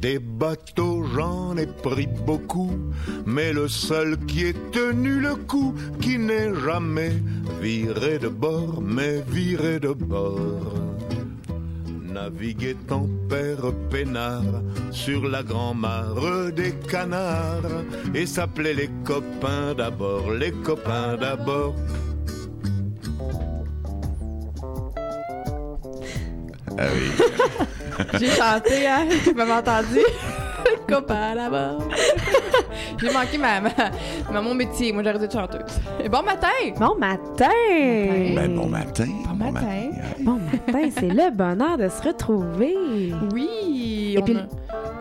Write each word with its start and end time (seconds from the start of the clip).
Des 0.00 0.18
bateaux, 0.18 1.02
j'en 1.14 1.56
ai 1.56 1.66
pris 1.66 2.06
beaucoup, 2.06 2.63
le 3.64 3.68
seul 3.68 4.18
qui 4.26 4.44
ait 4.44 4.60
tenu 4.72 5.20
le 5.20 5.36
coup, 5.36 5.74
qui 5.98 6.18
n'est 6.18 6.54
jamais 6.66 7.12
viré 7.62 8.18
de 8.18 8.28
bord, 8.28 8.82
mais 8.82 9.24
viré 9.26 9.80
de 9.80 9.94
bord. 9.94 10.74
Naviguait 12.02 12.90
en 12.90 13.08
père 13.26 13.72
peinard 13.88 14.60
sur 14.90 15.26
la 15.26 15.42
grand-mare 15.42 16.52
des 16.52 16.72
canards 16.90 17.80
et 18.14 18.26
s'appelait 18.26 18.74
les 18.74 18.90
copains 19.02 19.72
d'abord, 19.74 20.30
les 20.32 20.52
copains 20.52 21.16
d'abord. 21.16 21.74
Ah 26.76 26.88
oui. 26.94 27.08
J'ai 28.20 28.30
chanté, 28.30 28.86
hein? 28.86 29.08
Vous 29.24 29.32
m'avez 29.32 29.52
entendu? 29.52 30.04
Copain 30.88 31.34
là-bas. 31.34 31.78
J'ai 32.98 33.12
manqué 33.12 33.38
ma, 33.38 33.60
ma- 33.60 33.70
ma- 34.32 34.40
mon 34.40 34.54
métier. 34.54 34.92
Moi, 34.92 35.02
j'aurais 35.02 35.18
dû 35.18 35.24
être 35.24 35.32
chanteuse. 35.32 35.80
Et 36.02 36.08
bon 36.08 36.22
matin! 36.22 36.48
Bon 36.78 36.94
matin! 36.98 37.48
Ben, 37.68 38.54
bon 38.54 38.66
matin. 38.68 39.06
Bon 39.34 39.50
matin. 39.52 39.90
Bon 40.20 40.34
matin, 40.38 40.88
c'est 40.90 41.08
le 41.08 41.30
bonheur 41.30 41.76
de 41.78 41.88
se 41.88 42.02
retrouver. 42.02 42.76
Oui! 43.32 44.14
Et 44.16 44.18
on 44.18 44.22
puis- 44.22 44.36
a- 44.36 44.46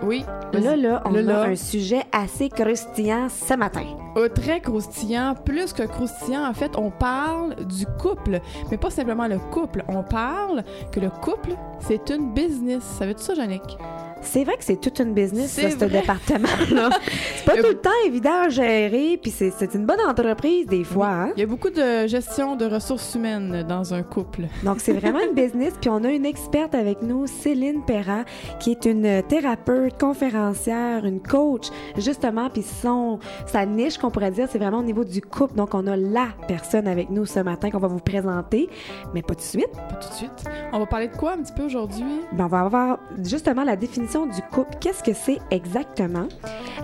Oui. 0.05 0.25
Là, 0.53 0.75
là, 0.75 1.01
on 1.05 1.11
Là, 1.11 1.19
a 1.19 1.21
là. 1.21 1.41
un 1.51 1.55
sujet 1.55 2.01
assez 2.11 2.49
croustillant 2.49 3.27
ce 3.29 3.53
matin. 3.55 3.85
Euh, 4.17 4.27
très 4.29 4.59
croustillant, 4.59 5.33
plus 5.45 5.73
que 5.73 5.83
croustillant, 5.83 6.45
en 6.47 6.53
fait, 6.53 6.71
on 6.77 6.91
parle 6.91 7.55
du 7.65 7.85
couple, 7.99 8.39
mais 8.69 8.77
pas 8.77 8.89
simplement 8.91 9.27
le 9.27 9.39
couple. 9.51 9.83
On 9.87 10.03
parle 10.03 10.63
que 10.91 10.99
le 10.99 11.09
couple, 11.09 11.51
c'est 11.79 12.09
une 12.11 12.33
business. 12.33 12.83
Savais-tu 12.83 13.23
ça, 13.23 13.33
Jannick? 13.33 13.77
C'est 14.23 14.43
vrai 14.43 14.57
que 14.57 14.63
c'est 14.63 14.79
toute 14.79 14.99
une 14.99 15.13
business, 15.13 15.51
ça, 15.51 15.69
ce 15.69 15.85
département-là. 15.85 16.89
c'est 17.35 17.45
pas 17.45 17.55
tout 17.55 17.67
le 17.67 17.77
temps 17.79 17.89
évident 18.05 18.43
à 18.45 18.49
gérer, 18.49 19.19
puis 19.21 19.31
c'est, 19.31 19.51
c'est 19.57 19.73
une 19.75 19.85
bonne 19.85 19.99
entreprise 20.07 20.65
des 20.67 20.83
fois. 20.83 21.07
hein? 21.09 21.31
Il 21.35 21.41
y 21.41 21.43
a 21.43 21.45
beaucoup 21.47 21.69
de 21.69 22.07
gestion 22.07 22.55
de 22.55 22.65
ressources 22.65 23.13
humaines 23.15 23.63
dans 23.67 23.93
un 23.93 24.01
couple. 24.03 24.43
Donc, 24.63 24.79
c'est 24.79 24.93
vraiment 24.93 25.19
une 25.19 25.33
business. 25.35 25.73
Puis, 25.79 25.89
on 25.89 26.03
a 26.03 26.09
une 26.09 26.25
experte 26.25 26.73
avec 26.75 27.01
nous, 27.01 27.27
Céline 27.27 27.83
Perra, 27.85 28.23
qui 28.59 28.71
est 28.71 28.85
une 28.85 29.21
thérapeute, 29.23 29.99
conférencière, 29.99 31.05
une 31.05 31.21
coach, 31.21 31.67
justement. 31.97 32.49
Puis, 32.49 32.63
son, 32.63 33.19
sa 33.45 33.65
niche, 33.65 33.97
qu'on 33.97 34.09
pourrait 34.09 34.31
dire, 34.31 34.47
c'est 34.51 34.57
vraiment 34.59 34.79
au 34.79 34.83
niveau 34.83 35.03
du 35.03 35.21
couple. 35.21 35.55
Donc, 35.55 35.73
on 35.73 35.85
a 35.87 35.95
la 35.95 36.27
personne 36.47 36.87
avec 36.87 37.09
nous 37.09 37.25
ce 37.25 37.39
matin 37.39 37.69
qu'on 37.69 37.79
va 37.79 37.87
vous 37.87 37.99
présenter, 37.99 38.69
mais 39.13 39.21
pas 39.21 39.35
tout 39.35 39.41
de 39.41 39.45
suite. 39.45 39.71
Pas 39.71 39.95
tout 39.95 40.09
de 40.09 40.13
suite. 40.13 40.43
On 40.71 40.79
va 40.79 40.85
parler 40.85 41.07
de 41.07 41.15
quoi 41.15 41.33
un 41.33 41.37
petit 41.43 41.53
peu 41.53 41.63
aujourd'hui? 41.63 42.03
Ben, 42.31 42.45
on 42.45 42.47
va 42.47 42.61
avoir 42.61 42.99
justement 43.23 43.63
la 43.63 43.75
définition 43.75 44.12
du 44.21 44.41
couple. 44.51 44.77
Qu'est-ce 44.79 45.01
que 45.03 45.13
c'est 45.13 45.39
exactement? 45.51 46.27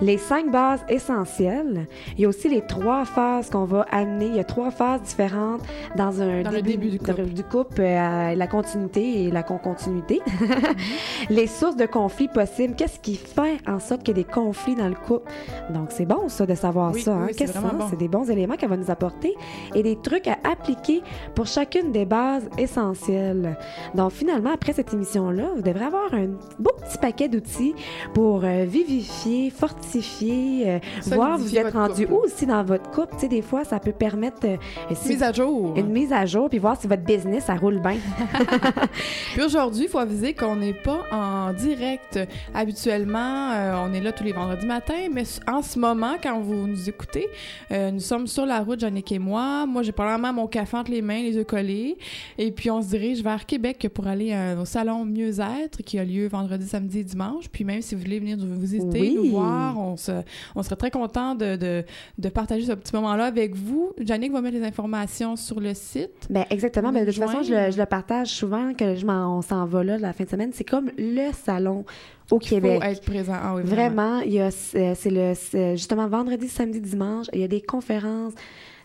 Les 0.01 0.17
cinq 0.17 0.49
bases 0.51 0.83
essentielles. 0.89 1.87
Il 2.17 2.21
y 2.21 2.25
a 2.25 2.29
aussi 2.29 2.49
les 2.49 2.61
trois 2.65 3.05
phases 3.05 3.49
qu'on 3.49 3.65
va 3.65 3.85
amener. 3.91 4.25
Il 4.27 4.35
y 4.35 4.39
a 4.39 4.43
trois 4.43 4.71
phases 4.71 5.01
différentes 5.03 5.61
dans 5.95 6.21
un 6.21 6.41
Dans 6.41 6.51
le 6.51 6.61
début 6.61 6.89
du 6.89 6.99
couple. 6.99 7.23
du 7.25 7.43
couple, 7.43 7.81
euh, 7.81 8.35
la 8.35 8.47
continuité 8.47 9.23
et 9.25 9.31
la 9.31 9.43
con-continuité. 9.43 10.21
les 11.29 11.47
sources 11.47 11.75
de 11.75 11.85
conflits 11.85 12.27
possibles. 12.29 12.75
Qu'est-ce 12.75 12.99
qui 12.99 13.15
fait 13.15 13.57
en 13.67 13.79
sorte 13.79 14.03
qu'il 14.03 14.17
y 14.17 14.19
ait 14.21 14.23
des 14.23 14.29
conflits 14.29 14.75
dans 14.75 14.87
le 14.87 14.95
couple? 14.95 15.29
Donc, 15.71 15.89
c'est 15.91 16.05
bon, 16.05 16.29
ça, 16.29 16.45
de 16.45 16.55
savoir 16.55 16.91
Oui, 16.93 17.01
ça. 17.01 17.13
hein? 17.13 17.19
oui, 17.27 17.33
c'est 17.33 17.45
Qu'est-ce 17.45 17.53
que 17.53 17.59
bon. 17.59 17.85
C'est 17.89 17.97
des 17.99 18.07
bons 18.07 18.29
éléments 18.29 18.55
qu'elle 18.55 18.69
va 18.69 18.77
nous 18.77 18.89
apporter 18.91 19.35
et 19.75 19.83
des 19.83 19.95
trucs 19.97 20.27
à 20.27 20.37
appliquer 20.49 21.01
pour 21.35 21.45
chacune 21.45 21.91
des 21.91 22.05
bases 22.05 22.49
essentielles. 22.57 23.57
Donc, 23.95 24.11
finalement, 24.11 24.51
après 24.53 24.73
cette 24.73 24.93
émission-là, 24.93 25.49
vous 25.55 25.61
devrez 25.61 25.85
avoir 25.85 26.13
un 26.13 26.27
beau 26.57 26.71
petit 26.87 26.97
paquet 26.97 27.18
d'outils 27.27 27.73
pour 28.13 28.41
euh, 28.43 28.65
vivifier, 28.65 29.49
fortifier, 29.49 30.69
euh, 30.69 30.79
voir 31.07 31.37
vous 31.37 31.55
êtes 31.57 31.73
rendu 31.73 32.05
où 32.05 32.15
aussi 32.17 32.45
dans 32.45 32.63
votre 32.63 32.89
couple. 32.91 33.13
Tu 33.15 33.21
sais, 33.21 33.27
des 33.27 33.41
fois, 33.41 33.63
ça 33.63 33.79
peut 33.79 33.91
permettre 33.91 34.45
euh, 34.45 34.55
si- 34.93 35.09
Mise 35.09 35.23
à 35.23 35.31
jour. 35.33 35.73
une 35.77 35.89
mise 35.89 36.13
à 36.13 36.25
jour, 36.25 36.49
puis 36.49 36.59
voir 36.59 36.79
si 36.79 36.87
votre 36.87 37.03
business, 37.03 37.45
ça 37.45 37.55
roule 37.55 37.79
bien. 37.79 37.97
Puis 39.33 39.41
aujourd'hui, 39.43 39.83
il 39.83 39.89
faut 39.89 39.97
aviser 39.97 40.33
qu'on 40.33 40.55
n'est 40.57 40.73
pas 40.73 41.03
en 41.11 41.53
direct. 41.53 42.19
Habituellement, 42.53 43.51
euh, 43.51 43.75
on 43.87 43.93
est 43.93 44.01
là 44.01 44.11
tous 44.11 44.23
les 44.23 44.31
vendredis 44.33 44.65
matins, 44.65 45.07
mais 45.11 45.23
en 45.47 45.61
ce 45.61 45.79
moment, 45.79 46.15
quand 46.21 46.39
vous 46.39 46.67
nous 46.67 46.89
écoutez, 46.89 47.27
nous 47.71 47.99
sommes 47.99 48.27
sur 48.27 48.45
la 48.45 48.59
route, 48.61 48.79
Jannick 48.79 49.11
et 49.11 49.19
moi. 49.19 49.65
Moi, 49.65 49.83
j'ai 49.83 49.91
probablement 49.91 50.33
mon 50.33 50.47
café 50.47 50.77
entre 50.77 50.91
les 50.91 51.01
mains, 51.01 51.21
les 51.21 51.35
yeux 51.35 51.43
collés. 51.43 51.97
Et 52.37 52.51
puis, 52.51 52.69
on 52.71 52.81
se 52.81 52.89
dirige 52.89 53.23
vers 53.23 53.45
Québec 53.45 53.87
pour 53.93 54.07
aller 54.07 54.35
au 54.59 54.65
salon 54.65 55.05
Mieux-être 55.05 55.81
qui 55.83 55.97
a 55.99 56.03
lieu 56.03 56.27
vendredi, 56.27 56.67
samedi 56.67 57.03
dimanche. 57.09 57.49
Puis 57.49 57.63
même 57.63 57.81
si 57.81 57.95
vous 57.95 58.01
voulez 58.01 58.19
venir 58.19 58.37
nous 58.37 58.59
visiter, 58.59 58.99
Oui. 58.99 59.13
nous 59.15 59.31
voir, 59.31 59.77
on, 59.77 59.97
se, 59.97 60.11
on 60.55 60.63
serait 60.63 60.75
très 60.75 60.91
content 60.91 61.35
de, 61.35 61.55
de, 61.55 61.83
de 62.17 62.29
partager 62.29 62.65
ce 62.65 62.73
petit 62.73 62.95
moment-là 62.95 63.25
avec 63.25 63.55
vous. 63.55 63.91
Jannick 63.99 64.31
va 64.31 64.41
mettre 64.41 64.57
les 64.57 64.63
informations 64.65 65.35
sur 65.35 65.59
le 65.59 65.73
site. 65.73 66.27
Ben 66.29 66.45
exactement. 66.49 66.91
Ben, 66.91 67.05
de 67.05 67.11
toute 67.11 67.19
façon, 67.23 67.43
je 67.43 67.49
le, 67.51 67.55
joindre. 67.57 67.73
je 67.73 67.77
le 67.79 67.85
partage 67.85 68.27
souvent 68.29 68.73
que 68.73 68.95
je 68.95 69.05
m'en, 69.05 69.37
on 69.37 69.41
s'en 69.41 69.65
va 69.65 69.83
là 69.83 69.97
la 69.97 70.13
fin 70.13 70.23
de 70.23 70.29
semaine. 70.29 70.51
C'est 70.53 70.63
comme 70.63 70.91
le 70.97 71.31
salon 71.33 71.85
au 72.31 72.39
Il 72.41 72.47
Québec. 72.47 72.79
faut 72.81 72.87
être 72.87 73.01
présent. 73.01 73.35
Ah 73.41 73.55
oui, 73.55 73.63
Vraiment, 73.63 74.19
il 74.19 74.33
y 74.33 74.39
a, 74.39 74.47
euh, 74.75 74.93
c'est 74.95 75.09
le, 75.09 75.33
c'est 75.35 75.77
justement 75.77 76.07
vendredi, 76.07 76.47
samedi, 76.47 76.79
dimanche. 76.79 77.25
Il 77.33 77.39
y 77.39 77.43
a 77.43 77.47
des 77.47 77.61
conférences 77.61 78.33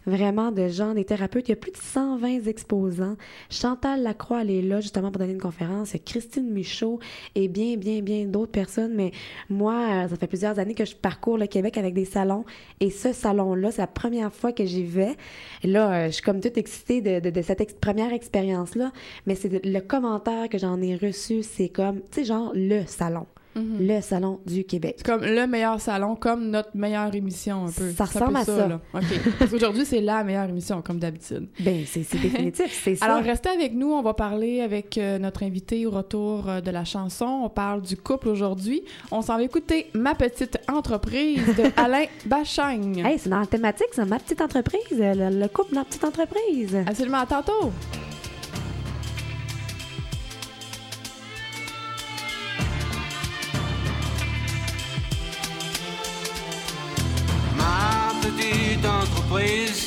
vraiment 0.07 0.53
de 0.53 0.69
gens, 0.69 0.95
des 0.95 1.05
thérapeutes. 1.05 1.49
Il 1.49 1.53
y 1.53 1.55
a 1.55 1.57
plus 1.57 1.73
de 1.73 1.77
120 1.77 2.47
exposants. 2.47 3.17
Chantal 3.51 4.03
Lacroix, 4.03 4.43
elle 4.43 4.51
est 4.51 4.63
là 4.63 4.81
justement 4.81 5.11
pour 5.11 5.19
donner 5.19 5.33
une 5.33 5.41
conférence. 5.41 5.95
Christine 6.05 6.51
Michaud 6.51 6.99
et 7.35 7.49
bien, 7.49 7.77
bien, 7.77 8.01
bien 8.01 8.25
d'autres 8.27 8.53
personnes. 8.53 8.95
Mais 8.95 9.13
moi, 9.49 9.75
euh, 9.75 10.09
ça 10.09 10.17
fait 10.17 10.27
plusieurs 10.27 10.59
années 10.59 10.75
que 10.75 10.85
je 10.85 10.95
parcours 10.95 11.39
le 11.39 11.47
Québec 11.47 11.79
avec 11.79 11.95
des 11.95 12.05
salons. 12.05 12.45
Et 12.81 12.91
ce 12.91 13.13
salon-là, 13.13 13.71
c'est 13.71 13.83
la 13.83 13.87
première 13.87 14.33
fois 14.33 14.53
que 14.53 14.65
j'y 14.65 14.85
vais. 14.85 15.17
Et 15.63 15.69
là, 15.69 15.93
euh, 15.93 16.07
je 16.07 16.13
suis 16.13 16.23
comme 16.23 16.41
toute 16.41 16.59
excitée 16.59 17.01
de, 17.01 17.43
cette 17.43 17.81
première 17.81 18.13
expérience-là. 18.13 18.93
Mais 19.27 19.35
c'est 19.35 19.65
le 19.65 19.81
commentaire 19.81 20.49
que 20.49 20.59
j'en 20.59 20.81
ai 20.81 20.97
reçu, 20.97 21.43
c'est 21.43 21.69
comme, 21.69 22.01
tu 22.11 22.21
sais, 22.21 22.25
genre 22.25 22.53
le 22.55 22.85
salon. 22.87 23.27
Mhm. 23.55 23.77
Le 23.87 24.01
salon 24.01 24.41
du 24.47 24.65
Québec. 24.65 24.95
C'est 24.99 25.07
comme 25.07 25.23
le 25.25 25.47
meilleur 25.47 25.81
salon, 25.81 26.17
comme 26.17 26.51
notre 26.51 26.71
meilleure 26.77 27.15
émission 27.15 27.67
un 27.67 27.71
peu. 27.71 27.91
Ça 27.93 28.05
ressemble 28.05 28.37
à 28.37 28.45
ça. 28.45 28.69
là. 28.69 28.81
OK. 28.95 29.03
Parce 29.39 29.51
qu'aujourd'hui, 29.51 29.85
c'est 29.85 30.01
la 30.01 30.25
meilleure 30.25 30.49
émission, 30.49 30.83
comme 30.83 30.99
d'habitude. 30.99 31.49
Ben, 31.61 31.85
c'est 31.87 32.03
c'est 32.03 32.19
définitif, 32.19 32.81
c'est 32.85 32.97
ça. 32.97 33.05
Alors, 33.07 33.23
restez 33.23 33.49
avec 33.49 33.75
nous. 33.75 33.93
On 33.93 34.03
va 34.03 34.15
parler 34.15 34.61
avec 34.61 34.99
euh, 34.99 35.19
notre 35.19 35.43
invité 35.43 35.87
au 35.87 35.91
retour 35.91 36.49
euh, 36.49 36.61
de 36.61 36.71
la 36.71 36.85
chanson. 36.85 37.25
On 37.45 37.49
parle 37.49 37.83
du 37.83 37.97
couple 37.97 38.29
aujourd'hui. 38.29 38.83
On 39.11 39.23
s'en 39.23 39.37
va 39.37 39.43
écouter 39.43 39.87
Ma 39.95 40.15
petite 40.15 40.59
entreprise 40.71 41.45
de 41.57 41.65
Alain 41.81 42.05
Bachagne. 42.27 42.99
Hey, 43.05 43.19
c'est 43.19 43.29
dans 43.31 43.41
la 43.41 43.47
thématique, 43.47 43.89
ça, 43.93 44.05
ma 44.05 44.19
petite 44.19 44.41
entreprise, 44.41 44.81
le, 44.93 45.31
le 45.41 45.49
couple 45.49 45.75
dans 45.75 45.81
la 45.81 45.85
petite 45.87 46.05
entreprise. 46.05 46.77
Absolument. 46.87 47.19
À 47.19 47.27
tantôt. 47.27 47.71
Ma 57.65 58.13
petite 58.21 58.85
entreprise 58.85 59.83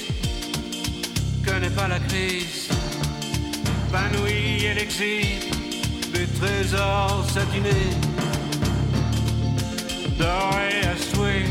connaît 1.45 1.75
pas 1.79 1.87
la 1.87 1.99
crise. 1.99 2.69
Panouille 3.91 4.65
et 4.69 4.73
l'exil 4.73 5.39
des 6.13 6.27
trésors 6.39 7.25
satinés, 7.33 7.93
dorés 10.19 10.83
à 10.91 10.95
souhait. 11.07 11.45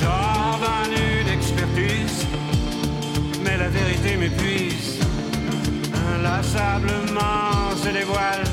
Jardin 0.00 0.82
une 1.22 1.30
expertise, 1.38 2.26
mais 3.44 3.56
la 3.56 3.68
vérité 3.68 4.16
m'épuise. 4.16 4.98
Inlassablement 6.14 7.76
se 7.82 7.90
dévoile 7.98 8.44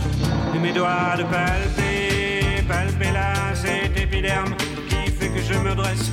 de 0.53 0.59
mes 0.59 0.71
doigts 0.71 1.15
de 1.17 1.23
palper, 1.23 2.63
palper 2.67 3.11
là 3.11 3.33
cet 3.53 3.97
épiderme 3.99 4.53
qui 4.89 5.11
fait 5.11 5.29
que 5.29 5.41
je 5.41 5.57
me 5.59 5.75
dresse, 5.75 6.11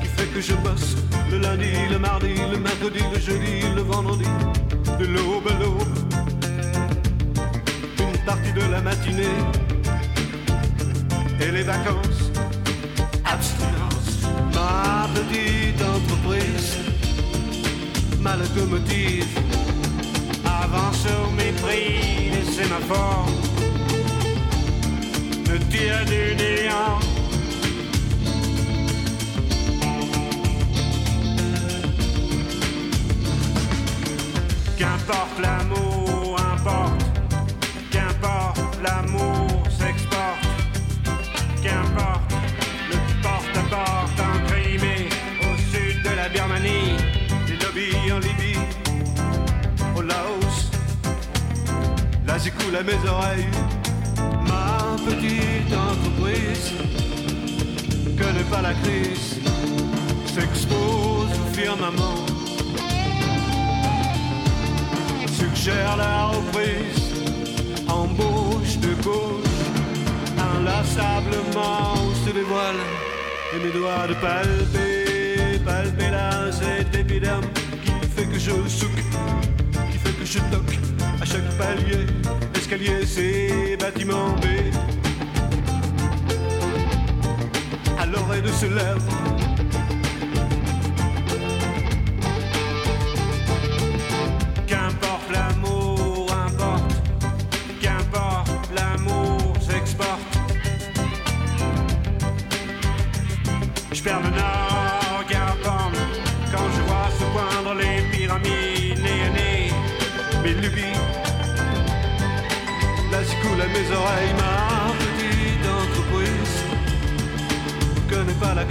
qui 0.00 0.08
fait 0.08 0.26
que 0.34 0.40
je 0.40 0.54
bosse 0.54 0.96
le 1.30 1.38
lundi, 1.38 1.72
le 1.90 1.98
mardi, 1.98 2.34
le 2.50 2.58
mercredi, 2.58 3.00
le 3.12 3.20
jeudi, 3.20 3.62
le 3.74 3.82
vendredi, 3.82 4.28
de 4.98 5.06
l'aube 5.06 5.48
à 5.48 5.58
l'aube, 5.60 5.96
une 7.98 8.18
partie 8.24 8.52
de 8.52 8.70
la 8.70 8.80
matinée 8.80 9.38
et 11.40 11.50
les 11.50 11.62
vacances, 11.62 12.30
abstinence, 13.24 14.26
ma 14.54 15.08
petite 15.14 15.82
entreprise, 15.82 16.78
ma 18.20 18.36
locomotive 18.36 19.26
avance 20.62 21.06
au 21.06 21.30
mépris, 21.32 22.32
c'est 22.52 22.68
ma 22.68 22.80
forme 22.80 23.35
ne 25.58 25.64
tire 25.64 26.04
du 26.04 26.34
néant. 26.36 26.98
Qu'importe 34.78 35.38
l'amour, 35.40 36.36
importe. 36.52 37.04
Qu'importe 37.90 38.78
l'amour 38.82 39.62
s'exporte. 39.78 40.46
Qu'importe 41.62 42.32
le 42.90 43.22
porte-à-porte 43.22 44.20
en 44.20 44.46
Crimée, 44.48 45.08
au 45.40 45.56
sud 45.72 46.02
de 46.02 46.16
la 46.16 46.28
Birmanie, 46.28 46.96
les 47.48 47.56
lobbies 47.56 48.12
en 48.12 48.18
Libye, 48.18 48.58
au 49.96 50.02
Laos. 50.02 50.70
Là 52.26 52.36
j'écoule 52.38 52.76
à 52.76 52.82
mes 52.82 53.08
oreilles 53.08 53.75
petite 55.06 55.72
entreprise. 55.72 56.72
Connaît 58.18 58.50
pas 58.50 58.62
la 58.62 58.74
crise, 58.74 59.40
s'expose 60.34 61.32
au 61.42 61.54
firmament 61.54 62.26
suggère 65.66 65.96
la 65.96 66.26
reprise, 66.26 67.12
embauche 67.88 68.78
de 68.78 68.94
gauche, 69.02 69.62
inlassablement 70.38 71.94
les 72.34 72.42
voiles, 72.42 72.82
et 73.54 73.64
mes 73.64 73.72
doigts 73.72 74.06
de 74.08 74.14
palper, 74.14 75.58
palper 75.64 76.10
là 76.10 76.52
cet 76.52 76.94
épiderme 76.94 77.46
qui 77.84 77.92
fait 78.14 78.26
que 78.26 78.38
je 78.38 78.50
souque, 78.68 79.02
qui 79.90 79.98
fait 79.98 80.16
que 80.18 80.24
je 80.24 80.38
toque 80.54 80.78
à 81.20 81.24
chaque 81.24 81.50
palier, 81.58 82.06
escalier, 82.54 83.06
c'est 83.06 83.76
bâtiment 83.78 84.30
B. 84.40 84.46
L'oreille 88.26 88.42
de 88.42 88.48
ce 88.48 88.66
lèvre 88.66 89.25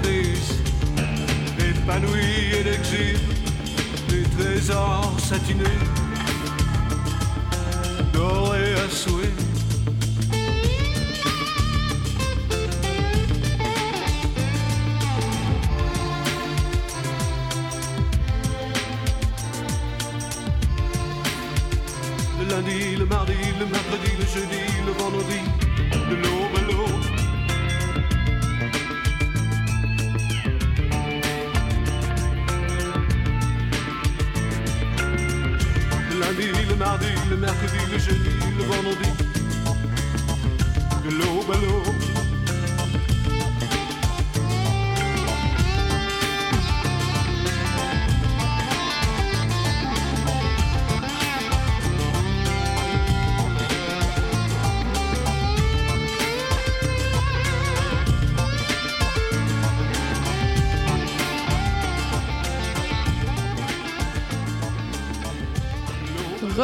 Crise, 0.06 0.62
épanouie 1.57 2.60
et 2.60 2.63
l'exil 2.63 3.18
des 4.07 4.24
trésors 4.38 5.19
satinés, 5.19 5.63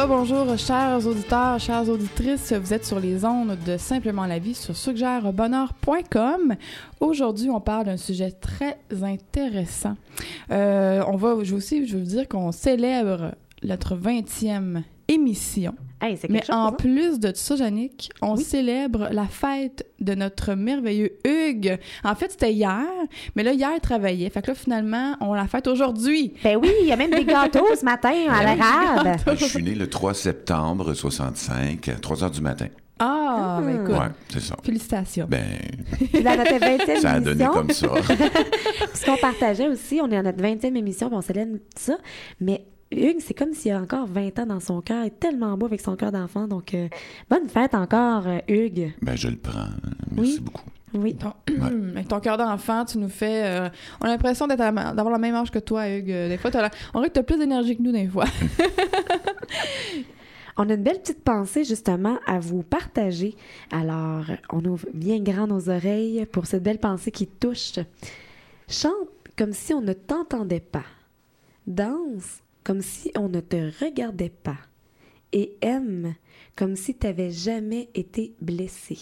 Rebonjour, 0.02 0.58
chers 0.58 1.06
auditeurs, 1.06 1.60
chères 1.60 1.88
auditrices. 1.88 2.52
Vous 2.52 2.74
êtes 2.74 2.84
sur 2.84 2.98
les 2.98 3.24
ondes 3.24 3.56
de 3.64 3.76
Simplement 3.76 4.26
la 4.26 4.40
vie 4.40 4.56
sur 4.56 4.76
suggèrebonheur.com. 4.76 6.56
Aujourd'hui, 6.98 7.50
on 7.50 7.60
parle 7.60 7.84
d'un 7.84 7.96
sujet 7.96 8.32
très 8.32 8.78
intéressant. 9.00 9.96
Euh, 10.50 11.04
on 11.06 11.16
va, 11.16 11.36
aussi, 11.36 11.86
je 11.86 11.96
veux 11.96 12.02
vous 12.02 12.08
dire 12.08 12.26
qu'on 12.28 12.50
célèbre 12.50 13.36
notre 13.62 13.94
20e 13.94 14.82
émission. 15.06 15.76
Hey, 16.04 16.16
c'est 16.16 16.28
Mais 16.28 16.40
chose. 16.40 16.50
en 16.54 16.66
hein? 16.66 16.72
plus 16.72 17.20
de 17.20 17.30
ça, 17.34 17.54
Yannick, 17.54 18.10
on 18.20 18.34
Oui. 18.34 18.42
célèbre 18.42 19.08
la 19.12 19.26
fête 19.26 19.86
de 20.00 20.14
notre 20.16 20.54
merveilleux 20.54 21.12
Hugues. 21.24 21.78
En 22.02 22.16
fait, 22.16 22.32
c'était 22.32 22.52
hier, 22.52 22.82
mais 23.36 23.44
là, 23.44 23.52
hier, 23.52 23.70
il 23.76 23.80
travaillait. 23.80 24.28
Fait 24.28 24.42
que 24.42 24.48
là, 24.48 24.54
finalement, 24.56 25.14
on 25.20 25.32
la 25.32 25.46
fête 25.46 25.68
aujourd'hui. 25.68 26.34
Ben 26.42 26.56
oui, 26.60 26.70
il 26.82 26.88
y 26.88 26.92
a 26.92 26.96
même 26.96 27.12
des 27.12 27.24
gâteaux 27.24 27.66
ce 27.78 27.84
matin 27.84 28.12
à 28.30 28.42
l'arabe. 28.42 29.16
Je 29.38 29.44
suis 29.44 29.62
né 29.62 29.76
le 29.76 29.88
3 29.88 30.12
septembre 30.14 30.92
65 30.92 31.88
à 31.88 31.94
3 31.94 32.24
heures 32.24 32.30
du 32.32 32.40
matin. 32.40 32.66
Ah, 32.98 33.60
ben 33.64 33.82
écoute, 33.82 33.94
Ouais, 33.98 34.06
c'est 34.28 34.40
ça. 34.40 34.54
félicitations. 34.62 35.26
Ben, 35.28 35.44
Puis 36.12 36.22
là, 36.22 36.36
notre 36.36 36.52
20e 36.58 37.00
ça 37.00 37.10
a 37.12 37.20
donné 37.20 37.44
émission. 37.44 37.52
comme 37.52 37.70
ça. 37.70 37.88
Ce 38.94 39.04
qu'on 39.04 39.16
partageait 39.16 39.68
aussi, 39.68 40.00
on 40.02 40.08
est 40.10 40.16
à 40.16 40.22
notre 40.22 40.40
20e 40.42 40.76
émission, 40.76 41.08
puis 41.08 41.16
on 41.16 41.20
célèbre 41.22 41.56
ça. 41.76 41.96
Mais 42.40 42.64
Hugues, 42.92 43.20
c'est 43.20 43.34
comme 43.34 43.52
s'il 43.52 43.72
a 43.72 43.80
encore 43.80 44.06
20 44.06 44.38
ans 44.40 44.46
dans 44.46 44.60
son 44.60 44.80
cœur. 44.80 45.04
Il 45.04 45.08
est 45.08 45.20
tellement 45.20 45.56
beau 45.56 45.66
avec 45.66 45.80
son 45.80 45.96
cœur 45.96 46.12
d'enfant. 46.12 46.46
Donc, 46.48 46.74
euh, 46.74 46.88
bonne 47.30 47.48
fête 47.48 47.74
encore, 47.74 48.26
euh, 48.26 48.38
Hugues. 48.48 48.92
Ben, 49.02 49.16
je 49.16 49.28
le 49.28 49.36
prends. 49.36 49.68
Merci 50.10 50.34
Oui. 50.38 50.40
beaucoup. 50.40 50.62
Oui. 50.94 51.14
Ton, 51.16 51.32
avec 51.94 52.08
ton 52.08 52.20
cœur 52.20 52.36
d'enfant, 52.36 52.84
tu 52.84 52.98
nous 52.98 53.08
fais. 53.08 53.44
euh, 53.46 53.68
on 54.00 54.04
a 54.04 54.08
l'impression 54.08 54.46
d'être 54.46 54.60
à 54.60 54.70
la- 54.70 54.92
d'avoir 54.92 55.10
la 55.10 55.18
même 55.18 55.34
âge 55.34 55.50
que 55.50 55.58
toi, 55.58 55.88
Hugues. 55.88 56.06
Des 56.28 56.36
fois, 56.36 56.50
la- 56.50 56.70
on 56.92 56.98
dirait 56.98 57.08
que 57.08 57.14
t'as 57.14 57.22
plus 57.22 57.38
d'énergie 57.38 57.76
que 57.76 57.82
nous, 57.82 57.92
des 57.92 58.06
fois. 58.08 58.26
On 60.58 60.68
a 60.68 60.74
une 60.74 60.82
belle 60.82 61.00
petite 61.00 61.24
pensée 61.24 61.64
justement 61.64 62.18
à 62.26 62.38
vous 62.38 62.62
partager. 62.62 63.34
Alors, 63.70 64.24
on 64.50 64.62
ouvre 64.66 64.86
bien 64.92 65.18
grand 65.18 65.46
nos 65.46 65.70
oreilles 65.70 66.26
pour 66.26 66.44
cette 66.46 66.62
belle 66.62 66.78
pensée 66.78 67.10
qui 67.10 67.26
touche. 67.26 67.78
Chante 68.68 68.92
comme 69.38 69.54
si 69.54 69.72
on 69.72 69.80
ne 69.80 69.94
t'entendait 69.94 70.60
pas. 70.60 70.84
Danse 71.66 72.42
comme 72.64 72.82
si 72.82 73.10
on 73.16 73.28
ne 73.28 73.40
te 73.40 73.70
regardait 73.84 74.30
pas. 74.30 74.58
Et 75.32 75.56
aime 75.62 76.14
comme 76.56 76.76
si 76.76 76.94
tu 76.94 77.06
n'avais 77.06 77.30
jamais 77.30 77.88
été 77.94 78.34
blessé. 78.40 78.98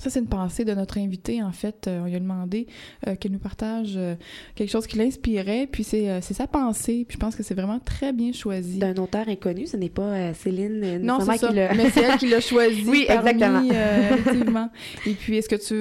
Ça, 0.00 0.10
c'est 0.10 0.20
une 0.20 0.26
pensée 0.26 0.64
de 0.64 0.74
notre 0.74 0.98
invité, 0.98 1.42
en 1.42 1.52
fait. 1.52 1.86
Euh, 1.86 2.00
on 2.02 2.06
lui 2.06 2.14
a 2.14 2.20
demandé 2.20 2.66
euh, 3.06 3.16
qu'elle 3.16 3.32
nous 3.32 3.38
partage 3.38 3.94
euh, 3.96 4.14
quelque 4.54 4.70
chose 4.70 4.86
qui 4.86 4.96
l'inspirait, 4.96 5.68
puis 5.70 5.84
c'est 5.84 6.08
euh, 6.08 6.20
sa 6.20 6.46
pensée, 6.46 7.04
puis 7.06 7.16
je 7.16 7.18
pense 7.18 7.34
que 7.34 7.42
c'est 7.42 7.54
vraiment 7.54 7.80
très 7.80 8.12
bien 8.12 8.32
choisi. 8.32 8.78
D'un 8.78 8.94
auteur 8.96 9.28
inconnu, 9.28 9.66
ce 9.66 9.76
n'est 9.76 9.88
pas 9.88 10.32
Céline 10.34 10.98
Non, 11.02 11.18
c'est 11.20 11.38
ça. 11.38 11.52
Mais 11.52 11.90
c'est 11.90 12.02
elle 12.02 12.18
qui 12.18 12.28
l'a 12.28 12.40
choisi. 12.40 12.84
Oui, 12.88 13.04
parmi, 13.06 13.30
exactement. 13.30 13.62
effectivement. 14.10 14.70
Et 15.04 15.12
puis, 15.12 15.36
est-ce 15.36 15.48
que 15.48 15.56
tu, 15.56 15.74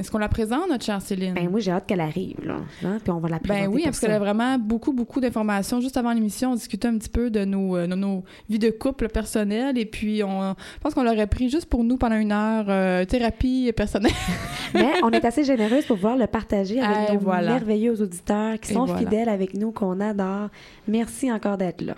est-ce 0.00 0.10
qu'on 0.10 0.18
la 0.18 0.28
présente, 0.28 0.68
notre 0.70 0.84
chère 0.84 1.02
Céline? 1.02 1.34
Ben, 1.34 1.50
moi, 1.50 1.60
j'ai 1.60 1.72
hâte 1.72 1.86
qu'elle 1.86 2.00
arrive, 2.00 2.36
là. 2.44 2.60
Hein, 2.84 2.98
Puis 3.02 3.10
on 3.10 3.18
va 3.18 3.28
la 3.28 3.38
présenter 3.38 3.66
Ben 3.66 3.72
oui, 3.72 3.82
parce 3.84 4.00
qu'elle 4.00 4.12
a 4.12 4.18
vraiment 4.18 4.56
beaucoup, 4.58 4.92
beaucoup 4.92 5.20
d'informations. 5.20 5.80
Juste 5.80 5.96
avant 5.96 6.12
l'émission, 6.12 6.52
on 6.52 6.54
discutait 6.54 6.88
un 6.88 6.96
petit 6.96 7.08
peu 7.08 7.30
de 7.30 7.44
nos, 7.44 7.76
de 7.76 7.94
nos 7.94 8.24
vies 8.48 8.58
de 8.58 8.70
couple 8.70 9.08
personnelles. 9.08 9.76
Et 9.78 9.84
puis, 9.84 10.22
on, 10.22 10.54
je 10.54 10.80
pense 10.80 10.94
qu'on 10.94 11.02
l'aurait 11.02 11.26
pris 11.26 11.50
juste 11.50 11.66
pour 11.66 11.84
nous 11.84 11.96
pendant 11.96 12.16
une 12.16 12.32
heure, 12.32 12.66
euh, 12.68 13.04
thérapie 13.48 13.72
personnelle. 13.72 14.12
Mais 14.74 15.02
on 15.02 15.10
est 15.10 15.24
assez 15.24 15.44
généreuse 15.44 15.84
pour 15.86 15.96
pouvoir 15.96 16.16
le 16.16 16.26
partager 16.26 16.80
avec 16.80 17.10
Et 17.10 17.12
nos 17.14 17.20
voilà. 17.20 17.52
merveilleux 17.54 18.00
auditeurs 18.00 18.58
qui 18.60 18.72
Et 18.72 18.74
sont 18.74 18.84
voilà. 18.84 19.00
fidèles 19.00 19.28
avec 19.28 19.54
nous, 19.54 19.72
qu'on 19.72 20.00
adore. 20.00 20.48
Merci 20.86 21.32
encore 21.32 21.56
d'être 21.56 21.80
là. 21.82 21.94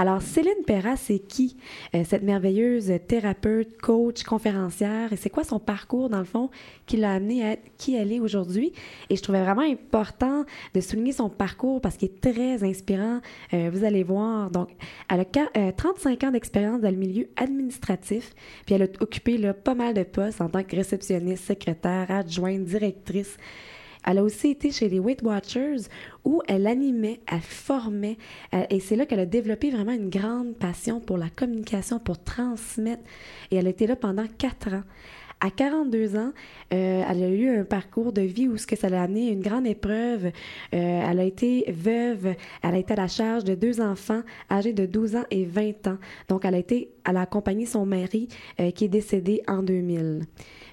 Alors, 0.00 0.22
Céline 0.22 0.62
Perra, 0.64 0.96
c'est 0.96 1.18
qui? 1.18 1.56
Euh, 1.92 2.04
cette 2.06 2.22
merveilleuse 2.22 2.92
thérapeute, 3.08 3.76
coach, 3.78 4.22
conférencière, 4.22 5.12
et 5.12 5.16
c'est 5.16 5.28
quoi 5.28 5.42
son 5.42 5.58
parcours, 5.58 6.08
dans 6.08 6.20
le 6.20 6.24
fond, 6.24 6.50
qui 6.86 6.98
l'a 6.98 7.14
amenée 7.14 7.44
à 7.50 7.56
qui 7.78 7.96
elle 7.96 8.12
est 8.12 8.20
aujourd'hui? 8.20 8.72
Et 9.10 9.16
je 9.16 9.22
trouvais 9.22 9.42
vraiment 9.42 9.68
important 9.68 10.44
de 10.72 10.80
souligner 10.80 11.10
son 11.10 11.28
parcours 11.28 11.80
parce 11.80 11.96
qu'il 11.96 12.10
est 12.10 12.20
très 12.20 12.62
inspirant. 12.62 13.18
Euh, 13.52 13.70
vous 13.72 13.82
allez 13.82 14.04
voir. 14.04 14.52
Donc, 14.52 14.68
elle 15.10 15.18
a 15.18 15.72
35 15.72 16.22
ans 16.22 16.30
d'expérience 16.30 16.80
dans 16.80 16.90
le 16.90 16.96
milieu 16.96 17.28
administratif, 17.34 18.34
puis 18.66 18.76
elle 18.76 18.82
a 18.82 18.88
occupé 19.00 19.36
là, 19.36 19.52
pas 19.52 19.74
mal 19.74 19.94
de 19.94 20.04
postes 20.04 20.40
en 20.40 20.48
tant 20.48 20.62
que 20.62 20.76
réceptionniste, 20.76 21.44
secrétaire, 21.44 22.08
adjointe, 22.08 22.62
directrice. 22.62 23.36
Elle 24.06 24.18
a 24.18 24.22
aussi 24.22 24.50
été 24.50 24.70
chez 24.70 24.88
les 24.88 24.98
Weight 24.98 25.22
Watchers 25.22 25.88
où 26.24 26.42
elle 26.46 26.66
animait, 26.66 27.20
elle 27.30 27.40
formait, 27.40 28.18
euh, 28.54 28.64
et 28.70 28.80
c'est 28.80 28.96
là 28.96 29.06
qu'elle 29.06 29.20
a 29.20 29.26
développé 29.26 29.70
vraiment 29.70 29.92
une 29.92 30.10
grande 30.10 30.54
passion 30.56 31.00
pour 31.00 31.18
la 31.18 31.28
communication, 31.30 31.98
pour 31.98 32.22
transmettre. 32.22 33.02
Et 33.50 33.56
elle 33.56 33.66
a 33.66 33.70
été 33.70 33.86
là 33.86 33.96
pendant 33.96 34.26
quatre 34.38 34.72
ans. 34.74 34.82
À 35.40 35.50
42 35.50 36.16
ans, 36.16 36.32
euh, 36.74 37.04
elle 37.08 37.22
a 37.22 37.28
eu 37.28 37.60
un 37.60 37.64
parcours 37.64 38.12
de 38.12 38.22
vie 38.22 38.48
où 38.48 38.56
ce 38.56 38.66
que 38.66 38.74
ça 38.74 38.88
l'a 38.88 39.04
amené 39.04 39.30
une 39.30 39.40
grande 39.40 39.68
épreuve. 39.68 40.26
Euh, 40.26 40.32
elle 40.72 41.20
a 41.20 41.22
été 41.22 41.64
veuve, 41.70 42.34
elle 42.62 42.74
a 42.74 42.78
été 42.78 42.94
à 42.94 42.96
la 42.96 43.06
charge 43.06 43.44
de 43.44 43.54
deux 43.54 43.80
enfants 43.80 44.22
âgés 44.50 44.72
de 44.72 44.84
12 44.84 45.14
ans 45.14 45.24
et 45.30 45.44
20 45.44 45.86
ans. 45.86 45.98
Donc, 46.28 46.44
elle 46.44 46.56
a 46.56 46.58
été, 46.58 46.90
elle 47.08 47.16
a 47.16 47.20
accompagné 47.20 47.66
son 47.66 47.86
mari 47.86 48.28
qui 48.74 48.84
est 48.84 48.88
décédé 48.88 49.42
en 49.46 49.62
2000. 49.62 50.22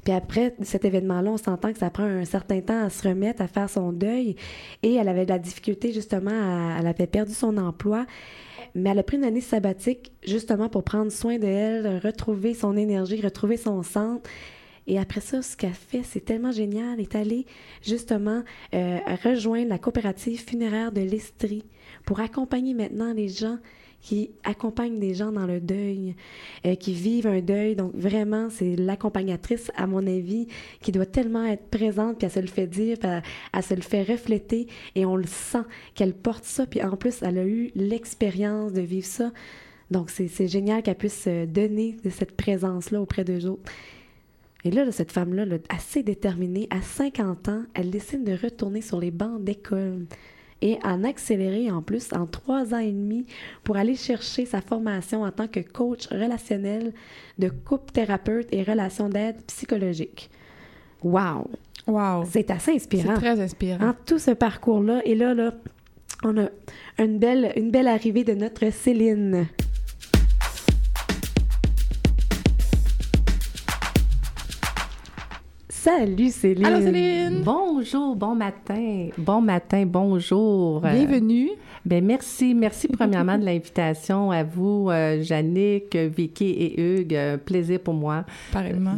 Puis 0.05 0.13
après 0.13 0.55
cet 0.61 0.85
événement-là, 0.85 1.31
on 1.31 1.37
s'entend 1.37 1.73
que 1.73 1.79
ça 1.79 1.89
prend 1.89 2.03
un 2.03 2.25
certain 2.25 2.61
temps 2.61 2.85
à 2.85 2.89
se 2.91 3.05
remettre, 3.07 3.41
à 3.41 3.47
faire 3.47 3.69
son 3.69 3.91
deuil. 3.91 4.35
Et 4.83 4.93
elle 4.93 5.09
avait 5.09 5.25
de 5.25 5.31
la 5.31 5.39
difficulté, 5.39 5.91
justement, 5.91 6.77
elle 6.79 6.85
avait 6.87 7.07
perdu 7.07 7.33
son 7.33 7.57
emploi. 7.57 8.05
Mais 8.75 8.91
elle 8.91 8.99
a 8.99 9.03
pris 9.03 9.17
une 9.17 9.23
année 9.23 9.41
sabbatique, 9.41 10.11
justement, 10.23 10.69
pour 10.69 10.83
prendre 10.83 11.11
soin 11.11 11.39
de 11.39 11.47
elle, 11.47 11.99
retrouver 12.03 12.53
son 12.53 12.77
énergie, 12.77 13.19
retrouver 13.19 13.57
son 13.57 13.81
centre. 13.81 14.29
Et 14.85 14.99
après 14.99 15.21
ça, 15.21 15.41
ce 15.41 15.57
qu'elle 15.57 15.73
fait, 15.73 16.03
c'est 16.03 16.23
tellement 16.23 16.51
génial. 16.51 16.93
Elle 16.93 17.01
est 17.01 17.15
allée 17.15 17.47
justement 17.81 18.43
euh, 18.75 18.99
rejoindre 19.23 19.69
la 19.69 19.79
coopérative 19.79 20.39
funéraire 20.39 20.91
de 20.91 21.01
l'Estrie 21.01 21.63
pour 22.05 22.19
accompagner 22.19 22.75
maintenant 22.75 23.11
les 23.11 23.29
gens 23.29 23.57
qui 24.05 24.29
accompagne 24.43 24.99
des 24.99 25.15
gens 25.15 25.31
dans 25.31 25.47
le 25.47 25.59
deuil, 25.59 26.15
euh, 26.67 26.75
qui 26.75 26.93
vivent 26.93 27.25
un 27.25 27.41
deuil. 27.41 27.75
Donc 27.75 27.91
vraiment, 27.95 28.51
c'est 28.51 28.75
l'accompagnatrice, 28.75 29.71
à 29.75 29.87
mon 29.87 30.05
avis, 30.05 30.47
qui 30.79 30.91
doit 30.91 31.07
tellement 31.07 31.43
être 31.43 31.65
présente, 31.71 32.19
puis 32.19 32.27
elle 32.27 32.31
se 32.31 32.39
le 32.39 32.45
fait 32.45 32.67
dire, 32.67 32.99
puis 32.99 33.09
elle, 33.51 33.63
se 33.63 33.73
le 33.73 33.81
fait 33.81 34.03
refléter, 34.03 34.67
et 34.93 35.07
on 35.07 35.15
le 35.15 35.25
sent 35.25 35.63
qu'elle 35.95 36.13
porte 36.13 36.43
ça. 36.43 36.67
Puis 36.67 36.83
en 36.83 36.95
plus, 36.95 37.23
elle 37.23 37.39
a 37.39 37.45
eu 37.45 37.71
l'expérience 37.73 38.73
de 38.73 38.81
vivre 38.81 39.07
ça. 39.07 39.31
Donc 39.89 40.11
c'est 40.11 40.47
génial 40.47 40.83
qu'elle 40.83 40.97
puisse 40.97 41.27
donner 41.27 41.97
cette 42.11 42.37
présence-là 42.37 43.01
auprès 43.01 43.23
d'eux 43.23 43.47
autres. 43.47 43.71
Et 44.65 44.69
là, 44.69 44.91
cette 44.91 45.11
femme-là, 45.11 45.45
assez 45.69 46.03
déterminée, 46.03 46.67
à 46.69 46.83
50 46.83 47.49
ans, 47.49 47.63
elle 47.73 47.89
décide 47.89 48.23
de 48.23 48.33
retourner 48.33 48.81
sur 48.81 48.99
les 48.99 49.11
bancs 49.11 49.43
d'école 49.43 50.05
et 50.65 50.79
en 50.83 51.03
accélérer 51.03 51.69
en 51.69 51.83
plus 51.83 52.11
en 52.11 52.25
trois 52.25 52.73
ans 52.73 52.79
et 52.79 52.91
demi 52.91 53.27
pour 53.63 53.77
aller 53.77 53.93
chercher 53.93 54.47
sa 54.47 54.61
formation 54.61 55.21
en 55.21 55.29
tant 55.29 55.47
que 55.47 55.59
coach 55.59 56.07
relationnel 56.07 56.91
de 57.37 57.49
couple 57.49 57.91
thérapeute 57.91 58.47
et 58.51 58.63
relations 58.63 59.07
d'aide 59.07 59.35
psychologique. 59.45 60.31
Wow! 61.03 61.51
Wow! 61.85 62.25
C'est 62.27 62.49
assez 62.49 62.71
inspirant. 62.71 63.13
C'est 63.13 63.21
très 63.21 63.39
inspirant. 63.39 63.89
En 63.89 63.93
tout 64.07 64.17
ce 64.17 64.31
parcours-là, 64.31 65.01
et 65.05 65.13
là, 65.13 65.35
là, 65.35 65.53
on 66.23 66.35
a 66.35 66.49
une 66.97 67.19
belle, 67.19 67.53
une 67.55 67.69
belle 67.69 67.87
arrivée 67.87 68.23
de 68.23 68.33
notre 68.33 68.71
Céline. 68.71 69.45
Salut 75.85 76.31
Céline. 76.31 76.65
Allô 76.65 76.81
Céline. 76.81 77.43
Bonjour, 77.43 78.15
bon 78.15 78.33
matin. 78.33 79.09
Bon 79.19 79.39
matin, 79.39 79.85
bonjour. 79.85 80.81
Bienvenue. 80.81 81.51
Ben 81.85 82.03
merci, 82.03 82.55
merci 82.55 82.87
premièrement 82.87 83.37
de 83.37 83.45
l'invitation 83.45 84.31
à 84.31 84.43
vous, 84.43 84.89
euh, 84.89 85.21
Vicky 85.93 86.45
et 86.45 86.81
Hugues. 86.81 87.37
plaisir 87.45 87.79
pour 87.79 87.93
moi 87.93 88.25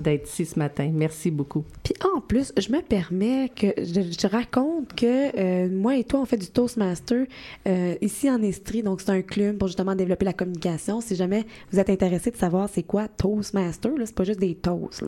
d'être 0.01 0.29
ici 0.29 0.45
ce 0.45 0.57
matin. 0.57 0.89
Merci 0.93 1.29
beaucoup. 1.29 1.65
Puis 1.83 1.93
en 2.15 2.21
plus, 2.21 2.53
je 2.57 2.71
me 2.71 2.81
permets 2.81 3.51
que 3.53 3.67
je, 3.77 4.27
raconte 4.27 4.93
que 4.95 5.37
euh, 5.37 5.69
moi 5.69 5.97
et 5.97 6.05
toi, 6.05 6.21
on 6.21 6.25
fait 6.25 6.37
du 6.37 6.47
Toastmaster 6.47 7.25
euh, 7.67 7.95
ici 7.99 8.31
en 8.31 8.41
Estrie. 8.41 8.81
Donc, 8.83 9.01
c'est 9.01 9.11
un 9.11 9.21
club 9.21 9.57
pour 9.57 9.67
justement 9.67 9.95
développer 9.95 10.23
la 10.23 10.31
communication. 10.31 11.01
Si 11.01 11.17
jamais 11.17 11.43
vous 11.69 11.79
êtes 11.79 11.89
intéressé 11.89 12.31
de 12.31 12.37
savoir 12.37 12.69
c'est 12.69 12.83
quoi 12.83 13.09
Toastmaster, 13.09 13.91
c'est 14.05 14.15
pas 14.15 14.23
juste 14.23 14.39
des 14.39 14.55
toasts. 14.55 15.03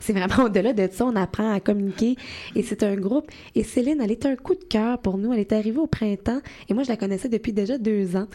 C'est 0.00 0.12
vraiment 0.12 0.44
au-delà 0.44 0.74
de 0.74 0.86
ça, 0.92 1.05
on 1.06 1.16
apprend 1.16 1.52
à 1.52 1.60
communiquer. 1.60 2.16
Et 2.54 2.62
c'est 2.62 2.82
un 2.82 2.96
groupe. 2.96 3.30
Et 3.54 3.62
Céline, 3.62 4.00
elle 4.02 4.12
est 4.12 4.26
un 4.26 4.36
coup 4.36 4.54
de 4.54 4.64
cœur 4.64 4.98
pour 4.98 5.18
nous. 5.18 5.32
Elle 5.32 5.40
est 5.40 5.52
arrivée 5.52 5.78
au 5.78 5.86
printemps. 5.86 6.40
Et 6.68 6.74
moi, 6.74 6.82
je 6.82 6.88
la 6.88 6.96
connaissais 6.96 7.28
depuis 7.28 7.52
déjà 7.52 7.78
deux 7.78 8.16
ans. 8.16 8.26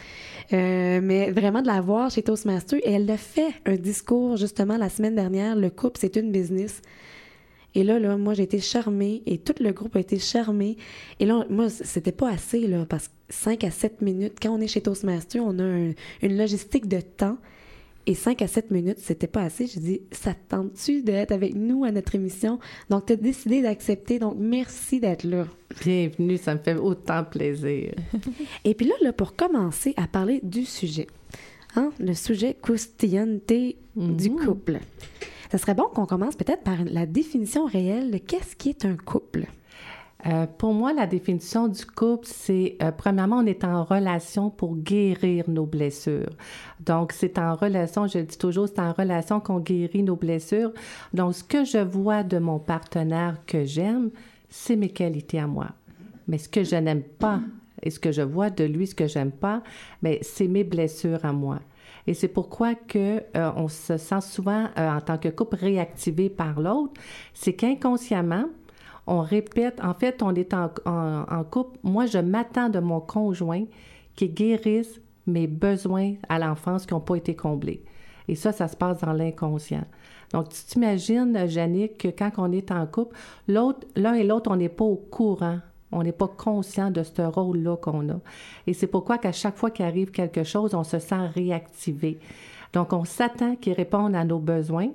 Euh, 0.52 1.00
mais 1.02 1.30
vraiment 1.30 1.62
de 1.62 1.66
la 1.66 1.80
voir 1.80 2.10
chez 2.10 2.22
Toastmaster. 2.22 2.78
Et 2.84 2.92
elle 2.92 3.10
a 3.10 3.16
fait 3.16 3.52
un 3.66 3.76
discours 3.76 4.36
justement 4.36 4.76
la 4.76 4.88
semaine 4.88 5.14
dernière. 5.14 5.56
Le 5.56 5.70
couple, 5.70 5.98
c'est 6.00 6.16
une 6.16 6.32
business. 6.32 6.82
Et 7.74 7.84
là, 7.84 7.98
là, 7.98 8.16
moi, 8.16 8.34
j'ai 8.34 8.42
été 8.42 8.58
charmée 8.58 9.22
et 9.26 9.38
tout 9.38 9.54
le 9.60 9.72
groupe 9.72 9.96
a 9.96 10.00
été 10.00 10.18
charmé. 10.18 10.76
Et 11.20 11.26
là, 11.26 11.46
moi, 11.48 11.70
c'était 11.70 12.12
pas 12.12 12.30
assez, 12.30 12.66
là, 12.66 12.84
parce 12.86 13.08
que 13.08 13.14
5 13.30 13.64
à 13.64 13.70
7 13.70 14.02
minutes, 14.02 14.34
quand 14.42 14.50
on 14.50 14.60
est 14.60 14.68
chez 14.68 14.82
Toastmaster, 14.82 15.42
on 15.44 15.58
a 15.58 15.92
une 16.22 16.36
logistique 16.36 16.86
de 16.86 17.00
temps. 17.00 17.38
Et 18.06 18.14
5 18.14 18.42
à 18.42 18.48
7 18.48 18.70
minutes, 18.72 18.98
c'était 18.98 19.28
pas 19.28 19.42
assez. 19.42 19.68
J'ai 19.68 19.80
dit, 19.80 20.00
ça 20.10 20.34
tente-tu 20.34 21.02
d'être 21.02 21.30
avec 21.30 21.54
nous 21.54 21.84
à 21.84 21.92
notre 21.92 22.16
émission? 22.16 22.58
Donc, 22.90 23.06
tu 23.06 23.12
as 23.12 23.16
décidé 23.16 23.62
d'accepter. 23.62 24.18
Donc, 24.18 24.34
merci 24.38 24.98
d'être 24.98 25.22
là. 25.22 25.46
Bienvenue, 25.84 26.36
ça 26.36 26.54
me 26.54 26.60
fait 26.60 26.74
autant 26.74 27.22
plaisir. 27.22 27.92
Et 28.64 28.74
puis 28.74 28.86
là, 28.86 28.94
là, 29.02 29.12
pour 29.12 29.36
commencer 29.36 29.94
à 29.96 30.08
parler 30.08 30.40
du 30.42 30.64
sujet, 30.64 31.06
hein, 31.76 31.90
le 32.00 32.14
sujet 32.14 32.56
croustillante 32.60 33.46
du 33.48 34.30
mhm. 34.30 34.44
couple. 34.44 34.80
Ça 35.52 35.58
serait 35.58 35.74
bon 35.74 35.84
qu'on 35.94 36.06
commence 36.06 36.34
peut-être 36.34 36.62
par 36.62 36.84
la 36.84 37.06
définition 37.06 37.66
réelle 37.66 38.10
de 38.10 38.18
qu'est-ce 38.18 38.56
qui 38.56 38.70
est 38.70 38.84
un 38.84 38.96
couple? 38.96 39.46
Euh, 40.24 40.46
pour 40.46 40.72
moi, 40.72 40.92
la 40.92 41.06
définition 41.06 41.66
du 41.66 41.84
couple, 41.84 42.28
c'est 42.28 42.76
euh, 42.80 42.92
premièrement, 42.92 43.38
on 43.38 43.46
est 43.46 43.64
en 43.64 43.82
relation 43.82 44.50
pour 44.50 44.76
guérir 44.76 45.50
nos 45.50 45.66
blessures. 45.66 46.30
Donc, 46.80 47.12
c'est 47.12 47.38
en 47.38 47.56
relation, 47.56 48.06
je 48.06 48.18
le 48.18 48.24
dis 48.24 48.38
toujours, 48.38 48.68
c'est 48.68 48.78
en 48.78 48.92
relation 48.92 49.40
qu'on 49.40 49.58
guérit 49.58 50.04
nos 50.04 50.14
blessures. 50.14 50.72
Donc, 51.12 51.34
ce 51.34 51.42
que 51.42 51.64
je 51.64 51.78
vois 51.78 52.22
de 52.22 52.38
mon 52.38 52.60
partenaire 52.60 53.38
que 53.46 53.64
j'aime, 53.64 54.10
c'est 54.48 54.76
mes 54.76 54.90
qualités 54.90 55.40
à 55.40 55.48
moi. 55.48 55.68
Mais 56.28 56.38
ce 56.38 56.48
que 56.48 56.62
je 56.62 56.76
n'aime 56.76 57.02
pas 57.02 57.40
et 57.82 57.90
ce 57.90 57.98
que 57.98 58.12
je 58.12 58.22
vois 58.22 58.50
de 58.50 58.62
lui, 58.62 58.86
ce 58.86 58.94
que 58.94 59.08
j'aime 59.08 59.32
pas, 59.32 59.62
mais 60.02 60.20
c'est 60.22 60.46
mes 60.46 60.62
blessures 60.62 61.24
à 61.24 61.32
moi. 61.32 61.58
Et 62.06 62.14
c'est 62.14 62.28
pourquoi 62.28 62.76
que 62.76 63.22
euh, 63.36 63.50
on 63.56 63.66
se 63.66 63.96
sent 63.96 64.20
souvent 64.20 64.68
en 64.76 65.00
tant 65.00 65.18
que 65.18 65.28
couple 65.28 65.56
réactivé 65.56 66.30
par 66.30 66.60
l'autre, 66.60 66.94
c'est 67.34 67.54
qu'inconsciemment, 67.54 68.46
on 69.06 69.20
répète, 69.20 69.80
en 69.82 69.94
fait, 69.94 70.22
on 70.22 70.34
est 70.34 70.54
en, 70.54 70.68
couple. 71.50 71.78
Moi, 71.82 72.06
je 72.06 72.18
m'attends 72.18 72.68
de 72.68 72.78
mon 72.78 73.00
conjoint 73.00 73.64
qui 74.14 74.28
guérisse 74.28 75.00
mes 75.26 75.46
besoins 75.46 76.14
à 76.28 76.38
l'enfance 76.38 76.86
qui 76.86 76.94
n'ont 76.94 77.00
pas 77.00 77.16
été 77.16 77.34
comblés. 77.34 77.84
Et 78.28 78.34
ça, 78.34 78.52
ça 78.52 78.68
se 78.68 78.76
passe 78.76 79.00
dans 79.00 79.12
l'inconscient. 79.12 79.84
Donc, 80.32 80.48
tu 80.48 80.62
t'imagines, 80.64 81.48
Jannick, 81.48 81.98
que 81.98 82.08
quand 82.08 82.30
on 82.38 82.52
est 82.52 82.70
en 82.70 82.86
couple, 82.86 83.16
l'autre, 83.48 83.86
l'un 83.96 84.14
et 84.14 84.24
l'autre, 84.24 84.50
on 84.50 84.56
n'est 84.56 84.68
pas 84.68 84.84
au 84.84 84.96
courant. 84.96 85.58
On 85.90 86.02
n'est 86.02 86.12
pas 86.12 86.28
conscient 86.28 86.90
de 86.90 87.02
ce 87.02 87.20
rôle-là 87.20 87.76
qu'on 87.76 88.08
a. 88.08 88.20
Et 88.66 88.72
c'est 88.72 88.86
pourquoi 88.86 89.18
qu'à 89.18 89.32
chaque 89.32 89.58
fois 89.58 89.70
qu'il 89.70 89.84
arrive 89.84 90.10
quelque 90.10 90.42
chose, 90.42 90.74
on 90.74 90.84
se 90.84 90.98
sent 90.98 91.26
réactivé. 91.34 92.18
Donc, 92.72 92.94
on 92.94 93.04
s'attend 93.04 93.56
qu'il 93.56 93.74
réponde 93.74 94.14
à 94.14 94.24
nos 94.24 94.38
besoins. 94.38 94.88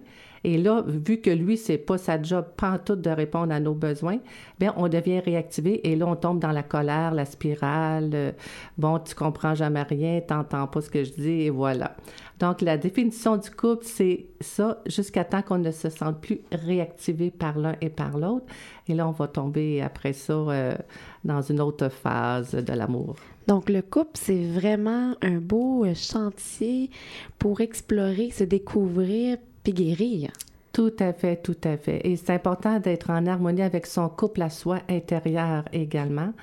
Et 0.48 0.58
là, 0.58 0.82
vu 0.88 1.18
que 1.18 1.30
lui, 1.30 1.58
c'est 1.58 1.78
pas 1.78 1.98
sa 1.98 2.22
job, 2.22 2.46
pas 2.56 2.80
tout 2.80 2.96
de 2.96 3.10
répondre 3.10 3.54
à 3.54 3.60
nos 3.60 3.74
besoins, 3.74 4.20
bien, 4.58 4.74
on 4.78 4.88
devient 4.88 5.20
réactivé 5.20 5.86
et 5.86 5.98
là, 5.98 6.08
on 6.08 6.16
tombe 6.16 6.40
dans 6.40 6.54
la 6.54 6.64
colère, 6.64 7.14
la 7.14 7.26
spirale. 7.26 8.12
Euh, 8.14 8.32
bon, 8.78 8.98
tu 9.00 9.14
comprends 9.14 9.56
jamais 9.56 9.84
rien, 9.84 10.22
t'entends 10.22 10.66
pas 10.68 10.80
ce 10.80 10.90
que 10.90 11.04
je 11.04 11.12
dis 11.12 11.42
et 11.42 11.50
voilà. 11.50 11.98
Donc, 12.40 12.62
la 12.62 12.78
définition 12.78 13.36
du 13.36 13.52
couple, 13.52 13.84
c'est 13.84 14.28
ça, 14.40 14.82
jusqu'à 14.86 15.26
temps 15.26 15.42
qu'on 15.42 15.58
ne 15.58 15.72
se 15.72 15.90
sente 15.90 16.22
plus 16.22 16.40
réactivé 16.54 17.30
par 17.30 17.60
l'un 17.60 17.76
et 17.82 17.90
par 17.90 18.18
l'autre. 18.18 18.46
Et 18.88 18.94
là, 18.94 19.06
on 19.06 19.12
va 19.12 19.28
tomber 19.28 19.82
après 19.82 20.14
ça 20.14 20.32
euh, 20.32 20.78
dans 21.26 21.42
une 21.42 21.60
autre 21.60 21.90
phase 21.90 22.54
de 22.54 22.72
l'amour. 22.72 23.18
Donc, 23.48 23.68
le 23.68 23.82
couple, 23.82 24.12
c'est 24.14 24.48
vraiment 24.48 25.14
un 25.22 25.40
beau 25.40 25.84
euh, 25.84 25.94
chantier 25.94 26.90
pour 27.38 27.60
explorer, 27.60 28.30
se 28.30 28.46
découvrir, 28.46 29.38
guérir. 29.74 30.32
Tout 30.74 30.94
à 31.00 31.14
fait, 31.14 31.38
tout 31.38 31.58
à 31.64 31.78
fait. 31.78 32.02
Et 32.06 32.16
c'est 32.18 32.32
important 32.32 32.80
d'être 32.80 33.10
en 33.10 33.26
harmonie 33.26 33.64
avec 33.64 33.88
son 33.88 34.10
couple 34.10 34.42
à 34.44 34.50
soi 34.50 34.80
intérieur 34.90 35.66
également. 35.74 36.34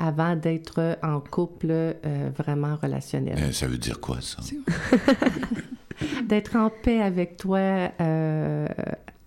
avant 0.00 0.34
d'être 0.34 0.98
en 1.02 1.20
couple 1.20 1.70
euh, 1.70 2.30
vraiment 2.36 2.76
relationnel. 2.82 3.36
Euh, 3.38 3.52
ça 3.52 3.66
veut 3.66 3.76
dire 3.76 4.00
quoi, 4.00 4.18
ça? 4.20 4.38
d'être 6.26 6.56
en 6.56 6.70
paix 6.70 7.02
avec 7.02 7.36
toi 7.36 7.58
euh, 8.00 8.66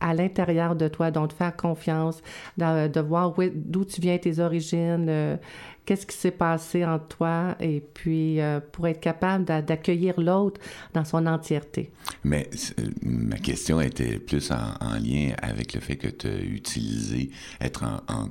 à 0.03 0.13
l'intérieur 0.13 0.75
de 0.75 0.87
toi, 0.89 1.09
donc 1.11 1.29
de 1.29 1.33
faire 1.33 1.55
confiance, 1.55 2.21
de, 2.57 2.99
voir 2.99 3.37
où- 3.39 3.43
d'où 3.53 3.85
tu 3.85 4.01
viens, 4.01 4.17
tes 4.17 4.39
origines, 4.39 5.07
euh, 5.07 5.37
qu'est-ce 5.85 6.05
qui 6.05 6.15
s'est 6.17 6.31
passé 6.31 6.83
en 6.85 6.99
toi, 6.99 7.55
et 7.59 7.81
puis 7.93 8.39
euh, 8.41 8.59
pour 8.71 8.87
être 8.87 8.99
capable 8.99 9.45
d'a- 9.45 9.61
d'accueillir 9.61 10.19
l'autre 10.19 10.59
dans 10.93 11.05
son 11.05 11.25
entièreté. 11.25 11.91
Mais 12.23 12.49
euh, 12.79 12.83
ma 13.03 13.37
question 13.37 13.79
était 13.81 14.19
plus 14.19 14.51
en, 14.51 14.73
en 14.81 14.95
lien 14.95 15.33
avec 15.41 15.73
le 15.73 15.79
fait 15.79 15.95
que 15.95 16.09
tu 16.09 16.27
as 16.27 16.37
utilisé 16.39 17.31
être 17.61 17.83
en, 17.83 18.13
en- 18.13 18.29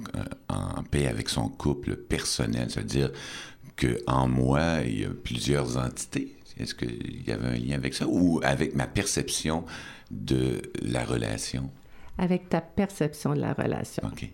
en 0.79 0.83
paix 0.85 1.07
avec 1.07 1.29
son 1.31 1.49
couple 1.49 1.97
personnel. 1.97 2.67
C'est-à-dire 2.71 3.11
que 3.77 3.99
en 4.07 4.29
moi, 4.29 4.81
il 4.85 5.01
y 5.01 5.05
a 5.05 5.09
plusieurs 5.11 5.79
entités. 5.79 6.37
Est-ce 6.59 6.75
qu'il 6.75 7.27
y 7.27 7.31
avait 7.33 7.49
un 7.49 7.57
lien 7.59 7.77
avec 7.77 7.95
ça? 7.95 8.05
Ou 8.07 8.41
avec 8.45 8.75
ma 8.77 8.87
perception 8.87 9.65
de 10.13 10.63
la 10.83 11.05
relation? 11.05 11.71
Avec 12.19 12.49
ta 12.49 12.61
perception 12.61 13.35
de 13.35 13.41
la 13.41 13.55
relation. 13.55 14.03
OK. 14.07 14.31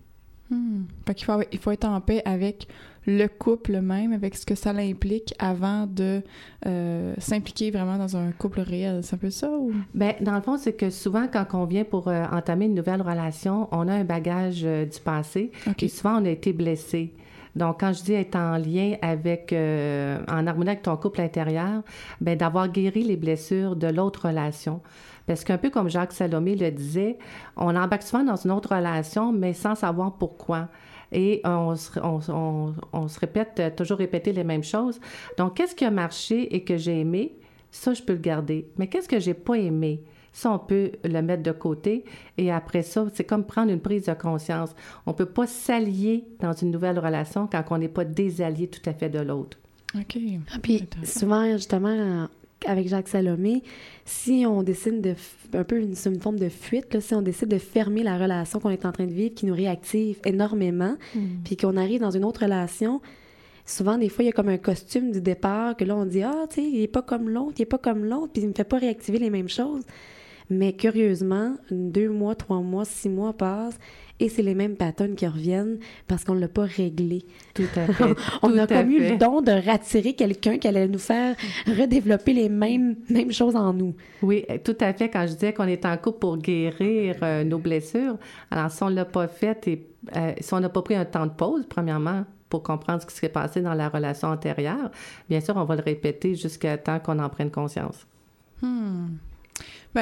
Hmm. 0.50 0.84
Fait 1.06 1.14
qu'il 1.14 1.26
faut, 1.26 1.40
il 1.52 1.58
faut 1.58 1.70
être 1.70 1.84
en 1.84 2.00
paix 2.00 2.22
avec 2.24 2.66
le 3.06 3.26
couple 3.26 3.80
même, 3.80 4.12
avec 4.12 4.34
ce 4.34 4.44
que 4.44 4.54
ça 4.54 4.70
implique 4.70 5.34
avant 5.38 5.86
de 5.86 6.22
euh, 6.66 7.14
s'impliquer 7.18 7.70
vraiment 7.70 7.96
dans 7.96 8.16
un 8.16 8.32
couple 8.32 8.60
réel. 8.60 9.02
C'est 9.02 9.14
un 9.14 9.18
peu 9.18 9.30
ça 9.30 9.50
ou? 9.50 9.72
Ben, 9.94 10.14
dans 10.20 10.34
le 10.34 10.42
fond, 10.42 10.56
c'est 10.58 10.74
que 10.74 10.90
souvent, 10.90 11.26
quand 11.30 11.46
on 11.54 11.64
vient 11.64 11.84
pour 11.84 12.08
euh, 12.08 12.24
entamer 12.30 12.66
une 12.66 12.74
nouvelle 12.74 13.02
relation, 13.02 13.68
on 13.72 13.88
a 13.88 13.94
un 13.94 14.04
bagage 14.04 14.62
euh, 14.64 14.84
du 14.84 15.00
passé 15.00 15.52
OK. 15.66 15.82
et 15.82 15.88
souvent, 15.88 16.20
on 16.20 16.24
a 16.24 16.30
été 16.30 16.52
blessé. 16.52 17.14
Donc, 17.56 17.80
quand 17.80 17.92
je 17.92 18.02
dis 18.04 18.12
être 18.12 18.36
en 18.36 18.56
lien 18.56 18.96
avec, 19.02 19.52
euh, 19.52 20.18
en 20.28 20.46
harmonie 20.46 20.70
avec 20.70 20.82
ton 20.82 20.96
couple 20.96 21.20
intérieur, 21.20 21.82
ben 22.20 22.36
d'avoir 22.36 22.68
guéri 22.68 23.02
les 23.02 23.16
blessures 23.16 23.74
de 23.74 23.88
l'autre 23.88 24.28
relation. 24.28 24.80
Parce 25.28 25.44
qu'un 25.44 25.58
peu 25.58 25.70
comme 25.70 25.88
Jacques 25.88 26.12
Salomé 26.12 26.56
le 26.56 26.70
disait, 26.72 27.18
on 27.56 27.76
embarque 27.76 28.02
souvent 28.02 28.24
dans 28.24 28.34
une 28.36 28.50
autre 28.50 28.74
relation, 28.74 29.30
mais 29.32 29.52
sans 29.52 29.76
savoir 29.76 30.14
pourquoi. 30.18 30.68
Et 31.12 31.40
on 31.44 31.76
se, 31.76 31.98
on, 32.00 32.18
on- 32.28 32.74
on 32.92 33.06
se 33.08 33.20
répète, 33.20 33.76
toujours 33.76 33.98
répéter 33.98 34.32
les 34.32 34.42
mêmes 34.44 34.64
choses. 34.64 35.00
Donc, 35.38 35.54
qu'est-ce 35.54 35.74
qui 35.76 35.84
a 35.84 35.90
marché 35.90 36.54
et 36.56 36.64
que 36.64 36.76
j'ai 36.76 36.98
aimé? 37.00 37.34
Ça, 37.70 37.94
je 37.94 38.02
peux 38.02 38.14
le 38.14 38.18
garder. 38.18 38.66
Mais 38.78 38.88
qu'est-ce 38.88 39.08
que 39.08 39.20
j'ai 39.20 39.34
pas 39.34 39.54
aimé? 39.54 40.02
Ça, 40.32 40.50
on 40.52 40.58
peut 40.58 40.92
le 41.04 41.20
mettre 41.22 41.42
de 41.42 41.52
côté. 41.52 42.04
Et 42.36 42.52
après 42.52 42.82
ça, 42.82 43.06
c'est 43.14 43.24
comme 43.24 43.44
prendre 43.44 43.70
une 43.72 43.80
prise 43.80 44.04
de 44.06 44.12
conscience. 44.14 44.74
On 45.06 45.12
peut 45.14 45.26
pas 45.26 45.46
s'allier 45.46 46.24
dans 46.40 46.52
une 46.52 46.70
nouvelle 46.70 46.98
relation 46.98 47.46
quand 47.50 47.64
on 47.70 47.78
n'est 47.78 47.88
pas 47.88 48.04
désallié 48.04 48.68
tout 48.68 48.88
à 48.88 48.92
fait 48.92 49.08
de 49.08 49.18
l'autre. 49.20 49.58
OK. 49.94 50.18
Puis 50.62 50.82
Intéressant. 50.82 51.20
souvent, 51.20 51.44
justement, 51.52 52.28
avec 52.66 52.88
Jacques 52.88 53.08
Salomé, 53.08 53.62
si 54.04 54.44
on 54.46 54.62
décide 54.62 55.00
de, 55.00 55.14
un 55.54 55.64
peu 55.64 55.80
une, 55.80 55.94
c'est 55.94 56.10
une 56.10 56.20
forme 56.20 56.38
de 56.38 56.48
fuite, 56.48 56.94
là, 56.94 57.00
si 57.00 57.14
on 57.14 57.22
décide 57.22 57.48
de 57.48 57.58
fermer 57.58 58.02
la 58.02 58.18
relation 58.18 58.58
qu'on 58.58 58.70
est 58.70 58.84
en 58.84 58.92
train 58.92 59.06
de 59.06 59.12
vivre, 59.12 59.34
qui 59.34 59.46
nous 59.46 59.54
réactive 59.54 60.18
énormément, 60.24 60.96
puis 61.44 61.56
qu'on 61.56 61.76
arrive 61.76 62.00
dans 62.00 62.10
une 62.10 62.24
autre 62.24 62.42
relation, 62.42 63.00
souvent, 63.64 63.98
des 63.98 64.08
fois, 64.08 64.24
il 64.24 64.26
y 64.26 64.30
a 64.30 64.32
comme 64.32 64.48
un 64.48 64.58
costume 64.58 65.12
du 65.12 65.20
départ 65.20 65.76
que 65.76 65.84
là, 65.84 65.96
on 65.96 66.04
dit, 66.04 66.22
ah, 66.22 66.46
tu 66.48 66.56
sais, 66.56 66.62
il 66.62 66.82
est 66.82 66.88
pas 66.88 67.02
comme 67.02 67.28
l'autre, 67.28 67.54
il 67.58 67.62
est 67.62 67.66
pas 67.66 67.78
comme 67.78 68.04
l'autre, 68.04 68.32
puis 68.32 68.42
il 68.42 68.48
me 68.48 68.54
fait 68.54 68.64
pas 68.64 68.78
réactiver 68.78 69.18
les 69.18 69.30
mêmes 69.30 69.48
choses. 69.48 69.84
Mais 70.50 70.72
curieusement, 70.72 71.56
deux 71.70 72.08
mois, 72.08 72.34
trois 72.34 72.60
mois, 72.60 72.84
six 72.84 73.10
mois 73.10 73.34
passent 73.34 73.78
et 74.20 74.28
c'est 74.28 74.42
les 74.42 74.54
mêmes 74.54 74.76
patterns 74.76 75.14
qui 75.14 75.26
reviennent 75.26 75.78
parce 76.06 76.24
qu'on 76.24 76.34
ne 76.34 76.40
l'a 76.40 76.48
pas 76.48 76.64
réglé. 76.64 77.24
Tout 77.54 77.62
à 77.76 77.86
fait. 77.92 78.14
On 78.42 78.50
Tout 78.50 78.58
a 78.58 78.66
comme 78.66 78.90
eu 78.90 78.98
le 78.98 79.16
don 79.16 79.40
de 79.40 79.52
rattirer 79.52 80.14
quelqu'un 80.14 80.58
qui 80.58 80.68
allait 80.68 80.88
nous 80.88 80.98
faire 80.98 81.36
redévelopper 81.66 82.32
les 82.32 82.48
mêmes, 82.48 82.96
mêmes 83.08 83.32
choses 83.32 83.56
en 83.56 83.72
nous. 83.72 83.94
Oui, 84.22 84.44
euh, 84.50 84.58
tout 84.62 84.76
à 84.80 84.92
fait. 84.92 85.08
Quand 85.08 85.26
je 85.26 85.34
disais 85.34 85.52
qu'on 85.52 85.68
est 85.68 85.84
en 85.84 85.96
couple 85.96 86.18
pour 86.18 86.36
guérir 86.36 87.16
euh, 87.22 87.44
nos 87.44 87.58
blessures, 87.58 88.16
alors 88.50 88.70
si 88.70 88.82
on 88.82 88.90
ne 88.90 88.96
l'a 88.96 89.04
pas 89.04 89.28
fait 89.28 89.66
et 89.68 89.86
euh, 90.16 90.32
si 90.40 90.54
on 90.54 90.60
n'a 90.60 90.68
pas 90.68 90.82
pris 90.82 90.94
un 90.94 91.04
temps 91.04 91.26
de 91.26 91.32
pause, 91.32 91.64
premièrement, 91.68 92.24
pour 92.48 92.62
comprendre 92.62 93.02
ce 93.02 93.06
qui 93.06 93.14
s'est 93.14 93.28
passé 93.28 93.60
dans 93.60 93.74
la 93.74 93.88
relation 93.88 94.28
antérieure, 94.28 94.90
bien 95.28 95.40
sûr, 95.40 95.56
on 95.56 95.64
va 95.64 95.76
le 95.76 95.82
répéter 95.82 96.34
jusqu'à 96.34 96.78
temps 96.78 96.98
qu'on 96.98 97.18
en 97.18 97.28
prenne 97.28 97.50
conscience. 97.50 98.06
Hmm. 98.62 99.08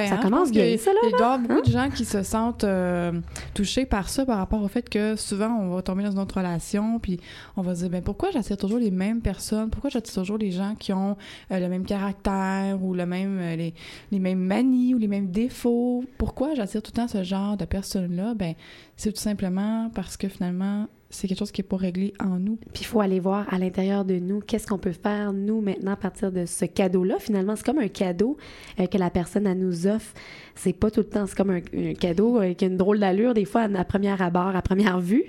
Ça 0.07 0.15
hein, 0.15 0.19
commence 0.23 0.51
bien, 0.51 0.73
que 0.73 0.77
ça, 0.77 0.93
là, 0.93 0.99
Il 1.05 1.11
doit 1.11 1.19
y 1.19 1.23
avoir 1.23 1.39
beaucoup 1.39 1.55
Hein? 1.55 1.63
de 1.65 1.71
gens 1.71 1.91
qui 1.91 2.05
se 2.05 2.23
sentent 2.23 2.65
euh, 2.65 3.13
touchés 3.55 3.87
par 3.87 4.09
ça 4.09 4.27
par 4.27 4.39
rapport 4.39 4.63
au 4.63 4.69
fait 4.69 4.89
que 4.89 5.17
souvent 5.17 5.49
on 5.49 5.75
va 5.75 5.83
tomber 5.83 6.03
dans 6.03 6.11
une 6.13 6.19
autre 6.19 6.37
relation 6.37 6.99
puis 6.99 7.19
on 7.57 7.63
va 7.63 7.75
se 7.75 7.81
dire 7.81 7.91
ben 7.91 8.03
pourquoi 8.03 8.31
j'attire 8.31 8.57
toujours 8.57 8.79
les 8.79 8.91
mêmes 8.91 9.21
personnes? 9.21 9.71
Pourquoi 9.71 9.91
j'attire 9.91 10.13
toujours 10.15 10.39
les 10.39 10.51
gens 10.51 10.75
qui 10.79 10.93
ont 10.93 11.17
euh, 11.53 11.59
le 11.59 11.69
même 11.69 11.85
caractère 11.85 12.83
ou 12.83 12.95
le 12.95 13.07
même 13.07 13.39
euh, 13.41 13.57
les, 13.57 13.75
les 14.13 14.19
mêmes 14.19 14.41
manies 14.41 14.95
ou 14.95 14.99
les 14.99 15.09
mêmes 15.09 15.31
défauts? 15.31 16.05
Pourquoi 16.19 16.55
j'attire 16.55 16.83
tout 16.83 16.93
le 16.95 17.01
temps 17.01 17.09
ce 17.09 17.23
genre 17.23 17.57
de 17.57 17.65
personnes 17.65 18.15
là 18.17 18.35
ben 18.35 18.55
c'est 18.97 19.13
tout 19.13 19.21
simplement 19.21 19.91
parce 19.95 20.17
que 20.17 20.29
finalement 20.29 20.89
c'est 21.11 21.29
quelque 21.29 21.39
chose 21.39 21.53
qui 21.53 21.61
est 21.61 21.65
pas 21.65 21.77
réglé 21.77 22.13
en 22.21 22.39
nous 22.39 22.57
Puis 22.73 22.83
il 22.83 22.85
faut 22.87 23.01
aller 23.01 23.21
voir 23.21 23.47
à 23.53 23.59
l'intérieur 23.59 24.05
de 24.05 24.19
nous 24.19 24.41
qu'est-ce 24.41 24.67
qu'on 24.67 24.79
peut 24.79 24.93
faire, 24.93 25.33
nous, 25.33 25.61
maintenant, 25.61 25.93
à 25.93 25.97
partir 25.97 26.33
de 26.33 26.47
ce 26.47 26.65
cadeau-là. 26.65 27.17
Finalement, 27.21 27.55
c'est 27.57 27.65
comme 27.65 27.79
un 27.79 27.89
cadeau 27.89 28.37
euh, 28.81 28.87
que 28.87 28.99
la 28.99 29.11
personne, 29.11 29.47
elle 29.47 29.59
nous 29.59 29.87
offre. 29.87 30.13
C'est 30.57 30.73
pas 30.73 30.91
tout 30.91 31.01
le 31.01 31.07
temps, 31.07 31.27
c'est 31.27 31.37
comme 31.37 31.51
un, 31.51 31.61
un 31.77 31.95
cadeau 31.95 32.41
euh, 32.41 32.55
qui 32.55 32.65
a 32.65 32.69
une 32.69 32.77
drôle 32.77 32.99
d'allure, 32.99 33.35
des 33.35 33.45
fois, 33.45 33.63
à, 33.63 33.79
à 33.79 33.85
première 33.85 34.21
abord, 34.21 34.55
à 34.57 34.63
première 34.63 35.01
vue. 35.01 35.25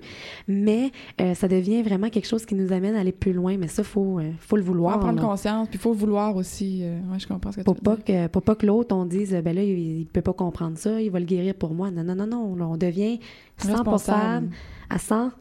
Mais 0.48 0.92
euh, 1.22 1.34
ça 1.36 1.48
devient 1.48 1.84
vraiment 1.84 2.10
quelque 2.10 2.28
chose 2.28 2.46
qui 2.46 2.56
nous 2.56 2.74
amène 2.74 2.96
à 2.96 3.02
aller 3.02 3.12
plus 3.12 3.34
loin. 3.34 3.58
Mais 3.58 3.68
ça, 3.68 3.84
il 3.84 3.86
faut, 3.86 4.20
faut 4.40 4.56
le 4.58 4.64
faut 4.64 4.68
vouloir. 4.72 4.98
en 4.98 5.00
prendre 5.00 5.22
là. 5.22 5.28
conscience 5.28 5.68
puis 5.68 5.78
il 5.78 5.82
faut 5.82 5.92
le 5.94 5.98
vouloir 6.00 6.36
aussi 6.36 6.84
ouais 7.12 7.20
je 7.20 7.28
comprends 7.28 7.52
ce 7.52 7.58
que 7.58 7.62
Pour 7.62 7.76
tu 7.76 7.82
veux 7.82 7.84
pas, 7.84 7.96
dire. 7.98 8.06
que, 8.06 8.28
pour 8.28 8.42
pas 8.42 8.56
que 8.56 8.66
l'autre, 8.66 8.96
on 8.96 9.06
dise, 9.06 9.32
ben 9.44 9.56
là, 9.56 9.64
il, 9.64 10.00
il 10.02 10.06
peut 10.08 10.22
pas 10.22 10.34
comprendre 10.34 10.78
ça, 10.78 11.00
il 11.02 11.12
va 11.12 11.20
le 11.20 11.26
guérir 11.26 11.54
pour 11.56 11.74
moi. 11.74 11.92
Non, 11.92 12.04
non, 12.04 12.16
non, 12.16 12.28
non. 12.56 12.72
on 12.72 12.78
devient 12.78 13.20
100 13.58 13.70
Responsable. 13.74 14.50
À 14.90 15.00
100 15.00 15.32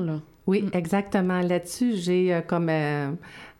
là. 0.00 0.20
Oui, 0.46 0.62
Mm. 0.62 0.70
exactement. 0.72 1.40
Là-dessus, 1.40 1.96
j'ai 1.96 2.34
euh, 2.34 2.40
comme 2.40 2.68
euh, 2.68 3.12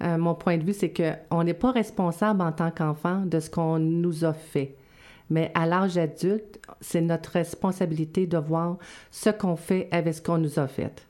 euh, 0.03 0.19
mon 0.19 0.35
point 0.35 0.57
de 0.57 0.65
vue, 0.65 0.73
c'est 0.73 0.91
que 0.91 1.13
on 1.31 1.45
n'est 1.45 1.55
pas 1.55 1.71
responsable 1.71 2.43
en 2.43 2.53
tant 2.53 2.71
qu'enfant 2.71 3.25
de 3.27 3.39
ce 3.39 3.49
qu'on 3.51 3.79
nous 3.79 4.25
a 4.25 4.33
fait. 4.33 4.75
Mais 5.29 5.53
à 5.55 5.67
l'âge 5.67 5.97
adulte, 5.99 6.59
c'est 6.81 7.01
notre 7.01 7.31
responsabilité 7.33 8.27
de 8.27 8.39
voir 8.39 8.79
ce 9.13 9.31
qu'on 9.31 9.55
fait 9.57 9.89
avec 9.93 10.15
ce 10.15 10.23
qu'on 10.23 10.39
nous 10.39 10.59
a 10.59 10.67
fait. 10.67 11.05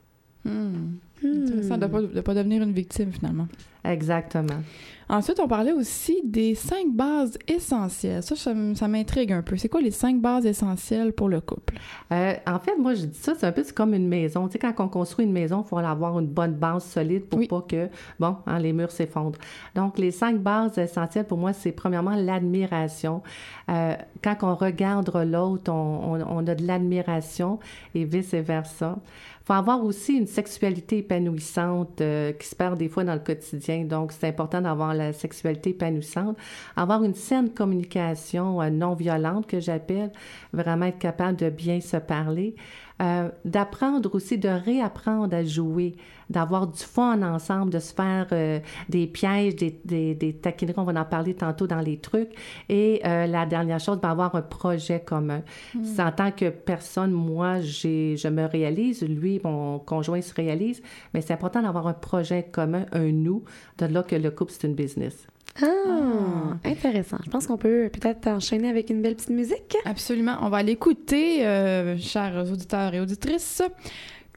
Hmm. 0.45 0.97
Intéressant 1.23 1.77
de 1.77 1.85
ne 1.85 1.91
pas, 1.91 2.01
de 2.01 2.21
pas 2.21 2.33
devenir 2.35 2.61
une 2.61 2.73
victime 2.73 3.11
finalement. 3.11 3.47
Exactement. 3.83 4.61
Ensuite, 5.09 5.41
on 5.41 5.47
parlait 5.49 5.73
aussi 5.73 6.21
des 6.23 6.55
cinq 6.55 6.87
bases 6.93 7.37
essentielles. 7.45 8.23
Ça, 8.23 8.35
ça, 8.37 8.87
m'intrigue 8.87 9.33
un 9.33 9.41
peu. 9.41 9.57
C'est 9.57 9.67
quoi 9.67 9.81
les 9.81 9.91
cinq 9.91 10.21
bases 10.21 10.45
essentielles 10.45 11.11
pour 11.11 11.27
le 11.27 11.41
couple? 11.41 11.73
Euh, 12.13 12.33
en 12.47 12.59
fait, 12.59 12.77
moi, 12.77 12.93
je 12.93 13.07
dis 13.07 13.17
ça, 13.19 13.33
c'est 13.37 13.45
un 13.45 13.51
peu 13.51 13.61
comme 13.75 13.93
une 13.93 14.07
maison. 14.07 14.47
Tu 14.47 14.53
sais, 14.53 14.59
quand 14.59 14.73
on 14.79 14.87
construit 14.87 15.25
une 15.25 15.33
maison, 15.33 15.63
il 15.65 15.67
faut 15.67 15.77
avoir 15.79 16.17
une 16.17 16.27
bonne 16.27 16.53
base 16.53 16.85
solide 16.85 17.25
pour 17.25 17.39
Oui. 17.39 17.47
pas 17.49 17.61
que, 17.67 17.89
bon, 18.21 18.37
hein, 18.47 18.59
les 18.59 18.71
murs 18.71 18.91
s'effondrent. 18.91 19.37
Donc, 19.75 19.97
les 19.99 20.11
cinq 20.11 20.37
bases 20.39 20.77
essentielles 20.77 21.25
pour 21.27 21.39
moi, 21.39 21.51
c'est 21.51 21.73
premièrement 21.73 22.15
l'admiration. 22.15 23.21
Euh, 23.69 23.95
quand 24.23 24.37
on 24.43 24.55
regarde 24.55 25.11
l'autre, 25.29 25.71
on, 25.73 26.13
on- 26.21 26.25
on 26.37 26.47
a 26.47 26.55
de 26.55 26.65
l'admiration 26.65 27.59
et 27.95 28.05
vice-versa. 28.05 28.97
Il 29.43 29.45
faut 29.47 29.53
avoir 29.53 29.83
aussi 29.83 30.13
une 30.13 30.27
sexualité 30.27 30.99
épanouissante 30.99 31.99
euh, 31.99 32.31
qui 32.33 32.47
se 32.47 32.55
perd 32.55 32.77
des 32.77 32.87
fois 32.87 33.03
dans 33.03 33.15
le 33.15 33.19
quotidien. 33.19 33.70
Donc, 33.79 34.11
c'est 34.11 34.27
important 34.27 34.61
d'avoir 34.61 34.93
la 34.93 35.13
sexualité 35.13 35.71
épanouissante. 35.71 36.37
Avoir 36.75 37.03
une 37.03 37.15
saine 37.15 37.49
communication 37.49 38.61
euh, 38.61 38.69
non 38.69 38.93
violente, 38.93 39.47
que 39.47 39.59
j'appelle, 39.59 40.11
vraiment 40.53 40.85
être 40.85 40.99
capable 40.99 41.37
de 41.37 41.49
bien 41.49 41.81
se 41.81 41.97
parler. 41.97 42.55
Euh, 43.01 43.29
d'apprendre 43.45 44.13
aussi, 44.13 44.37
de 44.37 44.49
réapprendre 44.49 45.35
à 45.35 45.43
jouer, 45.43 45.95
d'avoir 46.29 46.67
du 46.67 46.83
fun 46.83 47.23
ensemble, 47.23 47.71
de 47.71 47.79
se 47.79 47.93
faire 47.93 48.27
euh, 48.31 48.59
des 48.89 49.07
pièges, 49.07 49.55
des, 49.55 49.79
des, 49.83 50.13
des 50.13 50.33
taquineries, 50.33 50.75
on 50.77 50.83
va 50.83 51.01
en 51.01 51.05
parler 51.05 51.33
tantôt 51.33 51.65
dans 51.65 51.79
les 51.79 51.97
trucs. 51.97 52.29
Et 52.69 53.01
euh, 53.05 53.25
la 53.25 53.47
dernière 53.47 53.79
chose, 53.79 53.99
ben, 53.99 54.09
avoir 54.09 54.35
un 54.35 54.43
projet 54.43 54.99
commun. 54.99 55.41
C'est 55.83 56.03
en 56.03 56.11
tant 56.11 56.31
que 56.31 56.49
personne, 56.49 57.11
moi, 57.11 57.59
je 57.61 58.27
me 58.27 58.45
réalise, 58.45 59.01
lui, 59.01 59.41
mon 59.43 59.79
conjoint 59.79 60.21
se 60.21 60.33
réalise, 60.35 60.83
mais 61.13 61.21
c'est 61.21 61.33
important 61.33 61.63
d'avoir 61.63 61.87
un 61.87 61.93
projet 61.93 62.43
commun, 62.51 62.85
un 62.91 63.11
nous, 63.11 63.43
de 63.79 63.87
là 63.87 64.03
que 64.03 64.15
le 64.15 64.29
couple, 64.29 64.51
c'est 64.51 64.67
une 64.67 64.75
business. 64.75 65.27
Ah, 65.61 66.55
intéressant. 66.65 67.17
Je 67.25 67.29
pense 67.29 67.47
qu'on 67.47 67.57
peut 67.57 67.89
peut-être 67.91 68.27
enchaîner 68.27 68.69
avec 68.69 68.89
une 68.89 69.01
belle 69.01 69.15
petite 69.15 69.29
musique. 69.31 69.77
Absolument. 69.85 70.37
On 70.41 70.49
va 70.49 70.63
l'écouter, 70.63 71.45
euh, 71.45 71.97
chers 71.97 72.35
auditeurs 72.51 72.93
et 72.93 72.99
auditrices. 72.99 73.61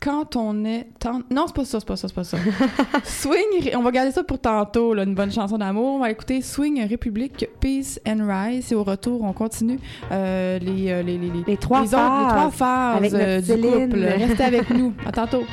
Quand 0.03 0.37
on 0.37 0.65
est... 0.67 0.87
en- 1.07 1.21
Non, 1.31 1.45
c'est 1.47 1.55
pas 1.55 1.65
ça, 1.65 1.81
c'est 1.81 1.87
pas 1.87 1.97
ça, 1.97 2.09
c'est 2.09 2.15
pas 2.15 2.25
ça. 2.25 2.37
Swing... 3.05 3.71
On 3.75 3.81
va 3.83 3.91
garder 3.91 4.11
ça 4.11 4.23
pour 4.23 4.39
tantôt, 4.39 4.93
là, 4.93 5.05
une 5.05 5.15
bonne 5.15 5.33
chanson 5.33 5.57
d'amour. 5.57 5.95
On 5.95 5.99
va 6.01 6.11
écouter 6.11 6.43
Swing 6.43 6.85
République, 6.87 7.47
Peace 7.61 8.01
and 8.07 8.19
Rise. 8.29 8.71
Et 8.73 8.75
au 8.75 8.83
retour, 8.85 9.23
on 9.23 9.33
continue 9.33 9.79
euh, 10.13 10.59
les, 10.59 10.91
euh, 10.91 11.03
les, 11.03 11.17
les, 11.17 11.29
les, 11.31 11.45
Les 11.47 11.57
trois 11.57 11.83
les 11.83 11.95
autres- 11.95 12.03
les 12.03 12.29
trois 12.29 12.51
phases 12.51 12.53
phases 12.53 12.97
avec 12.97 13.15
euh, 13.15 13.41
du 13.41 13.47
Céline. 13.47 13.89
couple. 13.89 14.01
Restez 14.05 14.43
avec 14.45 14.71
nous. 14.71 14.93
À 15.07 15.13
tantôt. 15.13 15.45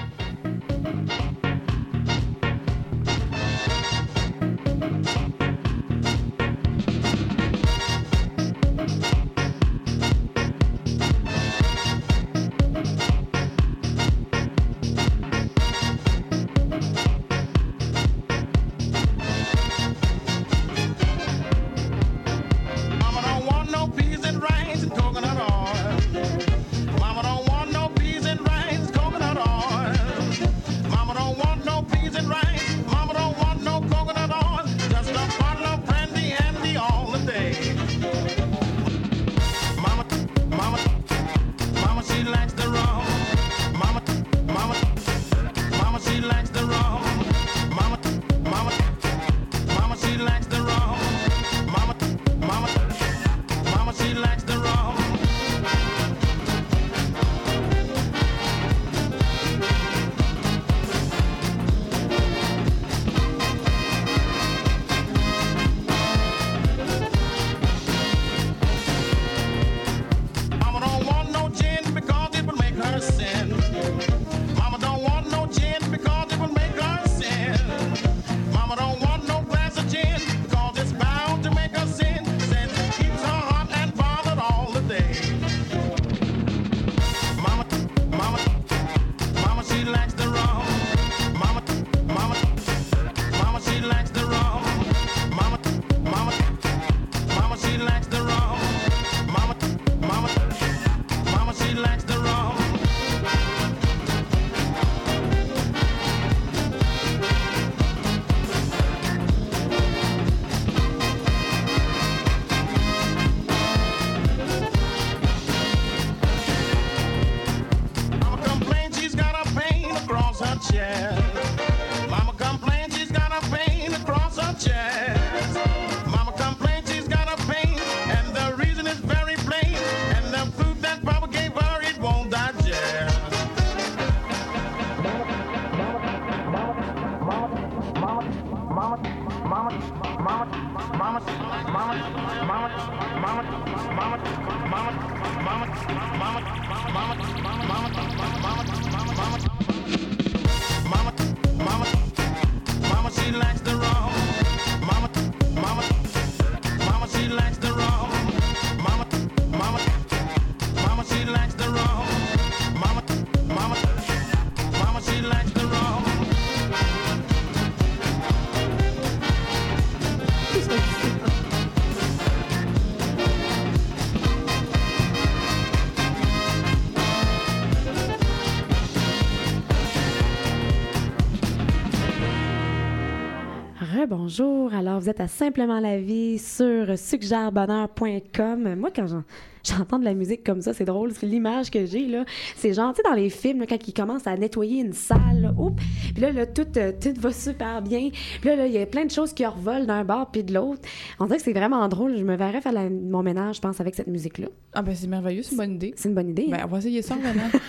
Rebonjour. 184.26 184.72
Alors, 184.76 185.00
vous 185.00 185.10
êtes 185.10 185.20
à 185.20 185.28
Simplement 185.28 185.80
la 185.80 185.98
vie 186.00 186.38
sur 186.38 186.96
suggèrebonheur.com. 186.98 188.76
Moi, 188.76 188.90
quand 188.96 189.08
j'en- 189.08 189.24
j'entends 189.64 190.00
de 190.00 190.06
la 190.06 190.14
musique 190.14 190.44
comme 190.44 190.62
ça, 190.62 190.74
c'est 190.74 190.86
drôle. 190.86 191.12
C'est 191.14 191.26
l'image 191.26 191.70
que 191.72 191.86
j'ai, 191.86 192.06
là. 192.08 192.26
C'est 192.56 192.74
genre, 192.74 192.94
tu 192.94 192.98
sais, 193.02 193.10
dans 193.10 193.16
les 193.16 193.30
films, 193.30 193.60
là, 193.60 193.66
quand 193.68 193.88
ils 193.88 193.94
commencent 193.94 194.28
à 194.28 194.36
nettoyer 194.38 194.82
une 194.82 194.94
salle, 194.94 195.42
là, 195.42 195.54
oups, 195.58 195.82
puis 196.14 196.22
là, 196.22 196.32
là, 196.32 196.46
tout, 196.46 196.68
euh, 196.78 196.92
tout 197.00 197.14
va 197.20 197.32
super 197.32 197.82
bien. 197.82 198.10
Puis 198.40 198.50
là, 198.50 198.56
là, 198.56 198.68
il 198.68 198.74
y 198.74 198.78
a 198.78 198.86
plein 198.86 199.06
de 199.06 199.12
choses 199.12 199.34
qui 199.34 199.46
revolent 199.46 199.86
d'un 199.86 200.04
bord 200.04 200.32
puis 200.32 200.44
de 200.44 200.54
l'autre. 200.54 200.82
On 201.20 201.26
dirait 201.26 201.38
que 201.38 201.44
c'est 201.44 201.54
vraiment 201.54 201.88
drôle. 201.88 202.18
Je 202.18 202.24
me 202.24 202.36
verrais 202.36 202.62
faire 202.62 202.72
la- 202.74 202.90
mon 202.90 203.24
ménage, 203.24 203.58
je 203.58 203.62
pense, 203.62 203.80
avec 203.82 203.96
cette 203.96 204.08
musique-là. 204.08 204.48
Ah 204.74 204.82
ben 204.82 204.96
c'est 204.96 205.08
merveilleux, 205.08 205.44
c'est 205.44 205.52
une 205.52 205.58
bonne 205.58 205.74
idée. 205.76 205.94
C'est 205.98 206.10
une 206.10 206.16
bonne 206.16 206.30
idée. 206.30 206.46
hein? 206.48 206.58
Ben, 206.58 206.62
on 206.66 206.68
va 206.68 206.78
essayer 206.78 207.02
ça 207.02 207.16
en 207.16 207.18
revenant. 207.18 207.50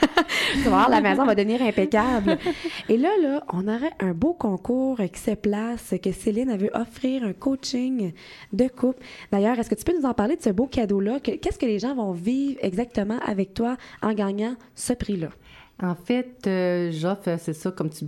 Tu 0.55 0.59
vas 0.65 0.71
voir, 0.71 0.91
la 0.91 1.01
maison 1.01 1.25
va 1.25 1.35
devenir 1.35 1.63
impeccable. 1.63 2.37
Et 2.89 2.97
là, 2.99 3.09
là, 3.23 3.43
on 3.53 3.67
aurait 3.69 3.93
un 4.01 4.13
beau 4.13 4.35
concours 4.35 4.99
qui 5.13 5.19
se 5.21 5.31
place, 5.33 5.95
que 6.03 6.13
Céline 6.13 6.51
a 6.51 6.57
veut 6.57 6.71
offrir 6.75 7.25
un 7.25 7.33
coaching 7.33 8.13
de 8.53 8.69
couple. 8.69 9.03
D'ailleurs, 9.31 9.59
est-ce 9.59 9.71
que 9.71 9.75
tu 9.75 9.85
peux 9.85 9.99
nous 9.99 10.05
en 10.07 10.15
parler 10.15 10.37
de 10.37 10.43
ce 10.43 10.51
beau 10.51 10.67
cadeau-là? 10.67 11.21
Que- 11.21 11.33
Qu'est-ce 11.37 11.59
que 11.59 11.67
les 11.67 11.79
gens 11.83 11.95
vont 11.95 12.13
vivre 12.13 12.59
exactement 12.63 13.19
avec 13.27 13.55
toi 13.55 13.77
en 14.01 14.15
gagnant 14.15 14.57
ce 14.75 14.93
prix-là? 14.93 15.29
En 15.81 15.97
fait, 15.97 16.47
euh, 16.47 16.93
j'offre, 16.93 17.37
c'est 17.39 17.55
ça, 17.55 17.73
comme 17.73 17.91
tu, 17.91 18.05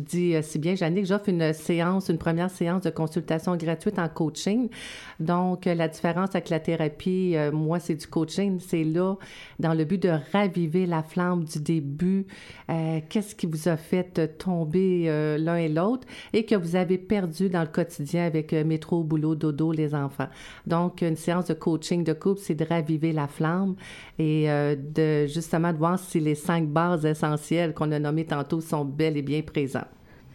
dis 0.00 0.34
euh, 0.34 0.40
si 0.40 0.58
bien, 0.58 0.74
Jannick, 0.74 1.04
j'offre 1.04 1.28
une 1.28 1.52
séance, 1.52 2.08
une 2.08 2.16
première 2.16 2.48
séance 2.50 2.82
de 2.82 2.88
consultation 2.88 3.56
gratuite 3.56 3.98
en 3.98 4.08
coaching. 4.08 4.70
Donc, 5.18 5.66
euh, 5.66 5.74
la 5.74 5.88
différence 5.88 6.30
avec 6.30 6.48
la 6.48 6.60
thérapie, 6.60 7.32
euh, 7.36 7.52
moi, 7.52 7.78
c'est 7.78 7.94
du 7.94 8.06
coaching. 8.06 8.58
C'est 8.58 8.84
là, 8.84 9.16
dans 9.58 9.74
le 9.74 9.84
but 9.84 10.02
de 10.02 10.12
raviver 10.32 10.86
la 10.86 11.02
flamme 11.02 11.44
du 11.44 11.60
début. 11.60 12.26
Euh, 12.70 13.00
Qu'est-ce 13.10 13.34
qui 13.34 13.46
vous 13.46 13.68
a 13.68 13.76
fait 13.76 14.18
euh, 14.18 14.26
tomber 14.26 15.04
euh, 15.10 15.36
l'un 15.36 15.56
et 15.56 15.68
l'autre 15.68 16.06
et 16.32 16.46
que 16.46 16.54
vous 16.54 16.74
avez 16.74 16.96
perdu 16.96 17.50
dans 17.50 17.60
le 17.60 17.66
quotidien 17.66 18.24
avec 18.24 18.54
euh, 18.54 18.64
métro, 18.64 19.02
boulot, 19.02 19.34
dodo, 19.34 19.72
les 19.72 19.94
enfants? 19.94 20.28
Donc, 20.66 21.02
une 21.02 21.16
séance 21.16 21.48
de 21.48 21.54
coaching 21.54 22.02
de 22.02 22.14
couple, 22.14 22.40
c'est 22.40 22.54
de 22.54 22.64
raviver 22.64 23.12
la 23.12 23.26
flamme 23.26 23.74
et 24.18 24.50
euh, 24.50 24.74
de 24.74 25.26
justement 25.26 25.70
de 25.74 25.76
voir 25.76 25.98
si 25.98 26.18
les 26.18 26.34
cinq 26.34 26.66
bases 26.66 27.09
essentielles 27.10 27.74
qu'on 27.74 27.92
a 27.92 27.98
nommées 27.98 28.24
tantôt 28.24 28.60
sont 28.60 28.84
bel 28.84 29.16
et 29.16 29.22
bien 29.22 29.42
présentes. 29.42 29.84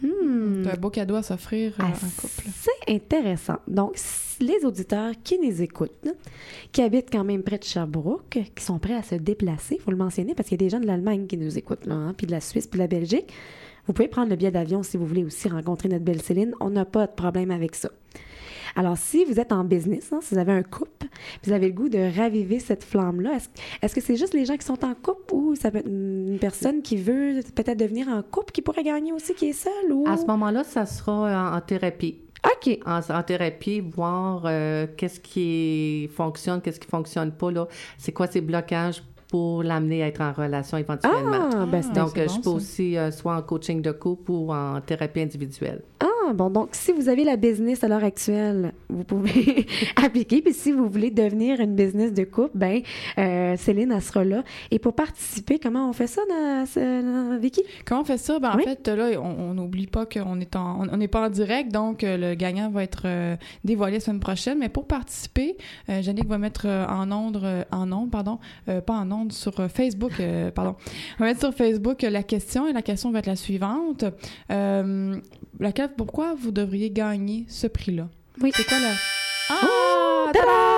C'est 0.02 0.72
un 0.72 0.78
beau 0.78 0.90
cadeau 0.90 1.16
à 1.16 1.24
s'offrir 1.24 1.72
euh, 1.80 1.84
Ah, 1.84 1.88
en 1.88 2.22
couple. 2.22 2.44
C'est 2.54 2.94
intéressant. 2.94 3.58
Donc, 3.68 3.96
les 4.40 4.66
auditeurs 4.66 5.14
qui 5.24 5.40
nous 5.40 5.62
écoutent, 5.62 6.08
qui 6.72 6.82
habitent 6.82 7.10
quand 7.12 7.24
même 7.24 7.44
près 7.44 7.58
de 7.58 7.64
Sherbrooke, 7.64 8.40
qui 8.54 8.64
sont 8.64 8.80
prêts 8.80 8.96
à 8.96 9.04
se 9.04 9.16
déplacer, 9.16 9.76
il 9.76 9.82
faut 9.82 9.92
le 9.92 9.98
mentionner 9.98 10.36
parce 10.36 10.50
qu'il 10.50 10.62
y 10.62 10.64
a 10.64 10.66
des 10.66 10.70
gens 10.70 10.80
de 10.80 10.88
l'Allemagne 10.88 11.28
qui 11.28 11.38
nous 11.38 11.58
écoutent, 11.58 11.86
là, 11.86 11.96
hein, 11.96 12.14
puis 12.16 12.28
de 12.28 12.32
la 12.32 12.42
Suisse, 12.42 12.68
puis 12.68 12.78
de 12.78 12.84
la 12.84 12.88
Belgique. 12.88 13.32
Vous 13.88 13.94
pouvez 13.94 14.08
prendre 14.08 14.30
le 14.30 14.36
billet 14.36 14.52
d'avion 14.52 14.84
si 14.84 14.98
vous 14.98 15.06
voulez 15.06 15.24
aussi 15.24 15.48
rencontrer 15.48 15.90
notre 15.90 16.04
belle 16.04 16.22
Céline. 16.22 16.54
On 16.60 16.72
n'a 16.72 16.86
pas 16.86 17.06
de 17.08 17.12
problème 17.12 17.52
avec 17.52 17.76
ça. 17.76 17.90
Alors, 18.76 18.98
si 18.98 19.24
vous 19.26 19.40
êtes 19.40 19.52
en 19.52 19.64
business, 19.64 20.12
hein, 20.12 20.20
si 20.22 20.34
vous 20.34 20.40
avez 20.40 20.52
un 20.52 20.64
couple, 20.64 21.08
vous 21.44 21.54
avez 21.54 21.68
le 21.68 21.74
goût 21.74 21.90
de 21.90 22.18
raviver 22.18 22.60
cette 22.60 22.84
flamme-là, 22.84 23.36
est-ce 23.36 23.50
est-ce 23.82 23.96
que 23.96 24.02
c'est 24.02 24.16
juste 24.18 24.34
les 24.34 24.46
gens 24.46 24.58
qui 24.58 24.66
sont 24.66 24.84
en 24.84 24.94
couple 24.94 25.34
ou 25.34 25.56
ça 25.56 25.72
peut 25.72 25.78
être 25.80 25.88
une 25.88 26.38
personne 26.40 26.82
qui 26.82 26.98
veut 26.98 27.40
peut-être 27.56 27.80
devenir 27.80 28.08
en 28.10 28.22
couple 28.22 28.52
qui 28.52 28.62
pourrait 28.62 28.84
gagner 28.84 29.14
aussi, 29.14 29.34
qui 29.34 29.50
est 29.50 29.54
seule? 29.54 29.92
Ou... 29.92 30.06
À 30.08 30.18
ce 30.18 30.26
moment-là, 30.26 30.64
ça 30.64 30.86
sera 30.86 31.52
en, 31.54 31.56
en 31.58 31.62
thérapie. 31.62 32.20
OK. 32.46 32.78
En, 32.86 33.00
en 33.10 33.24
thérapie, 33.24 33.80
voir 33.80 34.44
euh, 34.46 34.86
qu'est-ce 34.98 35.20
qui 35.20 36.10
fonctionne, 36.14 36.62
qu'est-ce 36.62 36.80
qui 36.80 36.88
fonctionne 36.88 37.32
pas, 37.32 37.52
là. 37.52 37.68
C'est 37.98 38.12
quoi 38.12 38.28
ces 38.28 38.42
blocages 38.42 39.02
pour 39.28 39.64
l'amener 39.64 40.04
à 40.04 40.08
être 40.08 40.22
en 40.22 40.32
relation 40.32 40.78
éventuellement. 40.78 41.50
Ah, 41.54 41.66
ben, 41.66 41.82
c'est 41.82 41.94
Donc, 41.94 42.16
euh, 42.18 42.26
bon, 42.28 42.32
je 42.34 42.38
peux 42.38 42.44
ça. 42.44 42.50
aussi 42.52 42.98
euh, 42.98 43.10
soit 43.10 43.36
en 43.36 43.42
coaching 43.42 43.82
de 43.82 43.92
couple 43.92 44.32
ou 44.32 44.54
en 44.54 44.80
thérapie 44.82 45.22
individuelle. 45.22 45.82
Ah, 46.00 46.06
bon, 46.34 46.50
donc 46.50 46.70
si 46.72 46.92
vous 46.92 47.10
avez 47.10 47.24
la 47.24 47.38
business 47.38 47.84
à 47.84 47.88
l'heure 47.88 48.04
actuelle, 48.04 48.74
vous 48.90 49.04
pouvez 49.04 49.68
appliquer. 49.96 50.42
Puis 50.42 50.54
si 50.54 50.72
vous 50.72 50.90
voulez 50.90 51.12
devenir 51.12 51.60
une 51.60 51.76
business 51.76 52.14
de 52.14 52.24
couple, 52.24 52.58
ben 52.58 52.82
euh, 53.18 53.56
Céline, 53.58 53.92
elle 53.92 54.02
sera 54.02 54.24
là. 54.24 54.44
Et 54.72 54.80
pour 54.80 54.94
participer, 54.94 55.60
comment 55.60 55.90
on 55.90 55.94
fait 55.94 56.08
ça, 56.08 56.22
dans, 56.28 57.38
Vicky? 57.40 57.62
Comment 57.86 58.02
on 58.02 58.06
fait 58.06 58.18
ça? 58.18 58.40
Ben, 58.40 58.54
Oui. 58.56 58.64
En 58.64 58.66
fait, 58.66 58.88
là, 58.88 59.22
on 59.22 59.36
on 59.46 59.54
n'oublie 59.54 59.88
pas 59.88 60.06
qu'on 60.06 60.40
est 60.40 60.56
en, 60.56 60.82
on 60.82 60.96
on 60.96 60.98
n'est 60.98 61.08
pas 61.08 61.26
en 61.26 61.30
direct, 61.30 61.72
donc 61.72 62.04
euh, 62.04 62.18
le 62.18 62.36
gagnant 62.36 62.70
va 62.70 62.84
être 62.84 63.04
euh, 63.06 63.36
dévoilé 63.64 63.96
la 63.96 64.00
semaine 64.00 64.20
prochaine. 64.20 64.60
Mais 64.60 64.70
pour 64.70 64.86
participer, 64.88 65.58
euh, 65.90 66.02
Jannick 66.02 66.28
va 66.28 66.38
mettre 66.38 66.68
en 66.68 67.12
onde, 67.12 67.66
en 67.72 67.92
onde, 67.92 68.10
pardon, 68.12 68.40
pas 68.66 68.94
en 68.94 69.12
onde, 69.12 69.34
sur 69.34 69.54
Facebook, 69.70 70.22
pardon, 70.54 70.76
va 71.20 71.26
mettre 71.26 71.42
sur 71.42 71.54
Facebook 71.54 72.02
la 72.02 72.24
question 72.24 72.68
et 72.68 72.74
la 72.74 72.82
question 72.82 73.12
va 73.12 73.20
être 73.20 73.28
la 73.28 73.36
suivante. 73.36 74.06
Euh, 75.60 75.64
laquelle, 75.64 75.92
pourquoi 75.96 76.36
vous 76.36 76.52
devriez 76.52 76.90
gagner 76.92 77.46
ce 77.48 77.68
prix-là? 77.68 78.08
Oui. 78.42 78.52
C'est 78.56 78.66
quoi 78.68 78.80
la... 78.80 78.92
Oh, 79.52 80.26
Ah! 80.28 80.32
tadam! 80.34 80.75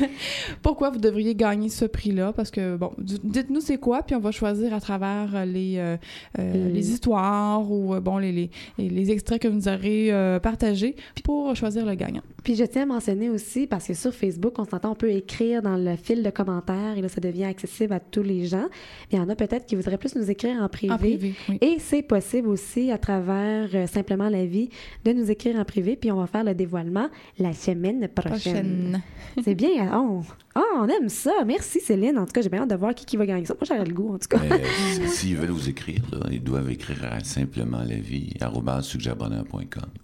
Pourquoi 0.62 0.90
vous 0.90 0.98
devriez 0.98 1.34
gagner 1.34 1.68
ce 1.68 1.84
prix-là? 1.84 2.32
Parce 2.32 2.50
que, 2.50 2.76
bon, 2.76 2.92
dites-nous 2.98 3.60
c'est 3.60 3.78
quoi, 3.78 4.02
puis 4.02 4.14
on 4.16 4.20
va 4.20 4.30
choisir 4.30 4.72
à 4.74 4.80
travers 4.80 5.30
euh, 5.34 5.44
les, 5.44 5.76
euh, 5.78 5.96
euh, 6.38 6.68
Mm. 6.68 6.72
les 6.72 6.90
histoires 6.90 7.70
ou, 7.70 7.94
bon, 8.00 8.18
les, 8.18 8.32
les, 8.32 8.50
les- 8.78 8.88
les 8.88 9.10
extraits 9.10 9.40
que 9.42 9.48
vous 9.48 9.54
nous 9.56 9.68
aurez 9.68 10.12
euh, 10.12 10.38
partagés 10.40 10.96
pour 11.24 11.54
choisir 11.56 11.84
le 11.86 11.94
gagnant. 11.94 12.22
Puis 12.44 12.54
je 12.54 12.64
tiens 12.64 12.82
à 12.82 12.86
mentionner 12.86 13.28
aussi, 13.30 13.66
parce 13.66 13.86
que 13.86 13.94
sur 13.94 14.14
Facebook, 14.14 14.54
on 14.58 14.64
s'entend, 14.64 14.92
on 14.92 14.94
peut 14.94 15.10
écrire 15.10 15.62
dans 15.62 15.76
le 15.76 15.96
fil 15.96 16.22
de 16.22 16.30
commentaires 16.30 16.96
et 16.96 17.02
là, 17.02 17.08
ça 17.08 17.20
devient 17.20 17.44
accessible 17.44 17.92
à 17.92 18.00
tous 18.00 18.22
les 18.22 18.46
gens. 18.46 18.66
Il 19.12 19.18
y 19.18 19.20
en 19.20 19.28
a 19.28 19.34
peut-être 19.36 19.66
qui 19.66 19.76
voudraient 19.76 19.98
plus 19.98 20.14
nous 20.16 20.30
écrire 20.30 20.62
en 20.62 20.68
privé. 20.68 20.92
En 20.92 20.98
privé, 20.98 21.34
oui. 21.48 21.58
Et 21.60 21.76
c'est 21.78 22.02
possible 22.02 22.48
aussi 22.48 22.90
à 22.90 22.98
travers 22.98 23.68
euh, 23.74 23.86
Simplement 23.86 24.28
la 24.28 24.44
vie 24.46 24.68
de 25.04 25.12
nous 25.12 25.30
écrire 25.30 25.56
en 25.58 25.64
privé, 25.64 25.96
puis 25.96 26.10
on 26.12 26.16
va 26.16 26.26
faire 26.26 26.44
le 26.44 26.54
dévoilement 26.54 27.08
la 27.38 27.52
semaine 27.52 28.06
prochaine. 28.08 28.28
Prochaine. 28.28 29.02
C'est 29.44 29.54
bien. 29.54 29.87
On... 29.92 30.22
Ah, 30.54 30.62
on 30.76 30.88
aime 30.88 31.08
ça. 31.08 31.32
Merci 31.46 31.80
Céline. 31.80 32.18
En 32.18 32.26
tout 32.26 32.32
cas, 32.32 32.42
j'ai 32.42 32.48
bien 32.48 32.62
hâte 32.62 32.70
de 32.70 32.74
voir 32.74 32.94
qui, 32.94 33.04
qui 33.06 33.16
va 33.16 33.26
gagner 33.26 33.44
ça. 33.44 33.54
Moi, 33.54 33.62
j'aurais 33.66 33.84
le 33.84 33.94
goût, 33.94 34.14
en 34.14 34.18
tout 34.18 34.28
cas. 34.28 34.38
Euh, 34.42 34.58
S'ils 35.06 35.36
veulent 35.36 35.50
vous 35.50 35.68
écrire, 35.68 36.02
là, 36.12 36.26
ils 36.30 36.42
doivent 36.42 36.70
écrire 36.70 36.98
à 37.10 37.20
simplement 37.20 37.78
la 37.78 37.96
vie, 37.96 38.32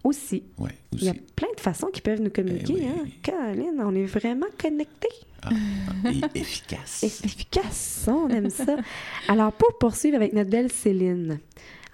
aussi. 0.04 0.42
Ouais, 0.58 0.70
Il 0.92 1.04
y 1.04 1.08
a 1.08 1.12
aussi. 1.12 1.20
plein 1.36 1.48
de 1.56 1.60
façons 1.60 1.88
qui 1.88 2.00
peuvent 2.00 2.20
nous 2.20 2.30
communiquer. 2.30 2.74
Eh 2.78 2.82
oui. 2.82 2.86
hein? 2.88 3.08
Caroline, 3.22 3.80
on 3.82 3.94
est 3.94 4.04
vraiment 4.06 4.46
connectés. 4.60 5.08
Ah, 5.42 5.50
et 6.10 6.20
efficace. 6.38 7.02
Et 7.02 7.06
efficace, 7.06 8.08
on 8.08 8.28
aime 8.28 8.50
ça. 8.50 8.76
Alors, 9.28 9.52
pour 9.52 9.76
poursuivre 9.78 10.16
avec 10.16 10.32
notre 10.32 10.50
belle 10.50 10.70
Céline, 10.70 11.38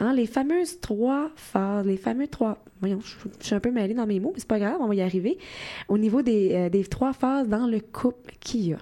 hein, 0.01 0.13
les 0.13 0.27
fameuses 0.27 0.81
trois 0.81 1.31
phases, 1.37 1.87
les 1.87 1.97
fameux 1.97 2.27
trois... 2.27 2.59
Voyons, 2.81 3.01
je, 3.01 3.15
je 3.41 3.47
suis 3.47 3.55
un 3.55 3.61
peu 3.61 3.71
mêlée 3.71 3.95
dans 3.95 4.07
mes 4.07 4.19
mots, 4.21 4.31
mais 4.35 4.41
c'est 4.41 4.49
pas 4.49 4.59
grave, 4.59 4.77
on 4.81 4.89
va 4.89 4.95
y 4.95 5.03
arriver. 5.03 5.39
Au 5.89 5.99
niveau 5.99 6.23
des, 6.23 6.53
euh, 6.55 6.69
des 6.71 6.85
trois 6.85 7.13
phases 7.13 7.49
dans 7.49 7.67
le 7.67 7.81
couple 7.81 8.33
qu'il 8.41 8.67
y 8.69 8.73
a. 8.75 8.79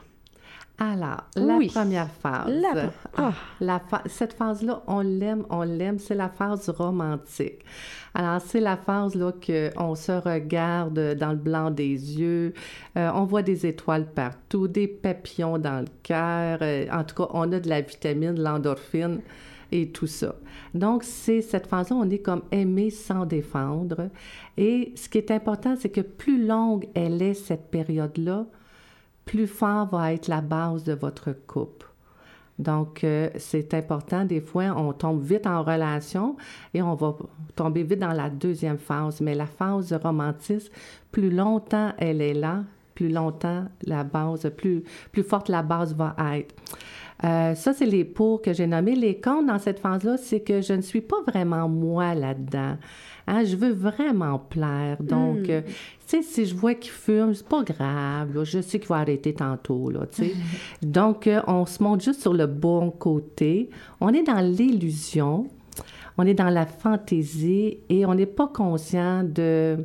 Alors, 0.80 1.24
la 1.34 1.56
Oui. 1.56 1.66
première 1.66 2.08
phase. 2.08 2.48
La- 2.48 2.92
ah. 3.16 3.32
La 3.60 3.80
fa- 3.80 4.04
cette 4.06 4.32
phase-là, 4.34 4.84
on 4.86 5.00
l'aime, 5.00 5.44
on 5.50 5.62
l'aime, 5.62 5.98
c'est 5.98 6.14
la 6.14 6.28
phase 6.28 6.68
romantique. 6.68 7.64
Alors, 8.14 8.40
c'est 8.40 8.60
la 8.60 8.76
phase 8.76 9.16
là 9.16 9.32
qu'on 9.44 9.94
se 9.96 10.12
regarde 10.12 11.16
dans 11.18 11.30
le 11.30 11.36
blanc 11.36 11.72
des 11.72 12.20
yeux, 12.20 12.54
euh, 12.96 13.10
on 13.12 13.24
voit 13.24 13.42
des 13.42 13.66
étoiles 13.66 14.06
partout, 14.06 14.68
des 14.68 14.86
papillons 14.86 15.58
dans 15.58 15.80
le 15.80 15.88
cœur, 16.04 16.58
euh, 16.62 16.86
en 16.92 17.02
tout 17.02 17.16
cas, 17.16 17.28
on 17.32 17.50
a 17.52 17.58
de 17.58 17.68
la 17.68 17.80
vitamine, 17.80 18.34
de 18.34 18.42
l'endorphine 18.44 19.20
et 19.72 19.90
tout 19.90 20.06
ça. 20.06 20.34
Donc, 20.74 21.02
c'est 21.02 21.42
cette 21.42 21.66
phase-là, 21.66 21.96
on 21.96 22.10
est 22.10 22.18
comme 22.18 22.42
aimé 22.50 22.90
sans 22.90 23.26
défendre. 23.26 24.10
Et 24.56 24.92
ce 24.96 25.08
qui 25.08 25.18
est 25.18 25.30
important, 25.30 25.76
c'est 25.78 25.90
que 25.90 26.00
plus 26.00 26.44
longue 26.44 26.88
elle 26.94 27.22
est, 27.22 27.34
cette 27.34 27.70
période-là, 27.70 28.46
plus 29.24 29.46
fort 29.46 29.88
va 29.88 30.12
être 30.12 30.28
la 30.28 30.40
base 30.40 30.84
de 30.84 30.94
votre 30.94 31.32
couple. 31.46 31.86
Donc, 32.58 33.04
euh, 33.04 33.30
c'est 33.36 33.72
important. 33.74 34.24
Des 34.24 34.40
fois, 34.40 34.74
on 34.76 34.92
tombe 34.92 35.22
vite 35.22 35.46
en 35.46 35.62
relation 35.62 36.36
et 36.74 36.82
on 36.82 36.94
va 36.94 37.14
tomber 37.54 37.84
vite 37.84 38.00
dans 38.00 38.12
la 38.12 38.28
deuxième 38.28 38.78
phase. 38.78 39.20
Mais 39.20 39.34
la 39.34 39.46
phase 39.46 39.90
de 39.90 39.98
plus 41.12 41.30
longtemps 41.30 41.92
elle 41.98 42.20
est 42.20 42.34
là, 42.34 42.64
plus 42.94 43.08
longtemps 43.08 43.66
la 43.82 44.02
base, 44.02 44.50
plus, 44.56 44.82
plus 45.12 45.22
forte 45.22 45.48
la 45.48 45.62
base 45.62 45.94
va 45.94 46.16
être. 46.34 46.54
Euh, 47.24 47.54
ça, 47.54 47.72
c'est 47.72 47.86
les 47.86 48.04
pour 48.04 48.40
que 48.42 48.52
j'ai 48.52 48.66
nommés. 48.66 48.94
Les 48.94 49.20
contre 49.20 49.46
dans 49.48 49.58
cette 49.58 49.80
phase-là, 49.80 50.16
c'est 50.18 50.40
que 50.40 50.60
je 50.60 50.72
ne 50.72 50.82
suis 50.82 51.00
pas 51.00 51.16
vraiment 51.26 51.68
moi 51.68 52.14
là-dedans. 52.14 52.76
Hein, 53.26 53.44
je 53.44 53.56
veux 53.56 53.72
vraiment 53.72 54.38
plaire. 54.38 54.96
Donc, 55.02 55.48
euh, 55.50 55.62
tu 55.62 55.72
sais, 56.06 56.22
si 56.22 56.46
je 56.46 56.54
vois 56.54 56.74
qu'il 56.74 56.92
fume, 56.92 57.34
c'est 57.34 57.46
pas 57.46 57.62
grave. 57.64 58.34
là. 58.34 58.44
je 58.44 58.60
sais 58.62 58.78
qu'il 58.78 58.88
va 58.88 58.96
arrêter 58.98 59.34
tantôt, 59.34 59.90
là, 59.90 60.06
tu 60.10 60.24
sais. 60.26 60.32
Donc, 60.82 61.26
euh, 61.26 61.40
on 61.46 61.66
se 61.66 61.82
montre 61.82 62.04
juste 62.04 62.22
sur 62.22 62.32
le 62.32 62.46
bon 62.46 62.90
côté. 62.90 63.68
On 64.00 64.10
est 64.14 64.22
dans 64.22 64.40
l'illusion. 64.40 65.48
On 66.16 66.26
est 66.26 66.34
dans 66.34 66.48
la 66.50 66.66
fantaisie 66.66 67.78
et 67.88 68.06
on 68.06 68.14
n'est 68.14 68.26
pas 68.26 68.48
conscient 68.48 69.22
de, 69.24 69.76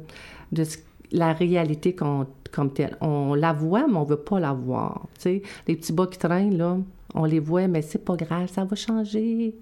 de 0.51 0.63
ce- 0.63 0.77
la 1.11 1.33
réalité 1.33 1.93
qu'on- 1.95 2.27
comme 2.51 2.71
telle. 2.71 2.95
On 3.01 3.33
la 3.33 3.53
voit, 3.53 3.87
mais 3.87 3.95
on 3.97 4.03
veut 4.03 4.15
pas 4.17 4.39
la 4.39 4.53
voir. 4.53 5.07
Tu 5.15 5.21
sais, 5.21 5.41
les 5.67 5.75
petits 5.75 5.93
bas 5.93 6.07
qui 6.07 6.17
traînent, 6.17 6.57
là, 6.57 6.77
on 7.13 7.25
les 7.25 7.39
voit, 7.39 7.67
mais 7.67 7.81
c'est 7.81 8.03
pas 8.03 8.15
grave, 8.15 8.49
ça 8.51 8.63
va 8.65 8.75
changer. 8.75 9.55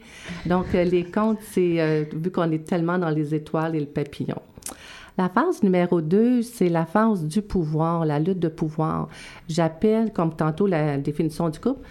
Donc, 0.46 0.74
euh, 0.74 0.84
les 0.84 1.04
contes, 1.04 1.40
c'est 1.42 1.82
euh, 1.82 2.06
vu 2.14 2.32
qu'on 2.32 2.52
est 2.52 2.66
tellement 2.66 2.98
dans 2.98 3.10
les 3.10 3.36
étoiles 3.36 3.76
et 3.76 3.80
le 3.80 3.86
papillon. 3.86 4.42
La 5.18 5.28
phase 5.28 5.62
numéro 5.62 6.02
2, 6.02 6.42
c'est 6.42 6.70
la 6.70 6.86
phase 6.86 7.26
du 7.26 7.42
pouvoir, 7.42 8.06
la 8.06 8.20
lutte 8.20 8.40
de 8.40 8.48
pouvoir. 8.48 9.10
J'appelle, 9.50 10.14
comme 10.14 10.34
tantôt, 10.34 10.68
la 10.68 10.98
définition 10.98 11.50
du 11.50 11.60
couple. 11.60 11.86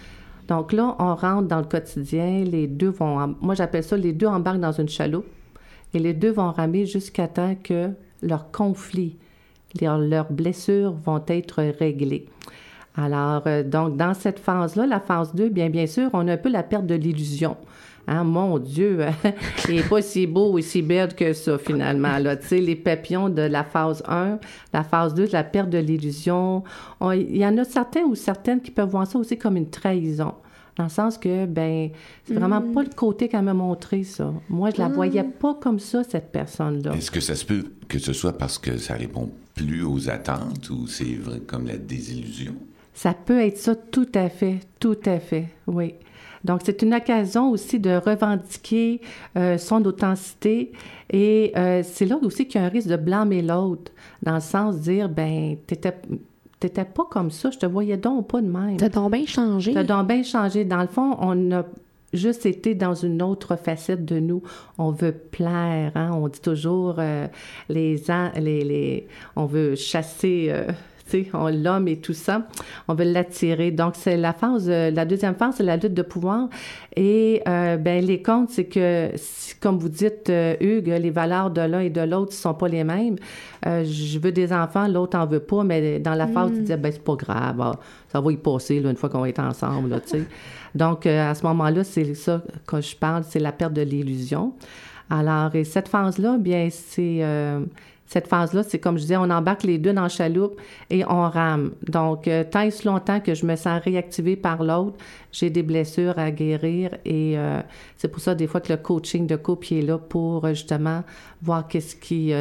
Donc 0.47 0.73
là, 0.73 0.95
on 0.99 1.15
rentre 1.15 1.47
dans 1.47 1.59
le 1.59 1.65
quotidien, 1.65 2.43
les 2.43 2.67
deux 2.67 2.89
vont, 2.89 3.35
moi 3.39 3.55
j'appelle 3.55 3.83
ça, 3.83 3.95
les 3.95 4.11
deux 4.11 4.27
embarquent 4.27 4.59
dans 4.59 4.73
une 4.73 4.89
chaloupe 4.89 5.27
et 5.93 5.99
les 5.99 6.13
deux 6.13 6.31
vont 6.31 6.51
ramer 6.51 6.85
jusqu'à 6.85 7.27
temps 7.27 7.55
que 7.55 7.91
leurs 8.21 8.51
conflits, 8.51 9.17
leurs 9.79 10.31
blessures 10.31 10.91
vont 10.91 11.23
être 11.27 11.63
réglées. 11.79 12.27
Alors, 12.95 13.43
euh, 13.47 13.63
donc, 13.63 13.95
dans 13.97 14.13
cette 14.13 14.39
phase-là, 14.39 14.85
la 14.85 14.99
phase 14.99 15.33
2, 15.33 15.49
bien, 15.49 15.69
bien 15.69 15.87
sûr, 15.87 16.09
on 16.13 16.27
a 16.27 16.33
un 16.33 16.37
peu 16.37 16.49
la 16.49 16.63
perte 16.63 16.85
de 16.85 16.95
l'illusion. 16.95 17.55
Hein, 18.07 18.23
mon 18.23 18.57
Dieu, 18.57 18.99
il 19.69 19.75
n'est 19.75 19.83
pas 19.83 20.01
si 20.01 20.27
beau 20.27 20.57
et 20.57 20.61
si 20.61 20.81
belle 20.81 21.13
que 21.15 21.31
ça, 21.33 21.57
finalement. 21.57 22.17
Là. 22.17 22.35
Tu 22.35 22.47
sais, 22.47 22.57
les 22.59 22.75
papillons 22.75 23.29
de 23.29 23.43
la 23.43 23.63
phase 23.63 24.03
1, 24.07 24.39
la 24.73 24.83
phase 24.83 25.13
2, 25.13 25.29
la 25.31 25.43
perte 25.43 25.69
de 25.69 25.77
l'illusion. 25.77 26.63
Il 27.13 27.37
y 27.37 27.45
en 27.45 27.57
a 27.57 27.63
certains 27.63 28.01
ou 28.01 28.15
certaines 28.15 28.59
qui 28.59 28.71
peuvent 28.71 28.89
voir 28.89 29.07
ça 29.07 29.19
aussi 29.19 29.37
comme 29.37 29.55
une 29.55 29.69
trahison. 29.69 30.33
Dans 30.77 30.85
le 30.85 30.89
sens 30.89 31.17
que, 31.17 31.45
ben, 31.45 31.89
c'est 32.25 32.33
vraiment 32.33 32.61
Mm. 32.61 32.73
pas 32.73 32.83
le 32.83 32.89
côté 32.95 33.27
qu'elle 33.27 33.43
m'a 33.43 33.53
montré, 33.53 34.03
ça. 34.03 34.33
Moi, 34.49 34.69
je 34.75 34.81
la 34.81 34.87
voyais 34.87 35.23
pas 35.23 35.53
comme 35.61 35.79
ça, 35.79 36.03
cette 36.03 36.31
personne-là. 36.31 36.93
Est-ce 36.95 37.11
que 37.11 37.19
ça 37.19 37.35
se 37.35 37.45
peut 37.45 37.63
que 37.87 37.99
ce 37.99 38.13
soit 38.13 38.37
parce 38.37 38.57
que 38.57 38.77
ça 38.77 38.95
répond 38.95 39.29
plus 39.53 39.83
aux 39.83 40.09
attentes 40.09 40.69
ou 40.69 40.87
c'est 40.87 41.15
vrai 41.15 41.39
comme 41.45 41.67
la 41.67 41.77
désillusion? 41.77 42.55
Ça 43.01 43.15
peut 43.15 43.39
être 43.41 43.57
ça, 43.57 43.73
tout 43.75 44.11
à 44.13 44.29
fait, 44.29 44.59
tout 44.79 44.99
à 45.05 45.19
fait, 45.19 45.47
oui. 45.65 45.95
Donc, 46.43 46.59
c'est 46.63 46.83
une 46.83 46.93
occasion 46.93 47.49
aussi 47.49 47.79
de 47.79 47.95
revendiquer 47.95 49.01
euh, 49.35 49.57
son 49.57 49.83
authenticité 49.85 50.71
et 51.11 51.51
euh, 51.57 51.81
c'est 51.83 52.05
là 52.05 52.19
aussi 52.21 52.45
qu'il 52.47 52.61
y 52.61 52.63
a 52.63 52.67
un 52.67 52.69
risque 52.69 52.87
de 52.89 52.97
blâmer 52.97 53.41
l'autre, 53.41 53.91
dans 54.21 54.35
le 54.35 54.39
sens 54.39 54.75
de 54.77 54.81
dire, 54.81 55.09
ben, 55.09 55.57
t'étais, 55.65 55.95
t'étais 56.59 56.85
pas 56.85 57.05
comme 57.09 57.31
ça, 57.31 57.49
je 57.49 57.57
te 57.57 57.65
voyais 57.65 57.97
donc 57.97 58.27
pas 58.27 58.39
de 58.39 58.47
même. 58.47 58.77
T'as 58.77 58.89
donc 58.89 59.11
bien 59.11 59.25
changé. 59.25 59.73
T'as 59.73 59.83
donc 59.83 60.07
bien 60.07 60.21
changé. 60.21 60.63
Dans 60.63 60.81
le 60.81 60.87
fond, 60.87 61.17
on 61.21 61.51
a 61.53 61.65
juste 62.13 62.45
été 62.45 62.75
dans 62.75 62.93
une 62.93 63.23
autre 63.23 63.55
facette 63.55 64.05
de 64.05 64.19
nous. 64.19 64.43
On 64.77 64.91
veut 64.91 65.11
plaire, 65.13 65.91
hein? 65.95 66.11
On 66.13 66.27
dit 66.27 66.41
toujours 66.41 66.97
euh, 66.99 67.25
les, 67.67 68.11
an- 68.11 68.31
les, 68.35 68.63
les, 68.63 69.07
on 69.35 69.45
veut 69.47 69.73
chasser. 69.73 70.49
euh, 70.51 70.67
on- 71.33 71.47
l'homme 71.49 71.87
et 71.87 71.97
tout 71.97 72.13
ça, 72.13 72.47
on 72.87 72.93
veut 72.93 73.05
l'attirer. 73.05 73.71
Donc, 73.71 73.93
c'est 73.95 74.17
la 74.17 74.33
phase, 74.33 74.67
euh, 74.69 74.91
la 74.91 75.05
deuxième 75.05 75.35
phase, 75.35 75.55
c'est 75.57 75.63
la 75.63 75.77
lutte 75.77 75.93
de 75.93 76.01
pouvoir. 76.01 76.47
Et, 76.95 77.41
euh, 77.47 77.77
ben, 77.77 78.03
les 78.03 78.21
comptes, 78.21 78.49
c'est 78.49 78.65
que, 78.65 79.11
comme 79.61 79.77
vous 79.77 79.89
dites, 79.89 80.29
euh, 80.29 80.55
Hugues, 80.59 80.87
les 81.01 81.09
valeurs 81.09 81.49
de 81.51 81.61
l'un 81.61 81.79
et 81.81 81.89
de 81.89 82.01
l'autre 82.01 82.31
ne 82.31 82.35
sont 82.35 82.53
pas 82.53 82.67
les 82.67 82.83
mêmes. 82.83 83.15
Euh, 83.65 83.83
je 83.85 84.19
veux 84.19 84.31
des 84.31 84.51
enfants, 84.51 84.87
l'autre 84.87 85.17
en 85.17 85.25
veut 85.25 85.39
pas, 85.39 85.63
mais 85.63 85.99
dans 85.99 86.15
la 86.15 86.27
phase, 86.27 86.51
tu 86.53 86.61
dis, 86.63 86.75
ben, 86.75 86.91
c'est 86.91 87.03
pas 87.03 87.15
grave, 87.15 87.61
ah, 87.61 87.71
ça 88.11 88.19
va 88.19 88.31
y 88.31 88.37
passer, 88.37 88.79
là, 88.79 88.89
une 88.89 88.97
fois 88.97 89.09
qu'on 89.09 89.21
va 89.21 89.29
être 89.29 89.39
ensemble, 89.39 89.89
là, 89.89 89.99
tu 89.99 90.09
sais. 90.09 90.23
Donc, 90.75 91.05
à 91.05 91.35
ce 91.35 91.45
moment-là, 91.45 91.83
c'est 91.83 92.13
ça 92.15 92.41
que 92.65 92.79
je 92.81 92.95
parle, 92.95 93.23
c'est 93.27 93.39
la 93.39 93.51
perte 93.51 93.73
de 93.73 93.81
l'illusion. 93.81 94.53
Alors, 95.09 95.53
et 95.55 95.65
cette 95.65 95.89
phase-là, 95.89 96.37
bien, 96.39 96.69
c'est... 96.71 97.19
cette 98.13 98.27
phase-là, 98.27 98.63
c'est 98.63 98.77
comme 98.77 98.97
je 98.97 99.03
disais, 99.03 99.15
on 99.15 99.29
embarque 99.29 99.63
les 99.63 99.77
deux 99.77 99.93
dans 99.93 100.01
la 100.01 100.09
chaloupe 100.09 100.59
et 100.89 101.05
on 101.05 101.29
rame. 101.29 101.71
Donc, 101.87 102.27
euh, 102.27 102.43
tant 102.43 102.59
et 102.59 102.69
si 102.69 102.85
longtemps 102.85 103.21
que 103.21 103.33
je 103.33 103.45
me 103.45 103.55
sens 103.55 103.81
réactivée 103.81 104.35
par 104.35 104.63
l'autre, 104.63 104.97
j'ai 105.31 105.49
des 105.49 105.63
blessures 105.63 106.19
à 106.19 106.29
guérir 106.29 106.91
et 107.05 107.37
euh, 107.37 107.61
c'est 107.95 108.09
pour 108.09 108.19
ça 108.21 108.35
des 108.35 108.47
fois 108.47 108.59
que 108.59 108.73
le 108.73 108.77
coaching 108.77 109.27
de 109.27 109.37
couple 109.37 109.73
est 109.75 109.81
là 109.81 109.97
pour 109.97 110.43
euh, 110.43 110.49
justement 110.49 111.05
voir 111.41 111.69
qu'est-ce 111.69 111.95
qui, 111.95 112.33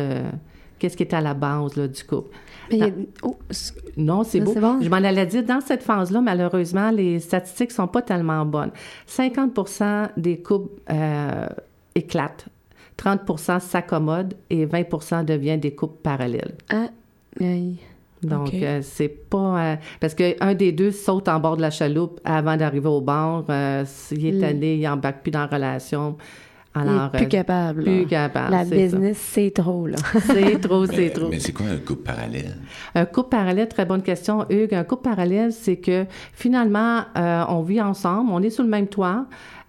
qu'est-ce 0.81 0.97
qui 0.97 1.05
est 1.05 1.15
à 1.15 1.21
la 1.21 1.35
base 1.35 1.77
là, 1.77 1.87
du 1.87 2.03
couple. 2.03 2.35
Mais 2.73 2.83
a- 2.83 2.91
oh, 3.23 3.37
Non, 3.97 4.25
c'est 4.25 4.41
beau. 4.41 4.55
bon. 4.55 4.81
Je 4.81 4.89
m'en 4.89 4.97
allais 4.97 5.27
dire, 5.27 5.45
dans 5.45 5.61
cette 5.61 5.85
phase-là, 5.85 6.21
malheureusement, 6.21 6.91
les 6.91 7.21
statistiques 7.21 7.71
sont 7.71 7.87
pas 7.87 8.03
tellement 8.03 8.45
bonnes. 8.45 8.73
50% 9.09 10.09
des 10.17 10.39
couples 10.43 10.81
euh, 10.91 11.47
éclatent, 11.95 12.47
30% 13.03 13.61
s'accommodent 13.61 14.35
et 14.51 14.67
20% 14.67 15.25
deviennent 15.25 15.61
des 15.61 15.75
couples 15.75 16.01
parallèles. 16.03 16.55
ah, 16.71 16.89
aïe. 17.41 17.77
Donc, 18.23 18.53
euh, 18.53 18.81
c'est 18.83 19.09
pas... 19.09 19.73
euh, 19.73 19.77
parce 19.99 20.15
qu'un 20.15 20.53
des 20.53 20.73
deux 20.73 20.91
saute 20.91 21.27
en 21.29 21.41
bord 21.41 21.57
de 21.57 21.63
la 21.63 21.71
chaloupe 21.71 22.21
avant 22.23 22.55
d'arriver 22.59 22.89
au 22.89 23.01
bord. 23.01 23.47
euh, 23.49 23.83
s'il 23.87 24.27
est 24.27 24.39
tanné, 24.39 24.75
il 24.77 24.87
embarque 24.87 25.23
plus 25.23 25.31
dans 25.31 25.41
la 25.41 25.47
relation. 25.47 26.19
Il 26.77 26.83
Alors, 26.83 27.07
est 27.07 27.17
plus 27.17 27.25
euh, 27.25 27.29
capable. 27.31 27.83
plus 27.83 28.07
capable, 28.07 28.51
La 28.53 28.65
business, 28.67 29.17
c'est 29.17 29.53
trop, 29.55 29.87
là. 29.87 29.97
C'est 30.27 30.61
trop, 30.61 30.85
c'est 30.85 31.09
trop. 31.11 31.29
mais 31.31 31.41
c'est 31.41 31.53
quoi 31.53 31.67
un 31.67 31.79
couple 31.79 32.03
parallèle? 32.03 32.57
Un 32.95 33.07
couple 33.07 33.31
parallèle, 33.31 33.69
très 33.69 33.87
bonne 33.87 34.03
question, 34.03 34.45
Hugues. 34.51 34.75
Un 34.75 34.85
couple 34.85 35.05
parallèle, 35.09 35.53
c'est 35.53 35.79
que 35.79 36.05
finalement, 36.35 37.01
euh, 37.17 37.45
on 37.49 37.63
vit 37.63 37.81
ensemble, 37.81 38.31
on 38.33 38.43
est 38.43 38.51
sous 38.51 38.63
le 38.63 38.69
même 38.69 38.87
toit. 38.87 39.25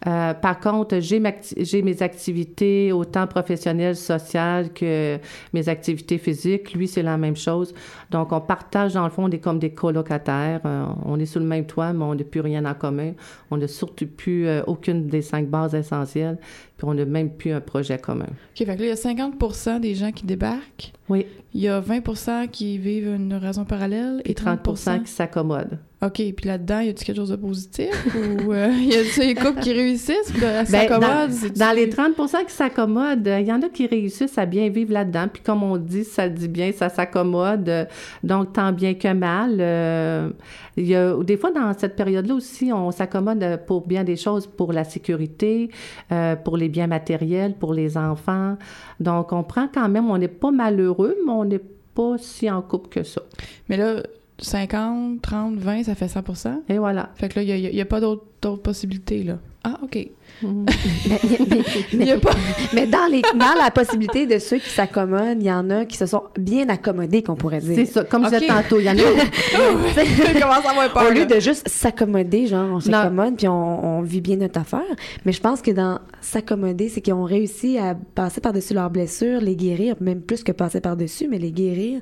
Euh, 0.08 0.34
par 0.34 0.60
contre, 0.60 1.00
j'ai, 1.00 1.20
ma- 1.20 1.32
j'ai 1.58 1.82
mes 1.84 2.02
activités 2.02 2.92
autant 2.92 3.28
professionnelles, 3.28 3.96
sociales 3.96 4.74
que 4.74 5.20
mes 5.54 5.70
activités 5.70 6.18
physiques. 6.18 6.74
Lui, 6.74 6.88
c'est 6.88 7.04
la 7.04 7.18
même 7.18 7.36
chose. 7.36 7.74
Donc, 8.10 8.32
on 8.32 8.42
partage, 8.42 8.94
dans 8.94 9.04
le 9.04 9.12
fond, 9.12 9.26
on 9.26 9.30
est 9.30 9.38
comme 9.40 9.60
des 9.60 9.70
colocataires. 9.72 10.62
Euh, 10.66 10.86
on 11.06 11.20
est 11.20 11.26
sous 11.28 11.38
le 11.40 11.46
même 11.46 11.66
toit, 11.66 11.94
mais 11.94 12.04
on 12.04 12.16
n'a 12.16 12.24
plus 12.24 12.42
rien 12.42 12.66
en 12.66 12.74
commun. 12.74 13.12
On 13.52 13.58
n'a 13.58 13.68
surtout 13.68 14.08
plus 14.08 14.48
euh, 14.48 14.64
aucune 14.66 15.08
des 15.08 15.22
cinq 15.22 15.48
bases 15.48 15.76
essentielles. 15.76 16.40
Puis, 16.78 16.88
on 16.88 16.96
n'a 16.96 17.06
même 17.06 17.30
plus 17.30 17.52
un 17.52 17.62
projet 17.62 18.00
commun. 18.00 18.26
OK, 18.26 18.58
fait 18.58 18.66
que 18.66 18.70
là, 18.72 18.76
il 18.80 18.88
y 18.88 18.90
a 18.90 18.96
50% 18.96 19.80
des 19.82 19.94
gens 19.94 20.12
qui 20.12 20.26
débarquent. 20.26 20.94
Oui, 21.10 21.28
Il 21.54 21.62
y 21.62 21.68
a 21.68 21.80
20% 21.80 22.48
qui 22.50 22.78
vivent 22.80 23.14
une 23.16 23.34
raison 23.36 23.66
parallèle. 23.66 24.22
et 24.26 24.34
30% 24.34 25.04
qui 25.04 25.12
s'accommodent. 25.12 25.78
OK, 26.04 26.14
puis 26.16 26.48
là-dedans, 26.48 26.80
y 26.80 26.90
a-tu 26.90 27.06
quelque 27.06 27.18
chose 27.18 27.30
de 27.30 27.36
positif? 27.36 27.90
ou 28.16 28.52
euh, 28.54 28.72
y 28.72 28.96
a-tu 28.96 29.20
des 29.20 29.36
couples 29.36 29.60
qui 29.60 29.72
réussissent? 29.72 30.34
à 30.36 30.40
Ben, 30.40 30.66
s'accommodent? 30.66 31.02
dans, 31.28 31.32
C'est-tu- 31.32 31.60
dans 31.60 31.76
les 31.76 31.88
30% 31.90 32.46
qui 32.48 32.54
s'accommodent, 32.54 33.28
euh, 33.28 33.40
il 33.40 33.46
y 33.48 33.54
en 33.54 33.62
a 33.62 33.70
qui 33.70 33.86
réussissent 33.86 34.38
à 34.40 34.48
bien 34.48 34.70
vivre 34.70 34.94
là-dedans. 34.94 35.28
Puis 35.32 35.44
comme 35.44 35.62
on 35.62 35.78
dit, 35.78 36.04
ça 36.04 36.28
dit 36.28 36.48
bien, 36.48 36.72
ça 36.72 36.90
s'accommode. 36.90 37.70
euh, 37.70 37.86
Donc, 38.24 38.54
tant 38.54 38.72
bien 38.72 38.96
que 38.96 39.14
mal. 39.14 39.58
euh, 39.60 40.30
il 40.76 40.88
y 40.88 40.96
a, 40.96 41.16
des 41.24 41.38
fois, 41.38 41.52
dans 41.52 41.72
cette 41.78 41.96
période-là 41.96 42.34
aussi, 42.34 42.72
on 42.74 42.90
s'accommode 42.90 43.44
euh, 43.44 43.58
pour 43.58 43.86
bien 43.86 44.04
des 44.04 44.16
choses, 44.16 44.48
pour 44.48 44.74
la 44.74 44.84
sécurité, 44.86 45.70
euh, 46.12 46.36
pour 46.36 46.58
les 46.58 46.70
biens 46.70 46.88
matériels, 46.88 47.54
pour 47.54 47.74
les 47.76 47.96
enfants. 47.98 48.58
Donc, 49.00 49.34
on 49.34 49.44
prend 49.44 49.68
quand 49.72 49.88
même, 49.88 50.10
on 50.10 50.18
n'est 50.18 50.28
pas 50.28 50.50
malheureux, 50.50 51.16
mais 51.26 51.32
on 51.32 51.46
n'est 51.46 51.62
pas 51.94 52.16
si 52.18 52.50
en 52.50 52.62
couple 52.64 52.90
que 52.90 53.04
ça. 53.04 53.22
Mais 53.70 53.78
là, 53.78 54.02
50, 54.42 55.22
30, 55.22 55.56
20, 55.58 55.84
ça 55.84 55.96
fait 55.96 56.08
100% 56.08 56.62
Et 56.70 56.78
voilà. 56.80 57.10
Fait 57.16 57.30
que 57.30 57.40
là, 57.40 57.44
il 57.44 57.72
n'y 57.74 57.82
a, 57.82 57.86
pas 57.86 58.00
d'autres 58.00 58.56
possibilités, 58.62 59.24
là. 59.24 59.38
Ah, 59.64 59.78
OK. 59.84 60.08
Mhm. 60.42 60.66
mais, 61.08 61.20
mais- 61.48 61.64
Il 61.94 62.04
y 62.08 62.12
a 62.12 62.18
pas... 62.18 62.32
mais 62.74 62.88
dans, 62.88 63.06
les, 63.12 63.22
dans 63.22 63.54
la 63.64 63.70
possibilité 63.70 64.26
de 64.26 64.40
ceux 64.40 64.58
qui 64.58 64.70
s'accommodent, 64.72 65.38
il 65.40 65.46
y 65.46 65.52
en 65.52 65.70
a 65.70 65.86
qui 65.86 65.98
se 65.98 66.08
sont 66.08 66.24
bien 66.40 66.68
accommodés, 66.70 67.22
qu'on 67.22 67.36
pourrait 67.36 67.60
dire. 67.60 67.76
C'est 67.76 67.86
ça. 67.86 68.04
Comme 68.04 68.24
je 68.24 68.30
Ok. 68.30 68.40
disais 68.40 68.48
tantôt, 68.48 68.80
il 68.80 68.86
y 68.86 68.90
en 68.90 68.94
a 68.94 68.96
Je 68.98 70.42
commence 70.42 70.66
à 70.66 70.72
avoir 70.72 70.92
peur. 70.92 71.06
Au 71.08 71.12
lieu 71.14 71.20
là. 71.20 71.36
de 71.36 71.40
juste 71.40 71.68
s'accommoder, 71.70 72.48
genre, 72.48 72.68
on 72.72 72.80
s'accommode 72.80 73.36
puis 73.38 73.48
on, 73.48 74.00
on 74.00 74.02
vit 74.02 74.22
bien 74.22 74.38
notre 74.38 74.60
affaire. 74.60 74.82
Mais 75.26 75.32
je 75.32 75.42
pense 75.42 75.62
que 75.62 75.70
dans 75.70 76.00
s'accommoder, 76.22 76.90
c'est 76.90 77.02
qu'ils 77.02 77.14
ont 77.14 77.24
réussi 77.26 77.78
à 77.78 77.96
passer 78.16 78.42
par-dessus 78.42 78.74
leurs 78.74 78.90
blessures, 78.90 79.42
les 79.42 79.56
guérir, 79.56 79.96
même 80.02 80.22
plus 80.22 80.44
que 80.44 80.52
passer 80.52 80.82
par-dessus, 80.82 81.28
mais 81.30 81.38
les 81.38 81.52
guérir, 81.52 82.02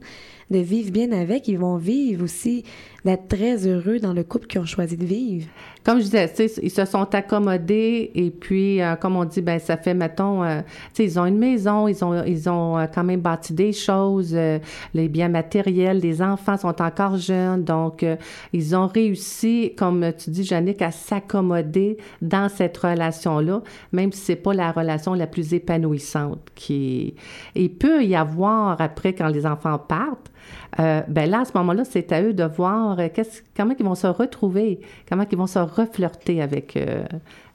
de 0.49 0.59
vivre 0.59 0.91
bien 0.91 1.12
avec. 1.12 1.47
Ils 1.47 1.59
vont 1.59 1.77
vivre 1.77 2.23
aussi, 2.23 2.63
d'être 3.05 3.27
très 3.27 3.67
heureux 3.67 3.99
dans 3.99 4.13
le 4.13 4.23
couple 4.23 4.47
qu'ils 4.47 4.62
ont 4.62 4.65
choisi 4.65 4.97
de 4.97 5.05
vivre. 5.05 5.47
comme 5.83 5.99
je 5.99 6.03
disais, 6.03 6.31
ils 6.62 6.69
se 6.69 6.85
sont 6.85 7.13
accommodés 7.15 8.12
et 8.13 8.29
puis, 8.29 8.81
euh, 8.81 8.95
comme 8.95 9.15
on 9.15 9.25
dit, 9.25 9.41
ben 9.41 9.59
ça 9.59 9.77
fait, 9.77 9.93
mettons, 9.93 10.43
euh, 10.43 10.62
ils 10.97 11.19
ont 11.19 11.25
une 11.25 11.38
maison, 11.38 11.88
ils 11.88 12.03
ont, 12.03 12.23
ils 12.25 12.49
ont 12.49 12.77
euh, 12.77 12.85
quand 12.93 13.03
même 13.03 13.21
bâti 13.21 13.53
des 13.53 13.71
choses, 13.71 14.31
euh, 14.33 14.59
les 14.93 15.07
biens 15.07 15.29
matériels, 15.29 15.99
les 15.99 16.21
enfants 16.21 16.57
sont 16.57 16.81
encore 16.81 17.17
jeunes, 17.17 17.63
donc 17.63 18.03
euh, 18.03 18.17
ils 18.53 18.75
ont 18.75 18.88
réussi, 18.88 19.73
comme 19.77 20.12
tu 20.17 20.29
dis, 20.29 20.43
Jannick, 20.43 20.81
à 20.81 20.91
s'accommoder 20.91 21.97
dans 22.21 22.49
cette 22.49 22.77
relation-là, 22.77 23.62
même 23.93 24.12
si 24.12 24.21
c'est 24.21 24.35
pas 24.35 24.53
la 24.53 24.71
relation 24.71 25.13
la 25.13 25.27
plus 25.27 25.53
épanouissante. 25.53 26.39
Qui 26.55 27.15
il 27.55 27.71
peut 27.71 28.03
y 28.03 28.15
avoir 28.15 28.81
après 28.81 29.13
quand 29.13 29.27
les 29.27 29.45
enfants 29.45 29.79
partent. 29.79 30.31
Euh, 30.79 31.01
ben 31.07 31.29
là, 31.29 31.41
à 31.41 31.45
ce 31.45 31.51
moment-là, 31.55 31.83
c'est 31.85 32.12
à 32.12 32.21
eux 32.21 32.33
de 32.33 32.43
voir 32.43 32.99
euh, 32.99 33.07
qu'est-ce- 33.13 33.41
comment 33.55 33.73
ils 33.77 33.85
vont 33.85 33.95
se 33.95 34.07
retrouver, 34.07 34.79
comment 35.09 35.25
ils 35.31 35.38
vont 35.38 35.47
se 35.47 35.59
reflirter 35.59 36.41
avec, 36.41 36.75
euh, 36.77 37.03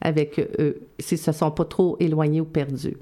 avec 0.01 0.39
eux, 0.59 0.81
s'ils 0.99 1.19
se 1.19 1.33
sont 1.33 1.51
pas 1.51 1.65
trop 1.65 1.97
éloignés 2.01 2.41
ou 2.41 2.45
perdus. 2.45 2.97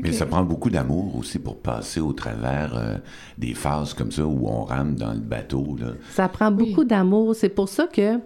Mais 0.00 0.12
ça 0.12 0.24
prend 0.24 0.44
beaucoup 0.44 0.70
d'amour 0.70 1.16
aussi 1.16 1.40
pour 1.40 1.56
passer 1.56 1.98
au 1.98 2.12
travers 2.12 2.76
euh, 2.76 2.96
des 3.38 3.54
phases 3.54 3.92
comme 3.92 4.12
ça 4.12 4.24
où 4.24 4.46
on 4.46 4.62
rame 4.62 4.94
dans 4.94 5.12
le 5.12 5.18
bateau. 5.18 5.76
Là. 5.80 5.88
Ça 6.12 6.28
prend 6.28 6.52
Oui. 6.52 6.68
beaucoup 6.68 6.84
d'amour. 6.84 7.34
C'est 7.34 7.48
pour 7.48 7.68
ça 7.68 7.88
que 7.88 8.20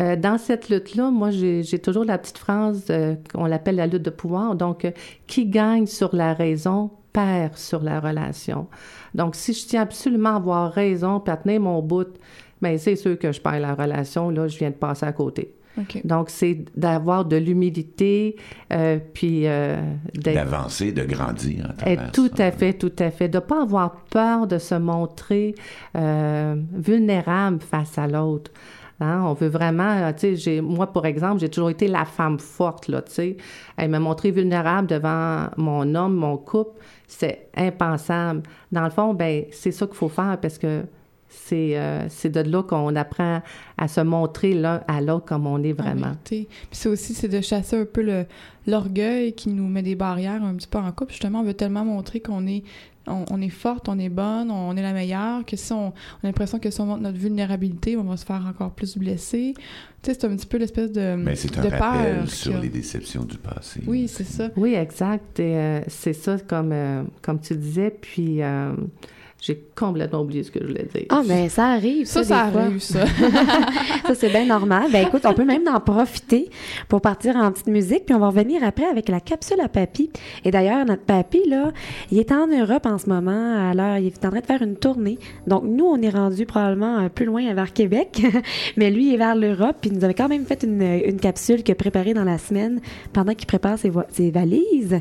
euh, 0.00 0.14
dans 0.14 0.38
cette 0.38 0.68
lutte-là, 0.68 1.10
moi, 1.10 1.30
j'ai 1.32 1.64
j'ai 1.64 1.80
toujours 1.80 2.04
la 2.04 2.18
petite 2.18 2.38
phrase 2.38 2.84
euh, 2.90 3.16
qu'on 3.34 3.46
l'appelle 3.46 3.74
la 3.76 3.88
lutte 3.88 4.04
de 4.04 4.10
pouvoir. 4.10 4.54
Donc, 4.54 4.84
euh, 4.84 4.92
qui 5.26 5.46
gagne 5.46 5.86
sur 5.86 6.14
la 6.14 6.34
raison 6.34 6.90
sur 7.54 7.82
la 7.82 8.00
relation. 8.00 8.66
Donc, 9.14 9.34
si 9.34 9.52
je 9.52 9.66
tiens 9.66 9.82
absolument 9.82 10.30
à 10.30 10.36
avoir 10.36 10.72
raison 10.72 11.20
puis 11.20 11.32
à 11.32 11.36
tenir 11.36 11.60
mon 11.60 11.82
bout, 11.82 12.08
bien, 12.60 12.76
c'est 12.78 12.96
sûr 12.96 13.18
que 13.18 13.32
je 13.32 13.40
perds 13.40 13.60
la 13.60 13.74
relation. 13.74 14.30
Là, 14.30 14.48
je 14.48 14.58
viens 14.58 14.70
de 14.70 14.74
passer 14.74 15.06
à 15.06 15.12
côté. 15.12 15.54
Donc, 16.04 16.30
c'est 16.30 16.64
d'avoir 16.76 17.24
de 17.24 17.36
l'humilité, 17.36 18.36
euh, 18.72 18.98
puis 19.14 19.46
euh, 19.46 19.76
D'avancer, 20.14 20.92
de 20.92 21.04
grandir 21.04 21.66
à 21.70 21.72
travers 21.72 22.12
tout 22.12 22.30
ça. 22.36 22.46
à 22.46 22.50
fait, 22.50 22.72
tout 22.72 22.92
à 22.98 23.10
fait. 23.10 23.28
De 23.28 23.38
ne 23.38 23.40
pas 23.40 23.62
avoir 23.62 23.96
peur 24.10 24.46
de 24.46 24.58
se 24.58 24.74
montrer 24.74 25.54
euh, 25.96 26.56
vulnérable 26.72 27.60
face 27.60 27.98
à 27.98 28.06
l'autre. 28.06 28.50
Hein, 29.00 29.22
on 29.24 29.32
veut 29.32 29.48
vraiment, 29.48 30.12
tu 30.12 30.36
sais, 30.36 30.60
moi, 30.60 30.88
pour 30.88 31.06
exemple, 31.06 31.38
j'ai 31.38 31.48
toujours 31.48 31.70
été 31.70 31.86
la 31.86 32.04
femme 32.04 32.40
forte, 32.40 32.88
là, 32.88 33.00
tu 33.02 33.12
sais. 33.12 33.36
Elle 33.76 33.90
m'a 33.90 34.00
montré 34.00 34.32
vulnérable 34.32 34.88
devant 34.88 35.46
mon 35.56 35.94
homme, 35.94 36.14
mon 36.14 36.36
couple. 36.36 36.80
C'est 37.08 37.48
impensable. 37.56 38.42
Dans 38.70 38.84
le 38.84 38.90
fond, 38.90 39.14
ben 39.14 39.46
c'est 39.50 39.72
ça 39.72 39.86
qu'il 39.86 39.96
faut 39.96 40.10
faire 40.10 40.38
parce 40.40 40.58
que 40.58 40.84
c'est 41.28 41.78
euh, 41.78 42.08
c'est 42.08 42.30
de 42.30 42.40
là 42.40 42.62
qu'on 42.62 42.94
apprend 42.96 43.42
à 43.76 43.88
se 43.88 44.00
montrer 44.00 44.54
l'un 44.54 44.82
à 44.88 45.00
l'autre 45.00 45.26
comme 45.26 45.46
on 45.46 45.62
est 45.62 45.72
En 45.72 45.82
vraiment. 45.82 46.12
Puis 46.24 46.46
c'est 46.72 46.88
aussi, 46.88 47.14
c'est 47.14 47.28
de 47.28 47.40
chasser 47.40 47.76
un 47.80 47.84
peu 47.84 48.02
le- 48.02 48.26
l'orgueil 48.66 49.32
qui 49.34 49.48
nous 49.50 49.66
met 49.68 49.82
des 49.82 49.94
barrières 49.94 50.42
un 50.42 50.54
petit 50.54 50.68
peu 50.68 50.78
en 50.78 50.90
couple. 50.92 51.12
Justement, 51.12 51.40
on 51.40 51.44
veut 51.44 51.54
tellement 51.54 51.84
montrer 51.84 52.20
qu'on 52.20 52.46
est, 52.46 52.62
on, 53.06 53.24
on 53.30 53.40
est 53.40 53.48
forte, 53.48 53.88
on 53.88 53.98
est 53.98 54.08
bonne, 54.10 54.50
on 54.50 54.76
est 54.76 54.82
la 54.82 54.92
meilleure, 54.92 55.44
que 55.46 55.56
si 55.56 55.72
on, 55.72 55.86
on 55.88 55.90
a 55.90 55.92
l'impression 56.24 56.58
que 56.58 56.70
si 56.70 56.80
on 56.80 56.86
montre 56.86 57.02
notre 57.02 57.18
vulnérabilité, 57.18 57.96
on 57.96 58.04
va 58.04 58.16
se 58.16 58.26
faire 58.26 58.44
encore 58.46 58.72
plus 58.72 58.96
blesser. 58.98 59.54
Tu 59.56 59.62
sais, 60.12 60.18
c'est 60.20 60.26
un 60.26 60.36
petit 60.36 60.46
peu 60.46 60.58
l'espèce 60.58 60.92
de, 60.92 61.14
Mais 61.16 61.34
c'est 61.34 61.56
un 61.58 61.62
rappel 61.68 62.28
sur 62.28 62.58
les 62.60 62.68
déceptions 62.68 63.24
du 63.24 63.38
passé. 63.38 63.80
Oui, 63.86 64.06
c'est 64.08 64.24
ça. 64.24 64.50
Oui, 64.56 64.74
exact. 64.74 65.40
Et, 65.40 65.56
euh, 65.56 65.80
c'est 65.88 66.12
ça, 66.12 66.36
comme, 66.38 66.72
euh, 66.72 67.02
comme 67.22 67.40
tu 67.40 67.54
disais. 67.56 67.90
Puis, 67.90 68.42
euh, 68.42 68.72
j'ai 69.40 69.64
complètement 69.76 70.20
oublié 70.22 70.42
ce 70.42 70.50
que 70.50 70.58
je 70.60 70.66
voulais 70.66 70.86
dire. 70.92 71.06
Ah, 71.10 71.22
mais 71.26 71.48
ça 71.48 71.66
arrive, 71.68 72.06
ça, 72.06 72.24
Ça, 72.24 72.28
ça 72.28 72.46
des 72.46 72.52
fois. 72.52 72.60
arrive, 72.62 72.78
ça. 72.80 73.04
Ça, 74.08 74.14
c'est 74.14 74.30
bien 74.30 74.46
normal. 74.46 74.88
Ben 74.90 75.06
écoute, 75.06 75.22
on 75.26 75.34
peut 75.34 75.44
même 75.44 75.68
en 75.68 75.80
profiter 75.80 76.48
pour 76.88 77.00
partir 77.02 77.36
en 77.36 77.52
petite 77.52 77.66
musique, 77.66 78.06
puis 78.06 78.14
on 78.14 78.18
va 78.18 78.28
revenir 78.28 78.64
après 78.64 78.86
avec 78.86 79.08
la 79.08 79.20
capsule 79.20 79.60
à 79.60 79.68
papy. 79.68 80.10
Et 80.44 80.50
d'ailleurs, 80.50 80.84
notre 80.86 81.02
papy, 81.02 81.46
là, 81.46 81.72
il 82.10 82.18
est 82.18 82.32
en 82.32 82.46
Europe 82.46 82.86
en 82.86 82.96
ce 82.98 83.08
moment. 83.08 83.68
Alors, 83.70 83.98
il 83.98 84.06
est 84.06 84.24
en 84.24 84.30
train 84.30 84.40
de 84.40 84.46
faire 84.46 84.62
une 84.62 84.76
tournée. 84.76 85.18
Donc, 85.46 85.64
nous, 85.64 85.84
on 85.84 86.00
est 86.00 86.08
rendu 86.10 86.46
probablement 86.46 87.00
euh, 87.00 87.08
plus 87.10 87.26
loin 87.26 87.52
vers 87.54 87.72
Québec, 87.72 88.22
mais 88.76 88.90
lui, 88.90 89.08
il 89.08 89.14
est 89.14 89.18
vers 89.18 89.36
l'Europe, 89.36 89.76
puis 89.80 89.90
il 89.90 89.96
nous 89.98 90.04
avait 90.04 90.14
quand 90.14 90.28
même 90.28 90.46
fait 90.46 90.62
une, 90.62 90.82
une 90.82 91.20
capsule 91.20 91.62
qu'il 91.62 91.72
a 91.72 91.76
préparée 91.76 92.14
dans 92.14 92.24
la 92.24 92.38
semaine 92.38 92.80
pendant 93.12 93.34
qu'il 93.34 93.46
prépare 93.46 93.78
ses, 93.78 93.92
ses 94.10 94.30
valises. 94.30 95.00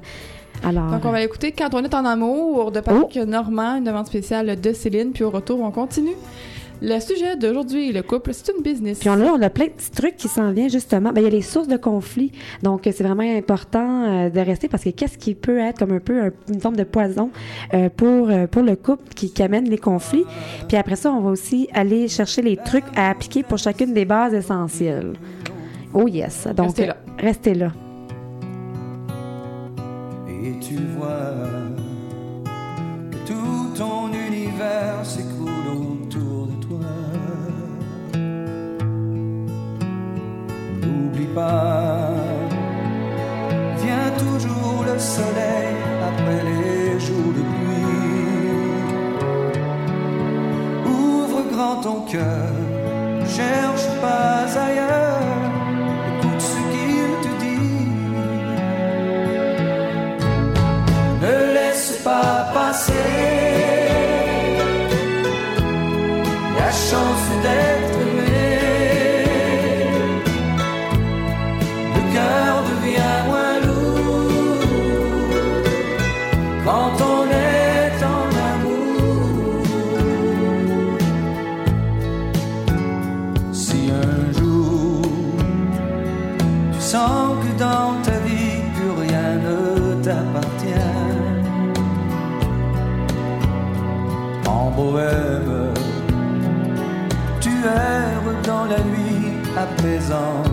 Alors, 0.64 0.92
Donc, 0.92 1.06
on 1.06 1.12
va 1.12 1.20
l'écouter 1.20 1.52
quand 1.52 1.74
on 1.74 1.84
est 1.84 1.94
en 1.94 2.04
amour 2.06 2.72
de 2.72 2.80
Patrick 2.80 3.20
Oh. 3.22 3.26
Normand, 3.26 3.76
une 3.78 3.84
demande 3.86 4.08
spéciale 4.08 4.60
de 4.60 4.74
Céline. 4.74 5.12
Puis 5.12 5.24
au 5.24 5.30
retour, 5.30 5.62
on 5.62 5.72
continue. 5.72 6.16
Le 6.80 7.00
sujet 7.00 7.36
d'aujourd'hui, 7.36 7.92
le 7.92 8.04
couple, 8.04 8.34
c'est 8.36 8.52
une 8.56 8.62
business. 8.62 9.00
Puis 9.00 9.10
on 9.10 9.14
a, 9.14 9.26
on 9.32 9.42
a 9.42 9.50
plein 9.50 9.66
de 9.66 9.72
petits 9.72 9.90
trucs 9.90 10.16
qui 10.16 10.28
s'en 10.28 10.52
viennent 10.52 10.70
justement. 10.70 11.12
Ben, 11.12 11.22
il 11.22 11.24
y 11.24 11.28
a 11.28 11.32
les 11.32 11.42
sources 11.42 11.68
de 11.68 11.78
conflit. 11.78 12.32
Donc, 12.62 12.82
c'est 12.84 13.02
vraiment 13.02 13.24
important 13.24 14.04
euh, 14.04 14.30
de 14.30 14.40
rester 14.40 14.68
parce 14.68 14.84
que 14.84 14.90
qu'est-ce 14.92 15.18
qui 15.18 15.34
peut 15.34 15.58
être 15.58 15.80
comme 15.80 15.92
un 15.94 16.00
peu 16.00 16.22
un- 16.22 16.32
une 16.54 16.60
forme 16.62 16.76
de 16.76 16.84
poison 16.84 17.32
euh, 17.74 17.90
pour, 17.96 18.30
euh, 18.30 18.46
pour 18.46 18.62
le 18.62 18.76
couple 18.76 19.12
qui, 19.16 19.32
qui 19.32 19.42
amène 19.42 19.68
les 19.68 19.80
conflits. 19.80 20.26
Puis 20.68 20.78
après 20.78 20.98
ça, 20.98 21.12
on 21.12 21.22
va 21.22 21.32
aussi 21.32 21.68
aller 21.74 22.08
chercher 22.08 22.44
les 22.44 22.58
trucs 22.58 22.86
à 22.96 23.10
appliquer 23.10 23.42
pour 23.42 23.58
chacune 23.58 23.94
des 23.96 24.06
bases 24.06 24.36
essentielles. 24.36 25.14
Oh 25.96 26.08
yes. 26.08 26.48
Donc, 26.56 26.68
Restez 26.68 26.86
là. 26.86 26.98
Restez 27.18 27.54
là. 27.56 27.72
Et 30.44 30.60
tu 30.60 30.78
vois 30.98 31.34
que 33.12 33.18
tout 33.26 33.74
ton 33.76 34.12
univers 34.14 35.04
s'écroule 35.04 35.68
autour 35.68 36.48
de 36.48 36.56
toi. 36.66 36.80
N'oublie 40.82 41.32
pas, 41.34 42.12
vient 43.84 44.12
toujours 44.18 44.84
le 44.86 44.98
soleil 45.00 45.76
après 46.10 46.44
les 46.44 47.00
jours 47.00 47.34
de 47.38 47.44
pluie. 47.52 47.88
Ouvre 50.86 51.42
grand 51.52 51.78
ton 51.82 52.02
cœur, 52.02 52.54
cherche 53.26 53.88
pas 54.02 54.46
ailleurs, 54.68 55.47
pas 62.98 63.37
apaisant 99.88 100.47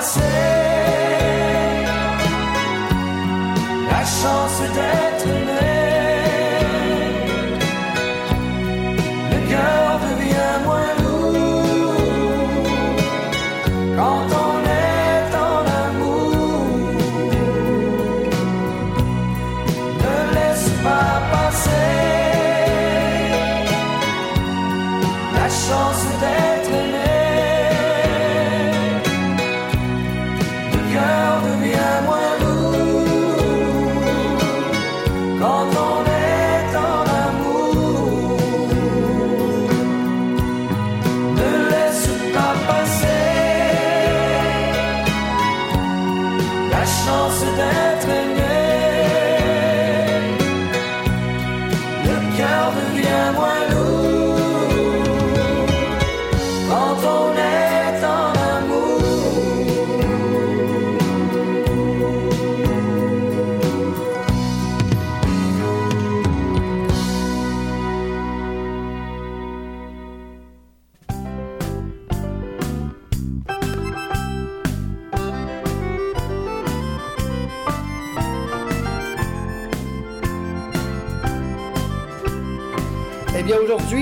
pas 0.00 0.59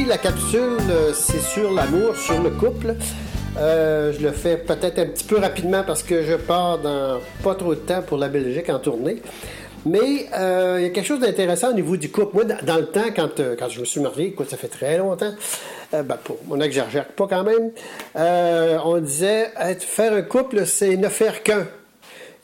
la 0.09 0.17
capsule, 0.17 0.79
euh, 0.91 1.13
c'est 1.13 1.41
sur 1.41 1.71
l'amour, 1.71 2.17
sur 2.17 2.43
le 2.43 2.49
couple. 2.49 2.95
Euh, 3.59 4.11
je 4.13 4.23
le 4.23 4.33
fais 4.33 4.57
peut-être 4.57 4.99
un 4.99 5.07
petit 5.07 5.25
peu 5.25 5.37
rapidement 5.37 5.83
parce 5.87 6.03
que 6.03 6.23
je 6.23 6.35
pars 6.35 6.79
dans 6.79 7.21
pas 7.45 7.55
trop 7.55 7.75
de 7.75 7.81
temps 7.81 8.01
pour 8.01 8.17
la 8.17 8.29
Belgique 8.29 8.71
en 8.71 8.79
tournée. 8.79 9.23
Mais 9.85 10.27
euh, 10.35 10.77
il 10.79 10.85
y 10.85 10.87
a 10.87 10.91
quelque 10.91 11.07
chose 11.07 11.21
d'intéressant 11.21 11.71
au 11.71 11.75
niveau 11.75 11.99
du 11.99 12.11
couple. 12.11 12.37
Moi, 12.37 12.45
dans, 12.45 12.77
le 12.77 12.87
temps, 12.87 13.11
quand, 13.15 13.41
quand 13.59 13.69
je 13.69 13.81
me 13.81 13.85
suis 13.85 14.01
marié, 14.01 14.29
écoute, 14.29 14.49
ça 14.49 14.57
fait 14.57 14.69
très 14.69 14.97
longtemps, 14.97 15.35
euh, 15.93 16.03
ben, 16.03 16.17
pour, 16.25 16.39
on 16.51 16.57
n'exagère 16.57 17.09
pas 17.09 17.27
quand 17.29 17.45
même, 17.45 17.71
on 18.85 18.99
disait 18.99 19.51
faire 19.79 20.15
un 20.15 20.23
couple, 20.23 20.65
c'est 20.65 20.97
ne 20.97 21.09
faire 21.09 21.43
qu'un. 21.43 21.67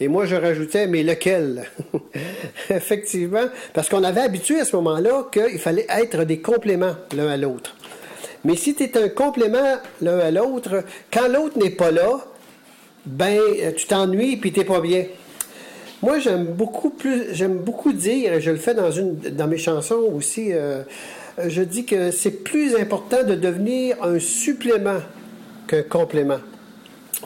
Et 0.01 0.09
moi, 0.09 0.26
je 0.26 0.34
rajoutais, 0.34 0.86
mais 0.86 1.03
lequel? 1.03 1.66
Effectivement, 2.70 3.47
parce 3.72 3.88
qu'on 3.88 4.03
avait 4.03 4.22
habitué 4.22 4.61
à 4.61 4.64
ce 4.64 4.74
moment-là 4.76 5.26
qu'il 5.32 5.59
fallait 5.59 5.86
être 5.88 6.24
des 6.24 6.40
compléments 6.40 6.97
l'un 7.14 7.28
à 7.28 7.36
l'autre. 7.36 7.76
Mais 8.45 8.57
si 8.57 8.74
tu 8.74 8.82
es 8.82 8.99
un 8.99 9.09
complément 9.09 9.76
l'un 10.03 10.18
à 10.18 10.30
l'autre, 10.30 10.84
quand 11.12 11.28
l'autre 11.28 11.59
n'est 11.59 11.70
pas 11.70 11.90
là, 11.90 12.24
ben, 13.07 13.38
euh, 13.38 13.72
tu 13.72 13.86
t'ennuies 13.86 14.36
puis 14.36 14.53
t'es 14.53 14.64
pas 14.64 14.80
bien. 14.80 15.07
Moi, 16.03 16.18
j'aime 16.18 16.45
beaucoup 16.45 16.90
plus, 16.90 17.32
j'aime 17.32 17.57
beaucoup 17.57 17.92
dire, 17.92 18.34
et 18.34 18.40
je 18.40 18.51
le 18.51 18.59
fais 18.59 18.74
dans 18.74 18.90
une, 18.90 19.16
dans 19.16 19.47
mes 19.47 19.57
chansons 19.57 20.11
aussi, 20.14 20.53
euh, 20.53 20.82
je 21.47 21.62
dis 21.62 21.86
que 21.86 22.11
c'est 22.11 22.42
plus 22.45 22.76
important 22.76 23.22
de 23.22 23.34
devenir 23.34 23.97
un 24.03 24.18
supplément 24.18 25.01
qu'un 25.66 25.82
complément. 25.82 26.40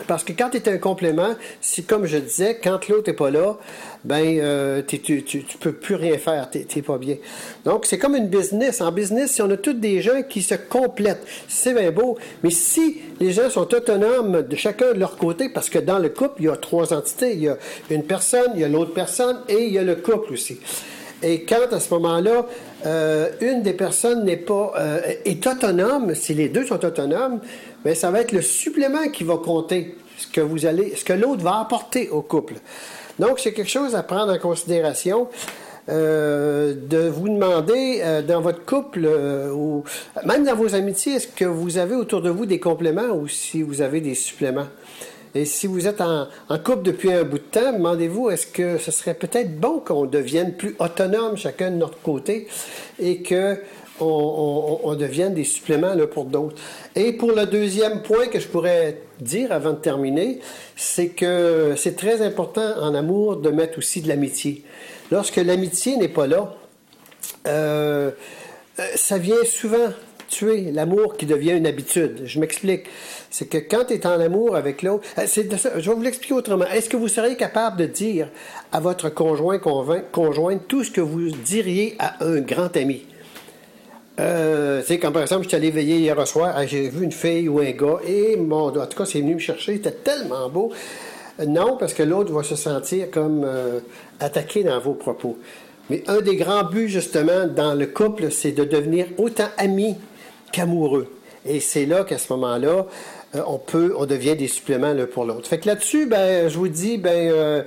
Parce 0.06 0.24
que 0.24 0.32
quand 0.32 0.50
tu 0.50 0.58
es 0.58 0.68
un 0.68 0.78
complément, 0.78 1.34
si 1.60 1.84
comme 1.84 2.06
je 2.06 2.18
disais, 2.18 2.58
quand 2.62 2.88
l'autre 2.88 3.10
n'est 3.10 3.16
pas 3.16 3.30
là, 3.30 3.56
ben 4.04 4.38
euh, 4.38 4.82
tu, 4.86 5.00
tu 5.00 5.42
peux 5.60 5.72
plus 5.72 5.94
rien 5.94 6.18
faire, 6.18 6.48
tu 6.50 6.64
n'es 6.74 6.82
pas 6.82 6.98
bien. 6.98 7.16
Donc 7.64 7.86
c'est 7.86 7.98
comme 7.98 8.14
une 8.14 8.28
business. 8.28 8.80
En 8.80 8.92
business, 8.92 9.32
si 9.32 9.42
on 9.42 9.50
a 9.50 9.56
tous 9.56 9.72
des 9.72 10.00
gens 10.00 10.22
qui 10.28 10.42
se 10.42 10.54
complètent, 10.54 11.26
c'est 11.48 11.74
bien 11.74 11.90
beau. 11.90 12.18
Mais 12.42 12.50
si 12.50 13.00
les 13.20 13.32
gens 13.32 13.50
sont 13.50 13.74
autonomes 13.74 14.42
de 14.42 14.56
chacun 14.56 14.92
de 14.92 14.98
leur 14.98 15.16
côté, 15.16 15.48
parce 15.48 15.70
que 15.70 15.78
dans 15.78 15.98
le 15.98 16.08
couple, 16.08 16.36
il 16.40 16.44
y 16.46 16.48
a 16.48 16.56
trois 16.56 16.92
entités. 16.92 17.32
Il 17.32 17.42
y 17.42 17.48
a 17.48 17.56
une 17.90 18.04
personne, 18.04 18.52
il 18.54 18.60
y 18.60 18.64
a 18.64 18.68
l'autre 18.68 18.94
personne 18.94 19.40
et 19.48 19.64
il 19.64 19.72
y 19.72 19.78
a 19.78 19.82
le 19.82 19.96
couple 19.96 20.32
aussi. 20.32 20.58
Et 21.22 21.42
quand 21.42 21.72
à 21.72 21.80
ce 21.80 21.92
moment-là, 21.94 22.46
euh, 22.86 23.30
une 23.40 23.62
des 23.62 23.72
personnes 23.72 24.24
n'est 24.24 24.36
pas 24.36 24.72
euh, 24.78 25.00
est 25.24 25.44
autonome, 25.46 26.14
si 26.14 26.32
les 26.32 26.48
deux 26.48 26.64
sont 26.64 26.84
autonomes, 26.84 27.40
ben 27.84 27.94
ça 27.94 28.10
va 28.10 28.20
être 28.20 28.32
le 28.32 28.42
supplément 28.42 29.08
qui 29.08 29.24
va 29.24 29.36
compter, 29.36 29.96
ce 30.16 30.26
que 30.26 30.40
vous 30.40 30.66
allez, 30.66 30.94
ce 30.96 31.04
que 31.04 31.12
l'autre 31.12 31.42
va 31.42 31.60
apporter 31.60 32.08
au 32.08 32.22
couple. 32.22 32.54
Donc 33.18 33.38
c'est 33.38 33.52
quelque 33.52 33.70
chose 33.70 33.94
à 33.94 34.02
prendre 34.02 34.32
en 34.32 34.38
considération. 34.38 35.28
euh, 35.88 36.74
de 36.74 37.08
vous 37.08 37.28
demander 37.28 38.00
euh, 38.02 38.22
dans 38.22 38.40
votre 38.40 38.64
couple 38.64 39.04
euh, 39.04 39.50
ou 39.50 39.84
même 40.26 40.44
dans 40.44 40.54
vos 40.54 40.74
amitiés, 40.74 41.14
est-ce 41.14 41.28
que 41.28 41.44
vous 41.44 41.78
avez 41.78 41.94
autour 41.94 42.20
de 42.20 42.30
vous 42.30 42.46
des 42.46 42.60
compléments 42.60 43.14
ou 43.14 43.28
si 43.28 43.62
vous 43.62 43.80
avez 43.80 44.00
des 44.00 44.14
suppléments? 44.14 44.66
Et 45.34 45.44
si 45.44 45.66
vous 45.66 45.86
êtes 45.86 46.00
en, 46.00 46.26
en 46.48 46.58
couple 46.58 46.82
depuis 46.82 47.12
un 47.12 47.22
bout 47.22 47.38
de 47.38 47.42
temps, 47.42 47.72
demandez-vous, 47.72 48.30
est-ce 48.30 48.46
que 48.46 48.78
ce 48.78 48.90
serait 48.90 49.14
peut-être 49.14 49.58
bon 49.58 49.80
qu'on 49.80 50.06
devienne 50.06 50.54
plus 50.54 50.74
autonome 50.78 51.36
chacun 51.36 51.70
de 51.70 51.76
notre 51.76 52.00
côté 52.00 52.48
et 52.98 53.22
que 53.22 53.58
on, 54.00 54.80
on- 54.84 54.94
devienne 54.94 55.34
des 55.34 55.44
suppléments 55.44 55.94
l'un 55.94 56.06
pour 56.06 56.24
d'autres. 56.24 56.56
Et 56.96 57.12
pour 57.12 57.32
le 57.32 57.46
deuxième 57.46 58.02
point 58.02 58.26
que 58.28 58.40
je 58.40 58.48
pourrais 58.48 58.98
dire 59.20 59.52
avant 59.52 59.72
de 59.72 59.78
terminer, 59.78 60.40
c'est 60.76 61.08
que 61.08 61.74
c'est 61.76 61.96
très 61.96 62.22
important 62.22 62.74
en 62.80 62.94
amour 62.94 63.36
de 63.36 63.50
mettre 63.50 63.78
aussi 63.78 64.00
de 64.00 64.08
l'amitié. 64.08 64.64
Lorsque 65.10 65.36
l'amitié 65.36 65.96
n'est 65.96 66.08
pas 66.08 66.26
là, 66.26 66.54
euh, 67.46 68.10
euh, 68.78 68.82
ça 68.96 69.18
vient 69.18 69.44
souvent 69.44 69.92
tuer 70.28 70.70
l'amour 70.72 71.16
qui 71.16 71.24
devient 71.24 71.52
une 71.52 71.66
habitude. 71.66 72.22
Je 72.24 72.38
m'explique. 72.38 72.84
C'est 73.30 73.46
que 73.46 73.58
quand 73.58 73.86
tu 73.86 73.94
es 73.94 74.06
en 74.06 74.20
amour 74.20 74.56
avec 74.56 74.82
l'autre, 74.82 75.04
euh, 75.18 75.26
je 75.26 75.88
vais 75.90 75.94
vous 75.94 76.02
l'expliquer 76.02 76.34
autrement. 76.34 76.66
Est-ce 76.66 76.88
que 76.90 76.96
vous 76.96 77.08
seriez 77.08 77.36
capable 77.36 77.78
de 77.78 77.86
dire 77.86 78.28
à 78.72 78.80
votre 78.80 79.08
conjoint, 79.08 79.58
conjointe, 79.58 80.62
tout 80.68 80.84
ce 80.84 80.90
que 80.90 81.00
vous 81.00 81.30
diriez 81.30 81.96
à 81.98 82.24
un 82.24 82.40
grand 82.40 82.76
ami? 82.76 83.06
Euh, 84.18 84.82
sais, 84.82 84.98
comme 84.98 85.12
par 85.12 85.22
exemple, 85.22 85.44
je 85.44 85.48
suis 85.48 85.56
allé 85.56 85.70
veiller 85.70 85.98
hier 85.98 86.26
soir, 86.26 86.52
ah, 86.56 86.66
j'ai 86.66 86.88
vu 86.88 87.04
une 87.04 87.12
fille 87.12 87.48
ou 87.48 87.60
un 87.60 87.70
gars, 87.70 87.98
et 88.06 88.36
mon, 88.36 88.66
en 88.66 88.86
tout 88.86 88.98
cas, 88.98 89.04
c'est 89.04 89.20
venu 89.20 89.34
me 89.34 89.40
chercher, 89.40 89.74
c'était 89.74 89.92
tellement 89.92 90.48
beau. 90.48 90.72
Euh, 91.40 91.46
Non, 91.46 91.76
parce 91.76 91.94
que 91.94 92.02
l'autre 92.02 92.32
va 92.32 92.42
se 92.42 92.56
sentir 92.56 93.10
comme 93.10 93.44
euh, 93.44 93.80
attaqué 94.18 94.64
dans 94.64 94.80
vos 94.80 94.94
propos. 94.94 95.38
Mais 95.88 96.02
un 96.08 96.20
des 96.20 96.36
grands 96.36 96.64
buts, 96.64 96.88
justement, 96.88 97.46
dans 97.46 97.74
le 97.74 97.86
couple, 97.86 98.30
c'est 98.30 98.52
de 98.52 98.64
devenir 98.64 99.06
autant 99.18 99.48
ami 99.56 99.96
qu'amoureux. 100.52 101.06
Et 101.46 101.60
c'est 101.60 101.86
là 101.86 102.04
qu'à 102.04 102.18
ce 102.18 102.32
moment-là, 102.32 102.86
on 103.46 103.58
peut, 103.58 103.94
on 103.96 104.04
devient 104.04 104.36
des 104.36 104.48
suppléments 104.48 104.92
l'un 104.92 105.06
pour 105.06 105.24
l'autre. 105.24 105.48
Fait 105.48 105.58
que 105.58 105.66
là-dessus, 105.66 106.06
ben, 106.06 106.48
je 106.50 106.58
vous 106.58 106.68
dis, 106.68 106.98
ben, 106.98 107.64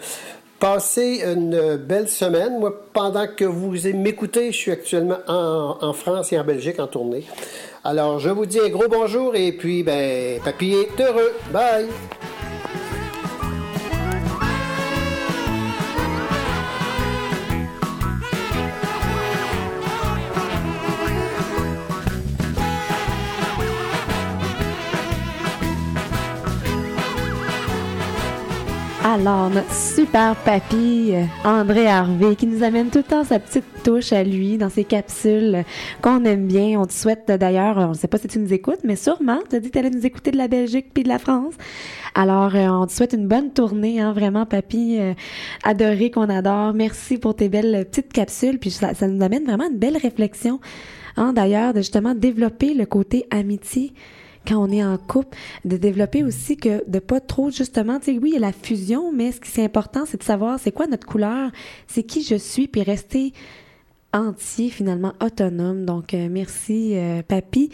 passez 0.61 1.23
une 1.25 1.75
belle 1.75 2.07
semaine. 2.07 2.59
Moi, 2.59 2.71
pendant 2.93 3.27
que 3.27 3.43
vous 3.43 3.73
m'écoutez, 3.95 4.51
je 4.51 4.57
suis 4.57 4.71
actuellement 4.71 5.17
en, 5.27 5.77
en 5.81 5.91
France 5.91 6.31
et 6.31 6.39
en 6.39 6.45
Belgique 6.45 6.79
en 6.79 6.87
tournée. 6.87 7.25
Alors, 7.83 8.19
je 8.19 8.29
vous 8.29 8.45
dis 8.45 8.59
un 8.59 8.69
gros 8.69 8.87
bonjour 8.87 9.35
et 9.35 9.51
puis, 9.51 9.81
ben, 9.83 10.39
papy 10.45 10.73
est 10.73 11.01
heureux. 11.01 11.33
Bye! 11.51 11.87
Alors, 29.13 29.49
notre 29.49 29.73
super 29.73 30.37
papy, 30.37 31.11
euh, 31.11 31.25
André 31.43 31.85
Harvey, 31.85 32.37
qui 32.37 32.47
nous 32.47 32.63
amène 32.63 32.89
tout 32.89 32.99
le 32.99 33.03
temps 33.03 33.25
sa 33.25 33.39
petite 33.39 33.65
touche 33.83 34.13
à 34.13 34.23
lui 34.23 34.57
dans 34.57 34.69
ses 34.69 34.85
capsules 34.85 35.65
qu'on 36.01 36.23
aime 36.23 36.47
bien. 36.47 36.79
On 36.79 36.85
te 36.85 36.93
souhaite 36.93 37.27
d'ailleurs, 37.27 37.75
on 37.75 37.89
ne 37.89 37.93
sait 37.93 38.07
pas 38.07 38.17
si 38.19 38.29
tu 38.29 38.39
nous 38.39 38.53
écoutes, 38.53 38.79
mais 38.85 38.95
sûrement, 38.95 39.39
tu 39.49 39.57
as 39.57 39.59
dit 39.59 39.67
que 39.67 39.73
tu 39.73 39.79
allais 39.79 39.89
nous 39.89 40.05
écouter 40.05 40.31
de 40.31 40.37
la 40.37 40.47
Belgique 40.47 40.93
puis 40.93 41.03
de 41.03 41.09
la 41.09 41.19
France. 41.19 41.55
Alors, 42.15 42.55
euh, 42.55 42.69
on 42.69 42.87
te 42.87 42.93
souhaite 42.93 43.11
une 43.11 43.27
bonne 43.27 43.51
tournée, 43.51 43.99
hein, 43.99 44.13
vraiment, 44.13 44.45
papy, 44.45 44.95
euh, 44.97 45.13
adoré 45.65 46.09
qu'on 46.09 46.29
adore. 46.29 46.73
Merci 46.73 47.17
pour 47.17 47.35
tes 47.35 47.49
belles 47.49 47.85
petites 47.91 48.13
capsules, 48.13 48.59
puis 48.59 48.71
ça, 48.71 48.93
ça 48.93 49.09
nous 49.09 49.21
amène 49.21 49.43
vraiment 49.43 49.67
une 49.69 49.77
belle 49.77 49.97
réflexion, 49.97 50.61
hein, 51.17 51.33
d'ailleurs, 51.33 51.73
de 51.73 51.79
justement 51.79 52.15
développer 52.15 52.73
le 52.73 52.85
côté 52.85 53.27
amitié 53.29 53.91
quand 54.47 54.57
on 54.57 54.71
est 54.71 54.83
en 54.83 54.97
couple, 54.97 55.37
de 55.65 55.77
développer 55.77 56.23
aussi 56.23 56.57
que 56.57 56.83
de 56.89 56.99
pas 56.99 57.19
trop 57.19 57.51
justement, 57.51 57.99
tu 57.99 58.13
sais, 58.13 58.19
oui, 58.19 58.31
il 58.31 58.33
y 58.33 58.37
a 58.37 58.39
la 58.39 58.51
fusion, 58.51 59.11
mais 59.11 59.31
ce 59.31 59.39
qui 59.39 59.59
est 59.59 59.63
important, 59.63 60.05
c'est 60.05 60.17
de 60.17 60.23
savoir 60.23 60.59
c'est 60.59 60.71
quoi 60.71 60.87
notre 60.87 61.07
couleur, 61.07 61.51
c'est 61.87 62.03
qui 62.03 62.23
je 62.23 62.35
suis, 62.35 62.67
puis 62.67 62.83
rester 62.83 63.33
entier 64.13 64.69
finalement 64.69 65.13
autonome. 65.21 65.85
Donc 65.85 66.13
euh, 66.13 66.27
merci 66.29 66.93
euh, 66.95 67.21
papy. 67.21 67.69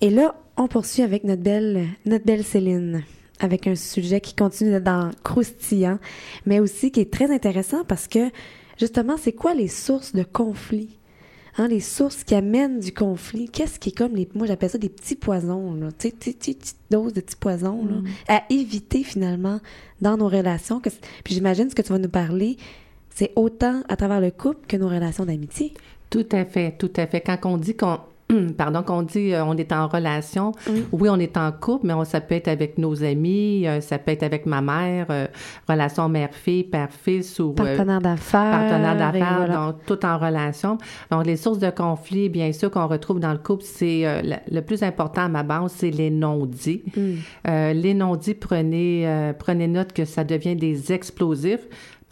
Et 0.00 0.10
là, 0.10 0.34
on 0.56 0.68
poursuit 0.68 1.02
avec 1.02 1.24
notre 1.24 1.42
belle 1.42 1.86
notre 2.06 2.24
belle 2.24 2.44
Céline 2.44 3.02
avec 3.40 3.66
un 3.66 3.74
sujet 3.74 4.20
qui 4.20 4.34
continue 4.34 4.70
d'être 4.70 4.84
dans 4.84 5.10
croustillant, 5.24 5.98
mais 6.46 6.60
aussi 6.60 6.92
qui 6.92 7.00
est 7.00 7.12
très 7.12 7.32
intéressant 7.32 7.84
parce 7.84 8.06
que 8.06 8.30
justement, 8.78 9.16
c'est 9.16 9.32
quoi 9.32 9.54
les 9.54 9.68
sources 9.68 10.12
de 10.12 10.22
conflit 10.22 10.96
Hein, 11.58 11.68
les 11.68 11.80
sources 11.80 12.24
qui 12.24 12.34
amènent 12.34 12.80
du 12.80 12.94
conflit, 12.94 13.48
qu'est-ce 13.48 13.78
qui 13.78 13.90
est 13.90 13.96
comme 13.96 14.16
les, 14.16 14.26
moi 14.34 14.46
j'appelle 14.46 14.70
ça 14.70 14.78
des 14.78 14.88
petits 14.88 15.16
poisons, 15.16 15.74
là, 15.74 15.88
tu 15.98 16.10
petites 16.10 16.76
doses 16.90 17.12
de 17.12 17.20
petits 17.20 17.36
poisons, 17.36 17.84
là, 17.84 17.96
à 18.26 18.42
éviter 18.48 19.02
finalement 19.04 19.60
dans 20.00 20.16
nos 20.16 20.28
relations. 20.28 20.80
Que, 20.80 20.88
puis 21.22 21.34
j'imagine 21.34 21.68
ce 21.68 21.74
que 21.74 21.82
tu 21.82 21.92
vas 21.92 21.98
nous 21.98 22.08
parler, 22.08 22.56
c'est 23.10 23.32
autant 23.36 23.82
à 23.90 23.96
travers 23.96 24.20
le 24.20 24.30
couple 24.30 24.66
que 24.66 24.78
nos 24.78 24.88
relations 24.88 25.26
d'amitié. 25.26 25.74
Tout 26.08 26.26
à 26.32 26.46
fait, 26.46 26.72
tout 26.78 26.92
à 26.96 27.06
fait. 27.06 27.20
Quand 27.20 27.38
on 27.44 27.58
dit 27.58 27.76
qu'on 27.76 27.98
pardon, 28.56 28.82
qu'on 28.82 29.02
dit 29.02 29.32
euh, 29.32 29.44
on 29.44 29.56
est 29.56 29.72
en 29.72 29.86
relation, 29.88 30.52
oui, 30.92 31.08
on 31.10 31.18
est 31.18 31.36
en 31.36 31.50
couple, 31.52 31.86
mais 31.86 31.94
on, 31.94 32.04
ça 32.04 32.20
peut 32.20 32.34
être 32.34 32.48
avec 32.48 32.78
nos 32.78 33.02
amis, 33.04 33.66
euh, 33.66 33.80
ça 33.80 33.98
peut 33.98 34.12
être 34.12 34.22
avec 34.22 34.46
ma 34.46 34.60
mère, 34.60 35.06
euh, 35.10 35.26
relation 35.68 36.08
mère-fille, 36.08 36.64
père-fils 36.64 37.38
ou 37.38 37.50
euh, 37.50 37.54
Partenaire 37.54 38.00
d'affaires. 38.00 38.50
partenaire 38.50 38.96
d'affaires, 38.96 39.34
voilà. 39.36 39.54
donc 39.54 39.76
tout 39.86 40.04
en 40.06 40.18
relation. 40.18 40.78
Donc, 41.10 41.26
les 41.26 41.36
sources 41.36 41.58
de 41.58 41.70
conflit, 41.70 42.28
bien 42.28 42.52
sûr, 42.52 42.70
qu'on 42.70 42.86
retrouve 42.86 43.20
dans 43.20 43.32
le 43.32 43.38
couple, 43.38 43.64
c'est 43.64 44.06
euh, 44.06 44.22
le, 44.22 44.36
le 44.50 44.60
plus 44.62 44.82
important 44.82 45.22
à 45.22 45.28
ma 45.28 45.42
base, 45.42 45.72
c'est 45.76 45.90
les 45.90 46.10
non-dits. 46.10 46.82
Euh, 47.48 47.72
les 47.72 47.94
non-dits, 47.94 48.34
prenez, 48.34 49.06
euh, 49.06 49.32
prenez 49.32 49.66
note 49.68 49.92
que 49.92 50.04
ça 50.04 50.24
devient 50.24 50.56
des 50.56 50.92
explosifs. 50.92 51.66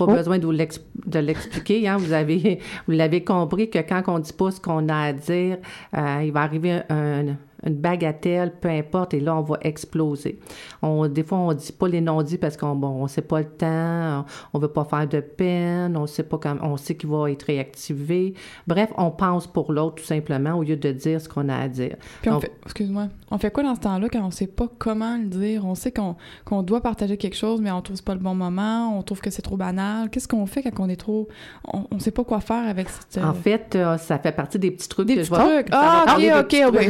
Pas 0.06 0.12
Oh. 0.12 0.16
besoin 0.16 0.38
de 0.38 0.46
vous 0.46 0.52
de 0.52 1.18
l'expliquer. 1.18 1.86
Hein? 1.86 1.98
Vous 1.98 2.12
avez, 2.12 2.58
vous 2.86 2.92
l'avez 2.94 3.22
compris 3.22 3.68
que 3.68 3.78
quand 3.80 4.02
on 4.08 4.18
dit 4.18 4.32
pas 4.32 4.50
ce 4.50 4.60
qu'on 4.60 4.88
a 4.88 4.96
à 4.96 5.12
dire, 5.12 5.58
euh, 5.96 6.22
il 6.24 6.32
va 6.32 6.40
arriver 6.40 6.80
un, 6.88 7.36
une 7.66 7.74
bagatelle, 7.74 8.52
peu 8.60 8.68
importe, 8.68 9.14
et 9.14 9.20
là, 9.20 9.36
on 9.36 9.42
va 9.42 9.58
exploser. 9.62 10.38
On, 10.82 11.06
des 11.08 11.22
fois, 11.22 11.38
on 11.38 11.52
dit 11.52 11.72
pas 11.72 11.88
les 11.88 12.00
non-dits 12.00 12.38
parce 12.38 12.56
qu'on 12.56 12.74
bon, 12.74 12.88
on 13.02 13.06
sait 13.06 13.22
pas 13.22 13.40
le 13.40 13.48
temps, 13.48 14.24
on 14.52 14.58
veut 14.58 14.68
pas 14.68 14.84
faire 14.84 15.06
de 15.08 15.20
peine, 15.20 15.96
on 15.96 16.06
sait 16.06 16.22
pas 16.22 16.38
quand, 16.38 16.56
on 16.62 16.76
sait 16.76 16.94
qu'il 16.96 17.10
va 17.10 17.30
être 17.30 17.44
réactivé. 17.44 18.34
Bref, 18.66 18.90
on 18.96 19.10
pense 19.10 19.46
pour 19.46 19.72
l'autre 19.72 19.96
tout 19.96 20.04
simplement 20.04 20.54
au 20.54 20.62
lieu 20.62 20.76
de 20.76 20.92
dire 20.92 21.20
ce 21.20 21.28
qu'on 21.28 21.48
a 21.48 21.56
à 21.56 21.68
dire. 21.68 21.96
Puis 22.22 22.30
on 22.30 22.34
Donc, 22.34 22.42
fait, 22.42 22.52
excuse-moi, 22.64 23.08
on 23.30 23.38
fait 23.38 23.50
quoi 23.50 23.62
dans 23.62 23.74
ce 23.74 23.80
temps-là 23.80 24.08
quand 24.10 24.24
on 24.24 24.30
sait 24.30 24.46
pas 24.46 24.68
comment 24.78 25.16
le 25.16 25.26
dire? 25.26 25.64
On 25.64 25.74
sait 25.74 25.92
qu'on 25.92 26.16
qu'on 26.44 26.62
doit 26.62 26.80
partager 26.80 27.16
quelque 27.16 27.36
chose, 27.36 27.60
mais 27.60 27.70
on 27.70 27.80
trouve 27.82 28.02
pas 28.02 28.14
le 28.14 28.20
bon 28.20 28.34
moment, 28.34 28.96
on 28.98 29.02
trouve 29.02 29.20
que 29.20 29.30
c'est 29.30 29.42
trop 29.42 29.56
banal. 29.56 30.10
Qu'est-ce 30.10 30.28
qu'on 30.28 30.46
fait 30.46 30.62
quand 30.62 30.84
on 30.84 30.88
est 30.88 30.96
trop... 30.96 31.28
On, 31.72 31.84
on 31.90 31.98
sait 31.98 32.10
pas 32.10 32.24
quoi 32.24 32.40
faire 32.40 32.68
avec 32.68 32.88
cette... 32.88 33.22
En 33.22 33.34
fait, 33.34 33.74
euh, 33.74 33.98
ça 33.98 34.18
fait 34.18 34.32
partie 34.32 34.58
des 34.58 34.70
petits 34.70 34.88
trucs 34.88 35.06
des 35.06 35.16
que 35.16 35.20
petits 35.20 35.30
je 35.30 35.34
vais... 35.34 35.62
trucs? 35.62 35.68
Ah, 35.72 36.02
parler 36.06 36.32
ok, 36.32 36.56
ok. 36.68 36.88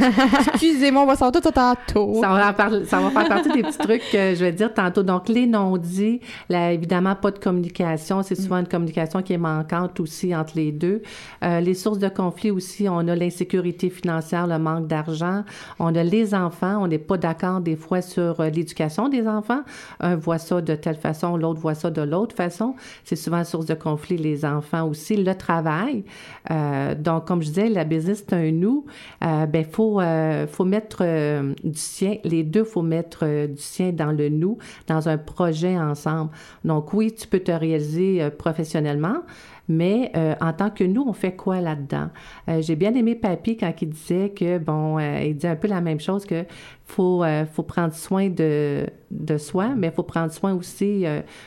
Excusez-moi, 0.63 1.03
on 1.03 1.07
va 1.07 1.17
sortir 1.17 1.41
tout 1.41 1.51
tantôt. 1.51 2.21
Ça 2.21 2.29
va, 2.29 2.53
parler- 2.53 2.85
ça 2.85 3.01
va 3.01 3.09
faire 3.11 3.27
partie 3.29 3.49
des 3.51 3.63
petits 3.63 3.79
trucs 3.79 4.03
que 4.13 4.35
je 4.35 4.45
vais 4.45 4.53
dire 4.53 4.75
tantôt. 4.75 5.03
Donc, 5.03 5.31
les 5.31 5.47
non-dits, 5.47 6.21
là, 6.51 6.71
évidemment, 6.73 7.15
pas 7.15 7.31
de 7.31 7.39
communication. 7.39 8.23
C'est 8.23 8.35
souvent 8.35 8.59
une 8.59 8.69
communication 8.69 9.23
qui 9.23 9.33
est 9.33 9.39
manquante 9.39 9.99
aussi 10.01 10.37
entre 10.37 10.53
les 10.57 10.71
deux. 10.71 11.01
Euh, 11.43 11.61
les 11.61 11.73
sources 11.73 11.99
de 11.99 12.09
conflit 12.11 12.51
aussi, 12.51 12.89
on 12.91 12.99
a 13.09 13.17
l'insécurité 13.17 13.89
financière, 13.89 14.47
le 14.47 14.59
manque 14.59 14.87
d'argent. 14.87 15.45
On 15.79 15.95
a 15.95 16.03
les 16.03 16.35
enfants. 16.35 16.83
On 16.83 16.89
n'est 16.89 16.99
pas 16.99 17.17
d'accord 17.17 17.61
des 17.61 17.77
fois 17.77 18.03
sur 18.03 18.41
euh, 18.41 18.51
l'éducation 18.51 19.09
des 19.09 19.27
enfants. 19.27 19.63
Un 20.01 20.17
voit 20.17 20.37
ça 20.39 20.61
de 20.61 20.75
telle 20.75 20.97
façon, 20.97 21.39
l'autre 21.39 21.61
voit 21.61 21.75
ça 21.75 21.91
de 21.91 22.03
l'autre 22.03 22.37
façon. 22.37 22.75
C'est 23.05 23.17
souvent 23.17 23.45
source 23.45 23.65
de 23.65 23.75
conflit, 23.75 24.19
les 24.19 24.45
enfants 24.45 24.87
aussi. 24.87 25.17
Le 25.17 25.35
travail. 25.35 26.05
Euh, 26.51 26.95
donc, 26.95 27.25
comme 27.27 27.41
je 27.41 27.49
disais, 27.49 27.69
la 27.71 27.85
business, 27.85 28.25
c'est 28.29 28.37
un 28.37 28.51
nous. 28.53 28.85
Euh, 29.25 29.47
ben, 29.47 29.65
faut, 29.65 30.01
euh, 30.03 30.47
faut 30.51 30.65
mettre 30.65 30.99
euh, 31.01 31.55
du 31.65 31.79
sien, 31.79 32.17
les 32.25 32.43
deux, 32.43 32.65
faut 32.65 32.83
mettre 32.83 33.21
euh, 33.23 33.47
du 33.47 33.61
sien 33.61 33.93
dans 33.93 34.13
le 34.13 34.29
nous, 34.29 34.59
dans 34.87 35.09
un 35.09 35.19
projet 35.19 35.79
ensemble. 35.79 36.31
Donc, 36.65 36.93
oui, 36.93 37.13
tu 37.13 37.27
peux 37.27 37.41
te 37.41 37.53
réaliser 37.53 38.23
euh, 38.23 38.31
professionnellement, 38.31 39.23
mais 39.71 40.11
euh, 40.17 40.35
en 40.41 40.53
tant 40.53 40.69
que 40.69 40.83
nous, 40.83 41.05
on 41.07 41.13
fait 41.13 41.37
quoi 41.37 41.61
là-dedans? 41.61 42.09
Euh, 42.49 42.61
J'ai 42.61 42.75
bien 42.75 42.93
aimé 42.95 43.15
Papy 43.15 43.57
quand 43.57 43.73
il 43.81 43.89
disait 43.89 44.31
que, 44.31 44.59
bon, 44.59 44.99
euh, 44.99 45.23
il 45.23 45.37
dit 45.37 45.47
un 45.47 45.55
peu 45.55 45.69
la 45.69 45.81
même 45.81 46.01
chose 46.01 46.27
que 46.27 46.45
faut, 46.85 47.25
faut 47.53 47.63
prendre 47.63 47.95
soin 47.95 48.29
de, 48.29 48.85
de 49.13 49.39
soi, 49.39 49.69
mais 49.77 49.87
il 49.87 49.93
faut 49.93 50.03
prendre 50.03 50.33
soin 50.33 50.53
aussi 50.55 51.05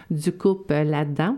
du 0.09 0.31
couple 0.31 0.73
là-dedans. 0.73 1.35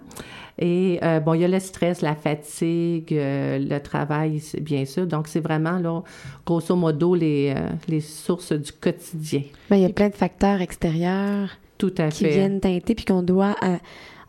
Et 0.59 0.99
bon, 1.25 1.33
il 1.33 1.41
y 1.41 1.43
a 1.45 1.47
le 1.47 1.59
stress, 1.59 2.03
la 2.03 2.13
fatigue, 2.13 3.07
le 3.09 3.79
travail, 3.79 4.43
bien 4.61 4.85
sûr. 4.85 5.07
Donc, 5.07 5.27
c'est 5.27 5.39
vraiment, 5.39 5.79
là, 5.79 6.03
grosso 6.45 6.75
modo, 6.75 7.15
les, 7.15 7.55
les 7.87 7.99
sources 7.99 8.53
du 8.53 8.71
quotidien. 8.73 9.41
Ben, 9.71 9.77
il 9.77 9.81
y 9.81 9.85
a 9.85 9.89
plein 9.89 10.09
de 10.09 10.15
facteurs 10.15 10.61
extérieurs 10.61 11.49
Tout 11.79 11.95
à 11.97 12.09
qui 12.09 12.25
fait. 12.25 12.29
viennent 12.29 12.59
teinter, 12.59 12.93
puis 12.93 13.05
qu'on 13.05 13.23
doit, 13.23 13.55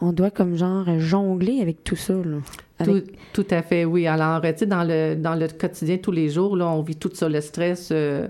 on 0.01 0.13
doit 0.13 0.31
comme 0.31 0.57
genre 0.57 0.85
jongler 0.99 1.61
avec 1.61 1.85
tout 1.85 1.97
ça. 1.97 2.13
Là. 2.15 2.39
Tout, 2.85 2.91
Avec- 2.91 3.33
tout 3.33 3.47
à 3.51 3.63
fait, 3.63 3.85
oui. 3.87 4.07
Alors, 4.07 4.41
tu 4.43 4.49
sais, 4.59 4.67
dans 4.67 4.85
le, 4.85 5.15
dans 5.15 5.35
le 5.35 5.49
quotidien, 5.49 5.97
tous 5.97 6.13
les 6.13 6.29
jours, 6.29 6.57
là, 6.57 6.67
on 6.69 6.83
vit 6.83 6.97
tout 6.97 7.11
ça, 7.15 7.29
le 7.29 7.41
stress, 7.41 7.89
euh, 7.93 8.29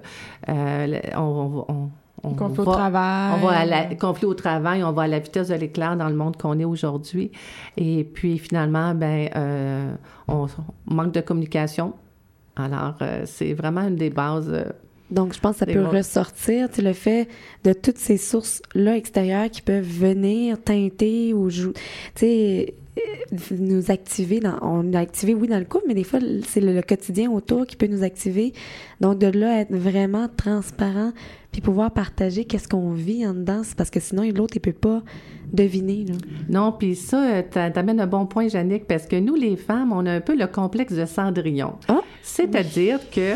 euh, 0.49 0.87
le- 0.87 1.19
on, 1.19 1.65
on, 1.69 1.91
on 2.23 2.31
Conflit 2.35 2.61
au 2.61 2.65
va- 2.65 2.73
travail. 2.73 3.33
On 3.35 3.47
va 3.47 3.53
à 3.59 3.65
la 3.67 3.95
conflit 3.97 4.27
au 4.27 4.35
travail, 4.35 4.85
on 4.85 4.93
va 4.93 5.03
à 5.03 5.07
la 5.09 5.19
vitesse 5.19 5.49
de 5.49 5.55
l'éclair 5.55 5.97
dans 5.97 6.09
le 6.09 6.15
monde 6.15 6.37
qu'on 6.37 6.59
est 6.61 6.65
aujourd'hui. 6.65 7.31
Et 7.77 8.05
puis 8.05 8.39
finalement, 8.39 8.95
ben, 8.95 9.29
euh, 9.35 9.93
on, 10.29 10.47
on 10.89 10.95
manque 10.95 11.13
de 11.13 11.21
communication. 11.21 11.95
Alors, 12.57 12.95
euh, 13.03 13.23
c'est 13.27 13.53
vraiment 13.53 13.83
une 13.83 13.97
des 13.97 14.11
bases. 14.11 14.65
Donc, 15.11 15.35
je 15.35 15.41
pense 15.41 15.55
que 15.55 15.59
ça 15.61 15.67
peut 15.67 15.81
mots. 15.81 15.91
ressortir, 15.91 16.69
tu 16.71 16.83
le 16.83 16.93
fait 16.93 17.29
de 17.65 17.73
toutes 17.73 17.99
ces 17.99 18.17
sources-là 18.17 18.97
extérieures 18.97 19.49
qui 19.51 19.63
peuvent 19.63 19.85
venir 19.87 20.61
teinter 20.61 21.33
ou 21.33 21.49
tu 21.51 21.73
sais, 22.17 22.75
euh, 22.99 23.37
nous 23.59 23.91
activer 23.91 24.41
dans, 24.41 24.59
on 24.63 24.93
est 24.93 24.97
activé, 24.97 25.35
oui, 25.35 25.47
dans 25.49 25.59
le 25.59 25.65
couple, 25.65 25.85
mais 25.87 25.95
des 25.95 26.03
fois, 26.03 26.19
c'est 26.49 26.61
le, 26.61 26.73
le 26.75 26.83
quotidien 26.83 27.31
autour 27.31 27.67
qui 27.67 27.77
peut 27.77 27.87
nous 27.87 28.03
activer. 28.03 28.53
Donc, 29.01 29.19
de 29.19 29.27
là, 29.29 29.61
être 29.61 29.73
vraiment 29.73 30.29
transparent, 30.35 31.13
puis 31.53 31.61
pouvoir 31.61 31.93
partager 31.93 32.45
qu'est-ce 32.45 32.67
qu'on 32.69 32.91
vit 32.93 33.25
en 33.27 33.35
dedans, 33.35 33.63
parce 33.77 33.91
que 33.91 34.01
sinon, 34.01 34.23
l'autre, 34.35 34.57
il 34.57 34.61
peut 34.61 34.73
pas 34.73 35.03
deviner, 35.53 36.05
là. 36.09 36.15
Non, 36.49 36.73
puis 36.73 36.97
ça, 36.97 37.23
euh, 37.31 37.43
t'a- 37.49 37.71
t'amènes 37.71 38.01
un 38.01 38.07
bon 38.07 38.27
point, 38.27 38.49
Jannick, 38.49 38.87
parce 38.87 39.07
que 39.07 39.17
nous, 39.17 39.35
les 39.37 39.57
femmes, 39.57 39.93
on 39.93 40.05
a 40.07 40.13
un 40.13 40.21
peu 40.21 40.35
le 40.37 40.47
complexe 40.49 40.95
de 40.95 41.05
Cendrillon. 41.07 41.75
Ah! 41.89 42.01
C'est-à-dire 42.23 42.99
que 43.11 43.35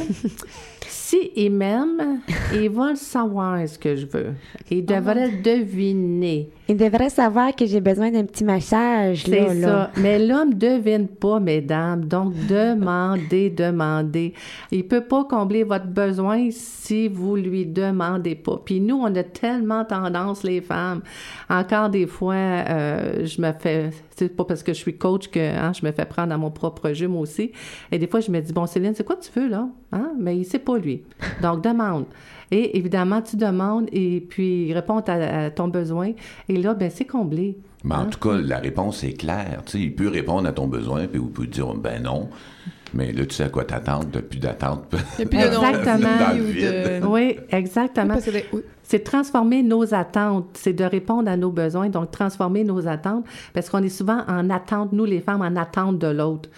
si 1.10 1.32
ils 1.34 1.50
m'aiment, 1.50 2.20
ils 2.54 2.70
vont 2.70 2.94
savoir 2.94 3.68
ce 3.68 3.76
que 3.76 3.96
je 3.96 4.06
veux. 4.06 4.32
Ils 4.70 4.84
devraient 4.84 5.38
deviner. 5.42 6.50
Il 6.70 6.76
devrait 6.76 7.10
savoir 7.10 7.56
que 7.56 7.66
j'ai 7.66 7.80
besoin 7.80 8.12
d'un 8.12 8.24
petit 8.24 8.44
massage, 8.44 9.24
C'est 9.24 9.54
là. 9.54 9.66
ça. 9.66 9.90
Mais 9.96 10.24
l'homme 10.24 10.54
devine 10.54 11.08
pas, 11.08 11.40
mesdames. 11.40 12.04
Donc, 12.04 12.32
demandez, 12.46 13.50
demandez. 13.50 14.34
Il 14.70 14.86
peut 14.86 15.00
pas 15.00 15.24
combler 15.24 15.64
votre 15.64 15.88
besoin 15.88 16.48
si 16.52 17.08
vous 17.08 17.34
lui 17.34 17.66
demandez 17.66 18.36
pas. 18.36 18.62
Puis 18.64 18.80
nous, 18.80 18.94
on 18.94 19.12
a 19.16 19.24
tellement 19.24 19.84
tendance, 19.84 20.44
les 20.44 20.60
femmes. 20.60 21.02
Encore 21.48 21.88
des 21.88 22.06
fois, 22.06 22.34
euh, 22.34 23.26
je 23.26 23.42
me 23.42 23.50
fais... 23.50 23.90
C'est 24.14 24.28
pas 24.28 24.44
parce 24.44 24.62
que 24.62 24.72
je 24.72 24.78
suis 24.78 24.96
coach 24.96 25.28
que 25.28 25.40
hein, 25.40 25.72
je 25.72 25.84
me 25.84 25.90
fais 25.90 26.04
prendre 26.04 26.32
à 26.32 26.36
mon 26.36 26.52
propre 26.52 26.92
jeu, 26.92 27.08
moi 27.08 27.22
aussi. 27.22 27.50
Et 27.90 27.98
des 27.98 28.06
fois, 28.06 28.20
je 28.20 28.30
me 28.30 28.38
dis, 28.38 28.52
bon, 28.52 28.66
Céline, 28.66 28.94
c'est 28.94 29.02
quoi 29.04 29.16
tu 29.16 29.30
veux, 29.34 29.48
là? 29.48 29.66
Hein? 29.90 30.12
Mais 30.20 30.36
il 30.36 30.44
sait 30.44 30.58
pas, 30.60 30.78
lui. 30.78 31.02
Donc, 31.42 31.64
demande. 31.64 32.04
Et 32.50 32.76
évidemment, 32.78 33.22
tu 33.22 33.36
demandes 33.36 33.86
et 33.92 34.20
puis 34.28 34.66
il 34.68 34.72
répond 34.72 34.98
à, 34.98 35.12
à 35.44 35.50
ton 35.50 35.68
besoin. 35.68 36.12
Et 36.48 36.56
là, 36.56 36.74
ben 36.74 36.90
c'est 36.92 37.04
comblé. 37.04 37.58
Mais 37.84 37.94
en 37.94 37.98
Hein? 38.00 38.08
tout 38.10 38.18
cas, 38.18 38.36
la 38.36 38.58
réponse 38.58 39.04
est 39.04 39.12
claire. 39.14 39.62
Tu 39.64 39.72
sais, 39.72 39.78
il 39.80 39.94
peut 39.94 40.08
répondre 40.08 40.46
à 40.48 40.52
ton 40.52 40.66
besoin, 40.66 41.06
puis 41.06 41.18
vous 41.18 41.28
pouvez 41.28 41.46
dire 41.48 41.72
ben 41.74 42.02
non. 42.02 42.28
Mais 42.92 43.12
là, 43.12 43.24
tu 43.24 43.34
sais 43.36 43.44
à 43.44 43.48
quoi 43.48 43.64
t'attendre, 43.64 44.06
t'as 44.10 44.20
plus 44.20 44.40
d'attente. 44.40 44.92
Exactement. 45.18 46.34
De... 46.34 47.06
Oui, 47.06 47.38
exactement. 47.50 48.16
Oui. 48.52 48.60
C'est 48.82 48.98
de 48.98 49.04
transformer 49.04 49.62
nos 49.62 49.94
attentes, 49.94 50.46
c'est 50.54 50.72
de 50.72 50.82
répondre 50.82 51.30
à 51.30 51.36
nos 51.36 51.52
besoins, 51.52 51.88
donc 51.88 52.10
transformer 52.10 52.64
nos 52.64 52.88
attentes, 52.88 53.24
parce 53.54 53.70
qu'on 53.70 53.82
est 53.84 53.88
souvent 53.88 54.24
en 54.26 54.50
attente, 54.50 54.92
nous 54.92 55.04
les 55.04 55.20
femmes, 55.20 55.42
en 55.42 55.54
attente 55.54 55.98
de 56.00 56.08
l'autre. 56.08 56.48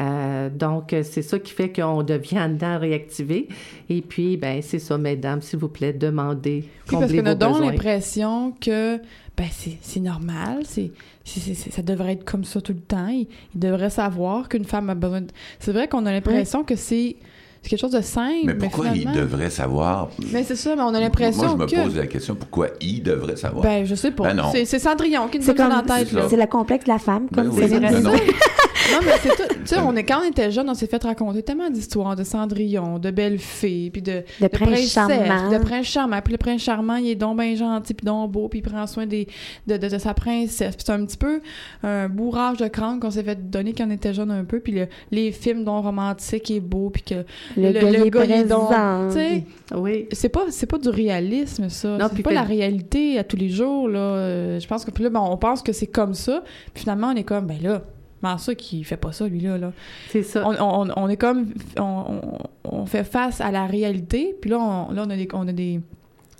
Euh, 0.00 0.48
donc, 0.48 0.94
c'est 1.02 1.22
ça 1.22 1.38
qui 1.38 1.52
fait 1.52 1.70
qu'on 1.70 2.02
devient 2.02 2.40
en 2.40 2.48
dedans 2.48 2.78
réactivé. 2.78 3.48
Et 3.90 4.00
puis, 4.00 4.36
ben 4.36 4.62
c'est 4.62 4.78
ça, 4.78 4.96
mesdames, 4.98 5.42
s'il 5.42 5.58
vous 5.58 5.68
plaît, 5.68 5.92
demandez, 5.92 6.64
Puis 6.86 6.96
parce 6.96 7.12
qu'on 7.12 7.26
a 7.26 7.34
donc 7.34 7.60
l'impression 7.60 8.52
que 8.60 8.96
ben 9.36 9.46
c'est 9.50 9.78
c'est 9.82 10.00
normal, 10.00 10.60
c'est 10.64 10.90
c'est- 11.24 11.40
c'est- 11.40 11.54
c'est- 11.54 11.70
ça 11.70 11.82
devrait 11.82 12.12
être 12.14 12.24
comme 12.24 12.44
ça 12.44 12.60
tout 12.60 12.72
le 12.72 12.80
temps. 12.80 13.08
Il, 13.08 13.26
il 13.54 13.60
devrait 13.60 13.90
savoir 13.90 14.48
qu'une 14.48 14.64
femme 14.64 14.90
a 14.90 14.94
besoin 14.94 15.20
de... 15.22 15.28
C'est 15.58 15.72
vrai 15.72 15.88
qu'on 15.88 16.04
a 16.06 16.12
l'impression 16.12 16.64
que 16.64 16.74
c'est 16.76 17.16
c'est 17.62 17.68
quelque 17.70 17.80
chose 17.80 17.92
de 17.92 18.00
simple, 18.00 18.40
Mais 18.46 18.54
mais, 18.54 18.58
pourquoi 18.68 18.88
il 18.88 19.00
finalement... 19.02 19.20
devrait 19.20 19.48
savoir? 19.50 20.08
Mais 20.32 20.42
c'est 20.42 20.56
ça, 20.56 20.74
mais 20.74 20.82
on 20.82 20.92
a 20.94 20.98
l'impression 21.00 21.56
Moi, 21.56 21.66
je 21.68 21.76
me 21.76 21.80
que... 21.80 21.84
pose 21.84 21.96
la 21.96 22.08
question, 22.08 22.34
pourquoi 22.34 22.68
il 22.80 23.04
devrait 23.04 23.36
savoir? 23.36 23.62
Ben, 23.62 23.84
je 23.86 23.94
sais 23.94 24.10
pas. 24.10 24.24
Ben 24.24 24.34
non. 24.34 24.48
c'est 24.50 24.64
c'est 24.64 24.80
Cendrillon 24.80 25.28
qui 25.28 25.38
nous 25.38 25.44
C'est 25.44 25.50
a 25.50 25.52
mis 25.52 25.58
ça 25.58 25.64
comme, 25.68 25.86
dans 25.86 25.94
la 25.94 25.98
tête, 26.00 26.08
c'est 26.12 26.28
c'est 26.30 26.36
le 26.36 26.46
complexe 26.46 26.84
de 26.86 26.90
la 26.90 26.98
femme, 26.98 27.28
Ben 27.30 27.44
comme 27.44 27.56
oui, 27.56 27.68
ben 27.68 28.00
dit. 28.00 28.06
non. 28.92 28.98
Mais 29.04 29.12
c'est 29.22 29.28
tout. 29.30 29.54
Tu 29.54 29.66
sais, 29.66 29.78
on 29.78 29.94
est, 29.96 30.04
quand 30.04 30.20
on 30.24 30.28
était 30.28 30.50
jeunes, 30.50 30.68
on 30.68 30.74
s'est 30.74 30.86
fait 30.86 31.02
raconter 31.02 31.42
tellement 31.42 31.70
d'histoires 31.70 32.16
de 32.16 32.24
Cendrillon, 32.24 32.98
de 32.98 33.10
belles 33.10 33.38
filles, 33.38 33.90
puis 33.90 34.02
de, 34.02 34.22
Le 34.40 34.48
prince 34.48 34.68
princesses, 34.68 34.92
charmant. 34.92 35.50
De 35.50 35.58
prince 35.58 35.86
charmant. 35.86 36.20
Puis 36.22 36.32
le 36.32 36.38
prince 36.38 36.62
charmant, 36.62 36.96
il 36.96 37.08
est 37.10 37.14
donc 37.14 37.38
bien 37.38 37.54
gentil, 37.54 37.94
puis 37.94 38.04
donc 38.04 38.30
beau, 38.30 38.48
puis 38.48 38.58
il 38.60 38.62
prend 38.62 38.86
soin 38.86 39.06
des, 39.06 39.26
de, 39.66 39.76
de, 39.76 39.88
de 39.88 39.98
sa 39.98 40.14
princesse. 40.14 40.74
Puis 40.76 40.84
c'est 40.86 40.92
un 40.92 41.04
petit 41.04 41.16
peu 41.16 41.40
un 41.82 42.08
bourrage 42.08 42.58
de 42.58 42.68
crâne 42.68 43.00
qu'on 43.00 43.10
s'est 43.10 43.22
fait 43.22 43.50
donner 43.50 43.72
quand 43.72 43.86
on 43.86 43.90
était 43.90 44.14
jeunes 44.14 44.30
un 44.30 44.44
peu. 44.44 44.60
Puis 44.60 44.72
le- 44.72 44.88
les 45.10 45.32
films 45.32 45.64
dont 45.64 45.80
romantique 45.80 46.50
est 46.50 46.60
beau, 46.60 46.90
puis 46.90 47.02
que 47.02 47.14
Le, 47.56 47.68
Le- 47.68 47.72
gars, 47.72 47.90
le 47.90 48.10
gars, 48.10 48.24
est 48.24 48.44
donc- 48.44 48.68
tu 49.12 49.14
sais, 49.18 49.44
Oui, 49.74 50.06
c'est 50.12 50.28
pas 50.28 50.44
c'est 50.50 50.66
pas 50.66 50.78
du 50.78 50.88
réalisme 50.88 51.68
ça 51.68 51.96
Non, 51.96 52.06
c'est 52.14 52.22
pas 52.22 52.30
que- 52.30 52.34
la 52.34 52.42
réalité 52.42 53.18
à 53.18 53.24
tous 53.24 53.36
les 53.36 53.48
jours 53.48 53.88
là 53.88 53.98
Euh, 54.00 54.60
je 54.60 54.66
pense 54.66 54.84
que 54.84 54.90
puis 54.90 55.04
là 55.04 55.10
ben, 55.10 55.20
on 55.20 55.36
pense 55.36 55.62
que 55.62 55.72
c'est 55.72 55.86
comme 55.86 56.14
ça 56.14 56.42
puis 56.74 56.82
finalement 56.82 57.08
on 57.12 57.16
est 57.16 57.22
comme 57.24 57.46
ben 57.46 57.58
là 57.62 57.82
comment 58.22 58.38
ça 58.38 58.54
qui 58.54 58.84
fait 58.84 58.96
pas 58.96 59.12
ça 59.12 59.26
lui 59.28 59.40
là 59.40 59.58
là 59.58 59.72
c'est 60.10 60.22
ça. 60.22 60.48
on, 60.48 60.54
on, 60.58 60.88
on 60.96 61.08
est 61.08 61.16
comme 61.16 61.52
on, 61.78 62.86
fait 62.86 63.04
face 63.04 63.40
à 63.40 63.50
la 63.50 63.66
réalité 63.66 64.34
puis 64.40 64.50
là 64.50 64.58
on, 64.58 64.92
là 64.92 65.04
on 65.06 65.10
a 65.10 65.16
des 65.16 65.28
on 65.34 65.46
a 65.48 65.52
des 65.52 65.80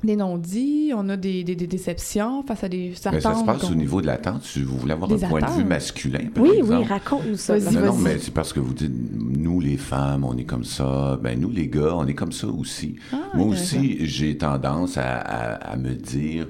des 0.05 0.17
non-dits, 0.17 0.91
on 0.97 1.09
a 1.11 1.17
des, 1.17 1.45
des, 1.45 1.55
des 1.55 1.69
déceptions 1.69 2.43
face 2.43 2.65
à 2.65 2.69
des 2.69 2.93
Mais 3.05 3.11
Ben, 3.13 3.21
ça 3.21 3.37
se 3.37 3.45
passe 3.45 3.71
au 3.71 3.75
niveau 3.77 4.01
de 4.03 4.07
l'attente. 4.09 4.43
Si 4.43 4.61
vous 4.61 4.77
voulez 4.77 4.95
avoir 4.95 5.09
Des 5.09 5.23
un 5.25 5.29
point 5.29 5.41
de 5.41 5.47
vue 5.53 5.63
masculin, 5.65 6.27
par 6.35 6.43
Oui, 6.43 6.57
exemple. 6.59 6.81
oui, 6.83 6.85
raconte-nous 6.89 7.37
ça. 7.37 7.57
Non, 7.71 7.97
mais 7.99 8.19
c'est 8.19 8.35
parce 8.35 8.53
que 8.53 8.59
vous 8.59 8.75
dites, 8.75 8.91
nous 9.17 9.61
les 9.61 9.77
femmes, 9.77 10.25
on 10.25 10.37
est 10.37 10.43
comme 10.43 10.65
ça. 10.65 11.17
Ben 11.23 11.39
nous 11.41 11.51
les 11.53 11.69
gars, 11.69 11.95
on 11.95 12.05
est 12.09 12.15
comme 12.15 12.33
ça 12.33 12.49
aussi. 12.49 12.97
Ah, 13.13 13.19
Moi 13.35 13.47
aussi, 13.47 14.05
j'ai 14.05 14.37
tendance 14.37 14.99
à, 14.99 15.19
à- 15.21 15.55
à 15.73 15.77
me 15.77 15.95
dire, 15.95 16.49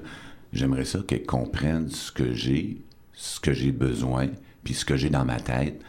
j'aimerais 0.51 0.85
ça 0.85 1.01
qu'elles 1.07 1.27
comprennent 1.27 1.89
ce 1.91 2.11
que 2.11 2.33
j'ai, 2.33 2.81
ce 3.13 3.39
que 3.39 3.53
j'ai 3.53 3.71
besoin, 3.71 4.29
puis 4.63 4.73
ce 4.73 4.85
que 4.85 4.95
j'ai 4.95 5.09
dans 5.09 5.25
ma 5.25 5.39
tête. 5.39 5.79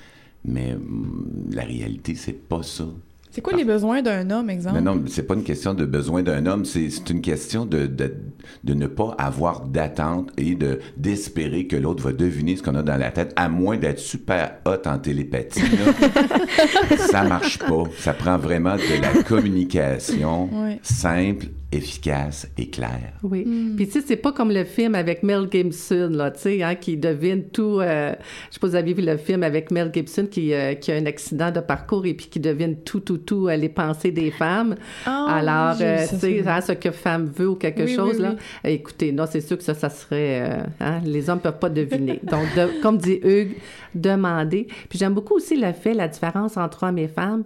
Mais 0.44 0.74
hum, 0.74 1.48
la 1.50 1.64
réalité, 1.64 2.14
c'est 2.14 2.32
pas 2.32 2.62
ça. 2.62 2.84
C'est 3.34 3.40
quoi 3.40 3.54
les 3.54 3.64
besoins 3.64 4.00
d'un 4.00 4.30
homme, 4.30 4.48
exemple? 4.48 4.80
Non, 4.80 5.02
c'est 5.08 5.24
pas 5.24 5.34
une 5.34 5.42
question 5.42 5.74
de 5.74 5.84
besoin 5.84 6.22
d'un 6.22 6.46
homme, 6.46 6.64
c'est 6.64 7.10
une 7.10 7.20
question 7.20 7.66
de, 7.66 7.86
de, 7.86 8.14
de 8.62 8.74
ne 8.74 8.86
pas 8.86 9.12
avoir 9.18 9.66
d'attente 9.66 10.30
et 10.36 10.54
de 10.54 10.78
d'espérer 10.96 11.66
que 11.66 11.74
l'autre 11.74 12.04
va 12.04 12.12
deviner 12.12 12.54
ce 12.54 12.62
qu'on 12.62 12.76
a 12.76 12.84
dans 12.84 12.96
la 12.96 13.10
tête, 13.10 13.32
à 13.34 13.48
moins 13.48 13.76
d'être 13.76 13.98
super 13.98 14.58
hot 14.64 14.86
en 14.88 14.98
télépathie. 14.98 15.62
ça 17.10 17.24
marche 17.24 17.58
pas. 17.58 17.82
Ça 17.98 18.14
prend 18.14 18.38
vraiment 18.38 18.76
de 18.76 19.02
la 19.02 19.24
communication 19.24 20.48
simple, 20.82 21.46
efficace 21.74 22.48
et 22.58 22.68
claire. 22.70 23.12
Oui. 23.22 23.44
Hmm. 23.44 23.76
Puis 23.76 23.86
tu 23.86 23.92
sais, 23.92 24.00
c'est 24.06 24.16
pas 24.16 24.32
comme 24.32 24.50
le 24.50 24.64
film 24.64 24.94
avec 24.94 25.22
Mel 25.22 25.46
Gibson, 25.50 26.10
là, 26.12 26.30
tu 26.30 26.40
sais, 26.40 26.62
hein, 26.62 26.74
qui 26.74 26.96
devine 26.96 27.44
tout. 27.44 27.80
euh, 27.80 28.12
je 28.48 28.54
sais 28.54 28.60
pas 28.60 28.66
si 28.66 28.70
vous 28.72 28.76
avez 28.76 28.94
vu 28.94 29.02
le 29.02 29.16
film 29.16 29.42
avec 29.42 29.70
Mel 29.70 29.90
Gibson 29.92 30.26
qui, 30.30 30.52
euh, 30.54 30.74
qui 30.74 30.92
a 30.92 30.96
un 30.96 31.06
accident 31.06 31.50
de 31.50 31.60
parcours 31.60 32.06
et 32.06 32.14
puis 32.14 32.26
qui 32.26 32.40
devine 32.40 32.76
tout, 32.76 33.00
tout, 33.00 33.18
tout, 33.18 33.48
euh, 33.48 33.56
les 33.56 33.68
pensées 33.68 34.10
des 34.12 34.30
femmes. 34.30 34.76
Ah, 35.06 35.36
Alors, 35.38 35.76
euh, 35.80 35.98
ça, 35.98 36.14
tu 36.16 36.20
sais, 36.20 36.48
hein, 36.48 36.60
ce 36.60 36.72
que 36.72 36.90
femme 36.90 37.26
veut 37.26 37.48
ou 37.48 37.54
quelque 37.56 37.82
Oui, 37.82 37.94
chose, 37.94 38.16
oui. 38.16 38.22
là. 38.22 38.34
Écoutez, 38.64 39.12
non, 39.12 39.24
c'est 39.30 39.40
sûr 39.40 39.56
que 39.58 39.64
ça, 39.64 39.74
ça 39.74 39.90
serait. 39.90 40.40
euh, 40.42 40.62
hein, 40.80 41.00
les 41.04 41.28
hommes 41.30 41.40
peuvent 41.40 41.58
pas 41.58 41.70
deviner. 41.70 42.20
Donc, 42.22 42.44
de- 42.56 42.80
comme 42.82 42.98
dit 42.98 43.20
Hugues, 43.22 43.56
demander. 43.94 44.66
Puis 44.88 44.98
j'aime 44.98 45.14
beaucoup 45.14 45.34
aussi 45.34 45.56
le 45.56 45.72
fait, 45.72 45.94
la 45.94 46.08
différence 46.08 46.56
entre 46.56 46.84
hommes 46.84 46.98
et 46.98 47.08
femmes. 47.08 47.44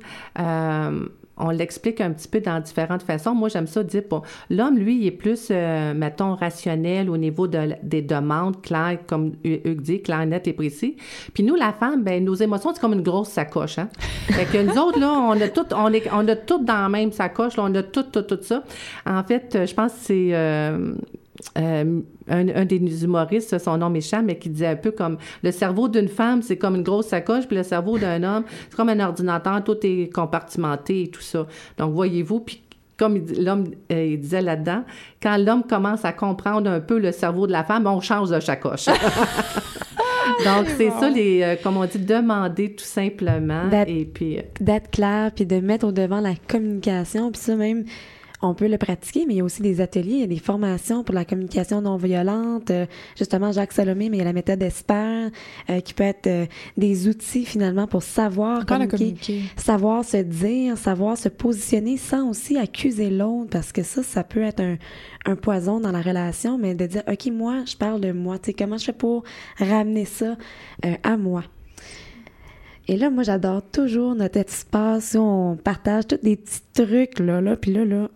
On 1.38 1.50
l'explique 1.50 2.00
un 2.00 2.10
petit 2.12 2.28
peu 2.28 2.40
dans 2.40 2.60
différentes 2.60 3.02
façons. 3.02 3.34
Moi, 3.34 3.48
j'aime 3.48 3.66
ça 3.66 3.82
dire, 3.84 4.02
bon, 4.10 4.22
l'homme, 4.50 4.76
lui, 4.78 4.96
il 4.98 5.06
est 5.06 5.10
plus, 5.12 5.48
euh, 5.50 5.94
mettons, 5.94 6.34
rationnel 6.34 7.08
au 7.10 7.16
niveau 7.16 7.46
de, 7.46 7.74
des 7.82 8.02
demandes, 8.02 8.60
claires, 8.60 8.98
comme 9.06 9.32
Hu- 9.44 9.60
Hugues 9.64 9.80
dit, 9.80 10.02
clair, 10.02 10.26
net 10.26 10.46
et 10.48 10.52
précis. 10.52 10.96
Puis 11.34 11.42
nous, 11.42 11.54
la 11.54 11.72
femme, 11.72 12.02
ben, 12.02 12.24
nos 12.24 12.34
émotions, 12.34 12.72
c'est 12.74 12.80
comme 12.80 12.92
une 12.94 13.02
grosse 13.02 13.28
sacoche, 13.28 13.78
hein. 13.78 13.88
Fait 14.28 14.44
que 14.46 14.62
nous 14.62 14.76
autres, 14.78 14.98
là, 14.98 15.12
on 15.12 15.40
a 15.40 15.48
tout, 15.48 15.66
on 15.74 15.92
est, 15.92 16.08
on 16.12 16.26
a 16.28 16.36
tout 16.36 16.62
dans 16.64 16.82
la 16.82 16.88
même 16.88 17.12
sacoche, 17.12 17.56
là, 17.56 17.64
on 17.66 17.74
a 17.74 17.82
tout, 17.82 18.02
tout, 18.04 18.22
tout 18.22 18.38
ça. 18.42 18.62
En 19.06 19.22
fait, 19.24 19.66
je 19.66 19.74
pense 19.74 19.92
que 19.92 19.98
c'est, 20.00 20.28
euh, 20.32 20.92
euh, 21.56 22.00
un, 22.28 22.48
un 22.48 22.64
des 22.64 23.04
humoristes, 23.04 23.58
son 23.58 23.78
nom 23.78 23.90
m'échappe, 23.90 24.24
mais 24.24 24.38
qui 24.38 24.48
disait 24.50 24.66
un 24.66 24.76
peu 24.76 24.90
comme 24.90 25.18
le 25.42 25.50
cerveau 25.52 25.88
d'une 25.88 26.08
femme, 26.08 26.42
c'est 26.42 26.56
comme 26.56 26.74
une 26.76 26.82
grosse 26.82 27.06
sacoche, 27.08 27.46
puis 27.46 27.56
le 27.56 27.62
cerveau 27.62 27.98
d'un 27.98 28.22
homme, 28.22 28.44
c'est 28.68 28.76
comme 28.76 28.88
un 28.88 29.00
ordinateur, 29.00 29.62
tout 29.64 29.76
est 29.82 30.12
compartimenté 30.12 31.02
et 31.04 31.08
tout 31.08 31.20
ça. 31.22 31.46
Donc, 31.78 31.94
voyez-vous, 31.94 32.40
puis 32.40 32.62
comme 32.96 33.20
l'homme 33.38 33.64
euh, 33.92 34.04
il 34.06 34.20
disait 34.20 34.42
là-dedans, 34.42 34.82
quand 35.22 35.36
l'homme 35.36 35.62
commence 35.62 36.04
à 36.04 36.12
comprendre 36.12 36.68
un 36.68 36.80
peu 36.80 36.98
le 36.98 37.12
cerveau 37.12 37.46
de 37.46 37.52
la 37.52 37.62
femme, 37.62 37.86
on 37.86 38.00
change 38.00 38.30
de 38.30 38.40
sacoche. 38.40 38.86
Donc, 40.44 40.66
c'est 40.76 40.90
ça, 40.90 41.08
les, 41.08 41.42
euh, 41.42 41.56
comme 41.62 41.76
on 41.78 41.84
dit, 41.86 41.98
demander 41.98 42.72
tout 42.74 42.84
simplement. 42.84 43.66
D'être- 43.68 43.88
Et 43.88 44.04
puis, 44.04 44.38
d'être 44.60 44.90
clair 44.90 45.30
puis 45.34 45.46
de 45.46 45.58
mettre 45.60 45.86
au 45.86 45.92
devant 45.92 46.20
la 46.20 46.34
communication 46.48 47.30
puis 47.32 47.40
ça 47.40 47.56
même 47.56 47.84
on 48.42 48.54
peut 48.54 48.68
le 48.68 48.78
pratiquer 48.78 49.24
mais 49.26 49.34
il 49.34 49.36
y 49.38 49.40
a 49.40 49.44
aussi 49.44 49.62
des 49.62 49.80
ateliers 49.80 50.12
il 50.14 50.20
y 50.20 50.24
a 50.24 50.26
des 50.26 50.38
formations 50.38 51.04
pour 51.04 51.14
la 51.14 51.24
communication 51.24 51.80
non 51.80 51.96
violente 51.96 52.70
Euh, 52.70 52.86
justement 53.16 53.52
Jacques 53.52 53.72
Salomé 53.72 54.08
mais 54.10 54.16
il 54.16 54.20
y 54.20 54.22
a 54.22 54.26
la 54.26 54.32
méthode 54.32 54.62
Esper 54.62 55.28
euh, 55.70 55.80
qui 55.80 55.94
peut 55.94 56.04
être 56.04 56.26
euh, 56.26 56.46
des 56.76 57.08
outils 57.08 57.44
finalement 57.44 57.86
pour 57.86 58.02
savoir 58.02 58.66
communiquer, 58.66 58.96
communiquer. 58.96 59.42
savoir 59.56 60.04
se 60.04 60.18
dire 60.18 60.76
savoir 60.76 61.16
se 61.16 61.28
positionner 61.28 61.96
sans 61.96 62.28
aussi 62.28 62.56
accuser 62.58 63.10
l'autre 63.10 63.50
parce 63.50 63.72
que 63.72 63.82
ça 63.82 64.02
ça 64.02 64.24
peut 64.24 64.42
être 64.42 64.60
un, 64.60 64.76
un 65.26 65.36
poison 65.36 65.80
dans 65.80 65.92
la 65.92 66.00
relation 66.02 66.58
mais 66.58 66.74
de 66.74 66.86
dire 66.86 67.02
ok 67.06 67.26
moi 67.32 67.64
je 67.66 67.76
parle 67.76 68.00
de 68.00 68.12
moi. 68.12 68.38
Tu 68.38 68.46
sais 68.46 68.52
comment 68.54 68.78
je 68.78 68.84
fais 68.86 68.92
pour 68.92 69.24
ramener 69.58 70.04
ça 70.04 70.36
euh, 70.84 70.94
à 71.02 71.16
moi? 71.16 71.44
Et 72.90 72.96
là, 72.96 73.10
moi, 73.10 73.22
j'adore 73.22 73.62
toujours 73.70 74.14
notre 74.14 74.38
espace 74.38 75.14
où 75.14 75.18
on 75.20 75.56
partage 75.56 76.06
tous 76.06 76.16
des 76.22 76.36
petits 76.36 76.62
trucs, 76.72 77.18
là, 77.18 77.40
là, 77.42 77.54
puis 77.56 77.70
là, 77.72 77.84
là, 77.84 78.08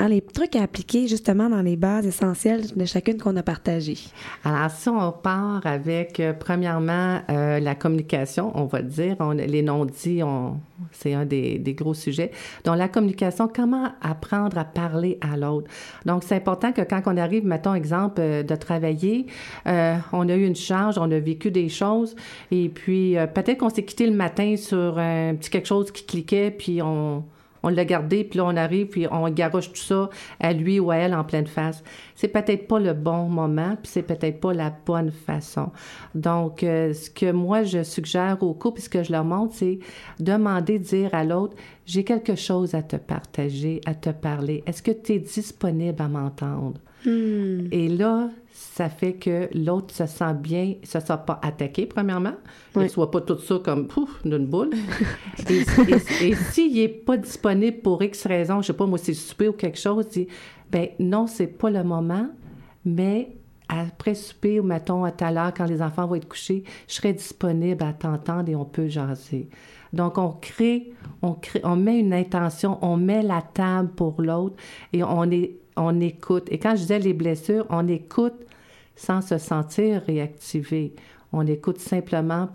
hein, 0.00 0.08
les 0.08 0.20
trucs 0.20 0.56
à 0.56 0.62
appliquer 0.62 1.06
justement 1.06 1.48
dans 1.48 1.62
les 1.62 1.76
bases 1.76 2.06
essentielles 2.06 2.62
de 2.74 2.84
chacune 2.84 3.18
qu'on 3.18 3.36
a 3.36 3.42
partagées. 3.42 3.98
Alors, 4.44 4.70
si 4.70 4.88
on 4.88 5.12
part 5.12 5.64
avec, 5.64 6.18
euh, 6.20 6.32
premièrement, 6.32 7.20
euh, 7.30 7.60
la 7.60 7.74
communication, 7.74 8.52
on 8.54 8.64
va 8.64 8.82
dire, 8.82 9.16
les 9.34 9.62
non-dits, 9.62 10.22
on- 10.22 10.58
c'est 10.92 11.14
un 11.14 11.26
des, 11.26 11.62
gros 11.76 11.94
sujets. 11.94 12.30
Donc, 12.64 12.76
la 12.76 12.88
communication, 12.88 13.48
comment 13.54 13.90
apprendre 14.00 14.58
à 14.58 14.64
parler 14.64 15.18
à 15.20 15.36
l'autre? 15.36 15.70
Donc, 16.06 16.24
c'est 16.24 16.36
important 16.36 16.72
que 16.72 16.82
quand 16.82 17.02
on 17.06 17.16
arrive, 17.16 17.46
mettons, 17.46 17.74
exemple, 17.74 18.20
euh, 18.20 18.42
de 18.42 18.54
travailler, 18.56 19.26
on 19.66 20.28
a 20.28 20.34
eu 20.34 20.46
une 20.46 20.56
charge, 20.56 20.98
on 20.98 21.10
a 21.10 21.18
vécu 21.18 21.50
des 21.50 21.68
choses, 21.68 22.16
et 22.50 22.68
puis 22.68 23.16
peut-être 23.34 23.58
qu'on 23.58 23.70
s'est 23.70 23.84
quitté 23.84 24.06
le 24.06 24.16
matin 24.16 24.56
sur 24.56 24.98
un 24.98 25.34
petit 25.34 25.50
quelque 25.50 25.68
chose 25.68 25.90
qui 25.92 26.04
cliquait, 26.04 26.50
puis 26.50 26.80
on 26.82 27.24
on 27.62 27.68
l'a 27.68 27.84
gardé, 27.84 28.24
puis 28.24 28.38
là, 28.38 28.46
on 28.46 28.56
arrive, 28.56 28.86
puis 28.86 29.06
on 29.10 29.28
garoche 29.30 29.72
tout 29.72 29.80
ça 29.80 30.10
à 30.38 30.52
lui 30.52 30.80
ou 30.80 30.90
à 30.90 30.96
elle 30.96 31.14
en 31.14 31.24
pleine 31.24 31.46
face. 31.46 31.82
C'est 32.14 32.28
peut-être 32.28 32.66
pas 32.66 32.78
le 32.78 32.92
bon 32.92 33.28
moment, 33.28 33.76
puis 33.82 33.90
c'est 33.92 34.02
peut-être 34.02 34.40
pas 34.40 34.52
la 34.52 34.72
bonne 34.84 35.10
façon. 35.10 35.70
Donc, 36.14 36.62
euh, 36.62 36.92
ce 36.92 37.10
que 37.10 37.30
moi, 37.32 37.62
je 37.62 37.82
suggère 37.82 38.42
aux 38.42 38.54
couples, 38.54 38.80
ce 38.80 38.88
que 38.88 39.02
je 39.02 39.12
leur 39.12 39.24
montre, 39.24 39.54
c'est 39.54 39.78
demander, 40.18 40.78
dire 40.78 41.14
à 41.14 41.24
l'autre, 41.24 41.56
j'ai 41.86 42.04
quelque 42.04 42.34
chose 42.34 42.74
à 42.74 42.82
te 42.82 42.96
partager, 42.96 43.80
à 43.86 43.94
te 43.94 44.10
parler. 44.10 44.62
Est-ce 44.66 44.82
que 44.82 44.90
tu 44.90 45.14
es 45.14 45.18
disponible 45.18 46.00
à 46.00 46.08
m'entendre? 46.08 46.78
Et 47.06 47.88
là, 47.88 48.28
ça 48.72 48.88
fait 48.88 49.14
que 49.14 49.48
l'autre 49.52 49.92
se 49.94 50.06
sent 50.06 50.32
bien, 50.34 50.74
se 50.84 51.00
sent 51.00 51.18
pas 51.26 51.40
attaqué, 51.42 51.86
premièrement. 51.86 52.34
Il 52.74 52.78
ne 52.78 52.84
Oui. 52.84 52.88
soit 52.90 53.10
pas 53.10 53.20
tout 53.20 53.38
ça 53.38 53.58
comme 53.64 53.88
pouf, 53.88 54.22
d'une 54.24 54.46
boule. 54.46 54.70
et 55.50 55.54
et- 55.54 56.28
et 56.30 56.34
s'il 56.34 56.74
n'est 56.74 56.88
pas 56.88 57.16
disponible 57.16 57.78
pour 57.82 58.00
X 58.02 58.26
raison, 58.26 58.62
je 58.62 58.68
sais 58.68 58.72
pas, 58.72 58.86
moi, 58.86 58.98
c'est 58.98 59.12
souper 59.14 59.48
ou 59.48 59.52
quelque 59.54 59.78
chose, 59.78 60.08
dit, 60.08 60.28
ben 60.70 60.88
non, 61.00 61.26
c'est 61.26 61.48
pas 61.48 61.68
le 61.70 61.82
moment, 61.82 62.28
mais 62.84 63.32
après 63.68 64.14
souper, 64.14 64.60
ou 64.60 64.62
mettons 64.62 65.04
à 65.04 65.10
tout 65.10 65.24
à 65.24 65.32
l'heure, 65.32 65.52
quand 65.54 65.66
les 65.66 65.82
enfants 65.82 66.06
vont 66.06 66.14
être 66.14 66.28
couchés, 66.28 66.62
je 66.88 66.94
serai 66.94 67.12
disponible 67.12 67.82
à 67.84 67.92
t'entendre 67.92 68.48
et 68.48 68.54
on 68.56 68.64
peut 68.64 68.88
jaser. 68.88 69.48
Donc, 69.92 70.16
on 70.18 70.30
crée, 70.30 70.92
on 71.22 71.32
crée, 71.32 71.60
on 71.64 71.74
met 71.76 71.98
une 71.98 72.12
intention, 72.14 72.78
on 72.82 72.96
met 72.96 73.22
la 73.22 73.42
table 73.42 73.90
pour 73.90 74.22
l'autre 74.22 74.54
et 74.92 75.02
on 75.02 75.28
est, 75.30 75.56
on 75.76 75.98
écoute. 76.00 76.44
Et 76.52 76.58
quand 76.58 76.70
je 76.76 76.82
disais 76.82 77.00
les 77.00 77.12
blessures, 77.14 77.66
on 77.70 77.86
écoute 77.88 78.34
sans 79.00 79.22
se 79.22 79.38
sentir 79.38 80.02
réactivé. 80.06 80.92
On 81.32 81.46
écoute 81.46 81.78
simplement 81.78 82.50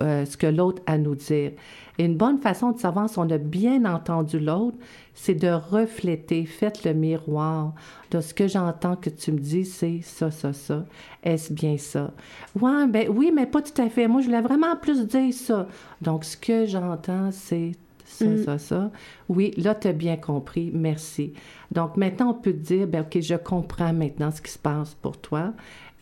euh, 0.00 0.24
ce 0.24 0.38
que 0.38 0.46
l'autre 0.46 0.80
a 0.86 0.92
à 0.92 0.98
nous 0.98 1.14
dire. 1.14 1.52
Et 1.98 2.04
une 2.06 2.16
bonne 2.16 2.38
façon 2.38 2.72
de 2.72 2.78
savoir 2.78 3.10
si 3.10 3.18
on 3.18 3.28
a 3.28 3.36
bien 3.36 3.84
entendu 3.84 4.40
l'autre, 4.40 4.78
c'est 5.12 5.34
de 5.34 5.50
refléter, 5.50 6.46
faites 6.46 6.84
le 6.84 6.94
miroir 6.94 7.74
de 8.10 8.22
ce 8.22 8.32
que 8.32 8.48
j'entends 8.48 8.96
que 8.96 9.10
tu 9.10 9.32
me 9.32 9.38
dis, 9.38 9.66
c'est 9.66 10.00
ça, 10.02 10.30
ça, 10.30 10.54
ça. 10.54 10.86
Est-ce 11.22 11.52
bien 11.52 11.76
ça? 11.76 12.10
Ouais, 12.58 12.86
ben 12.88 13.08
oui, 13.10 13.30
mais 13.34 13.44
pas 13.46 13.60
tout 13.60 13.82
à 13.82 13.90
fait. 13.90 14.08
Moi, 14.08 14.22
je 14.22 14.26
voulais 14.26 14.40
vraiment 14.40 14.76
plus 14.76 15.06
dire 15.06 15.34
ça. 15.34 15.68
Donc, 16.00 16.24
ce 16.24 16.38
que 16.38 16.64
j'entends, 16.64 17.30
c'est 17.32 17.72
ça, 18.10 18.44
ça, 18.44 18.58
ça. 18.58 18.90
Oui, 19.28 19.52
là, 19.56 19.74
tu 19.74 19.88
as 19.88 19.92
bien 19.92 20.16
compris. 20.16 20.70
Merci. 20.72 21.32
Donc, 21.70 21.96
maintenant, 21.96 22.30
on 22.30 22.34
peut 22.34 22.52
te 22.52 22.58
dire, 22.58 22.86
ben, 22.86 23.02
OK, 23.02 23.20
je 23.20 23.34
comprends 23.34 23.92
maintenant 23.92 24.30
ce 24.30 24.42
qui 24.42 24.50
se 24.50 24.58
passe 24.58 24.94
pour 24.94 25.18
toi 25.18 25.52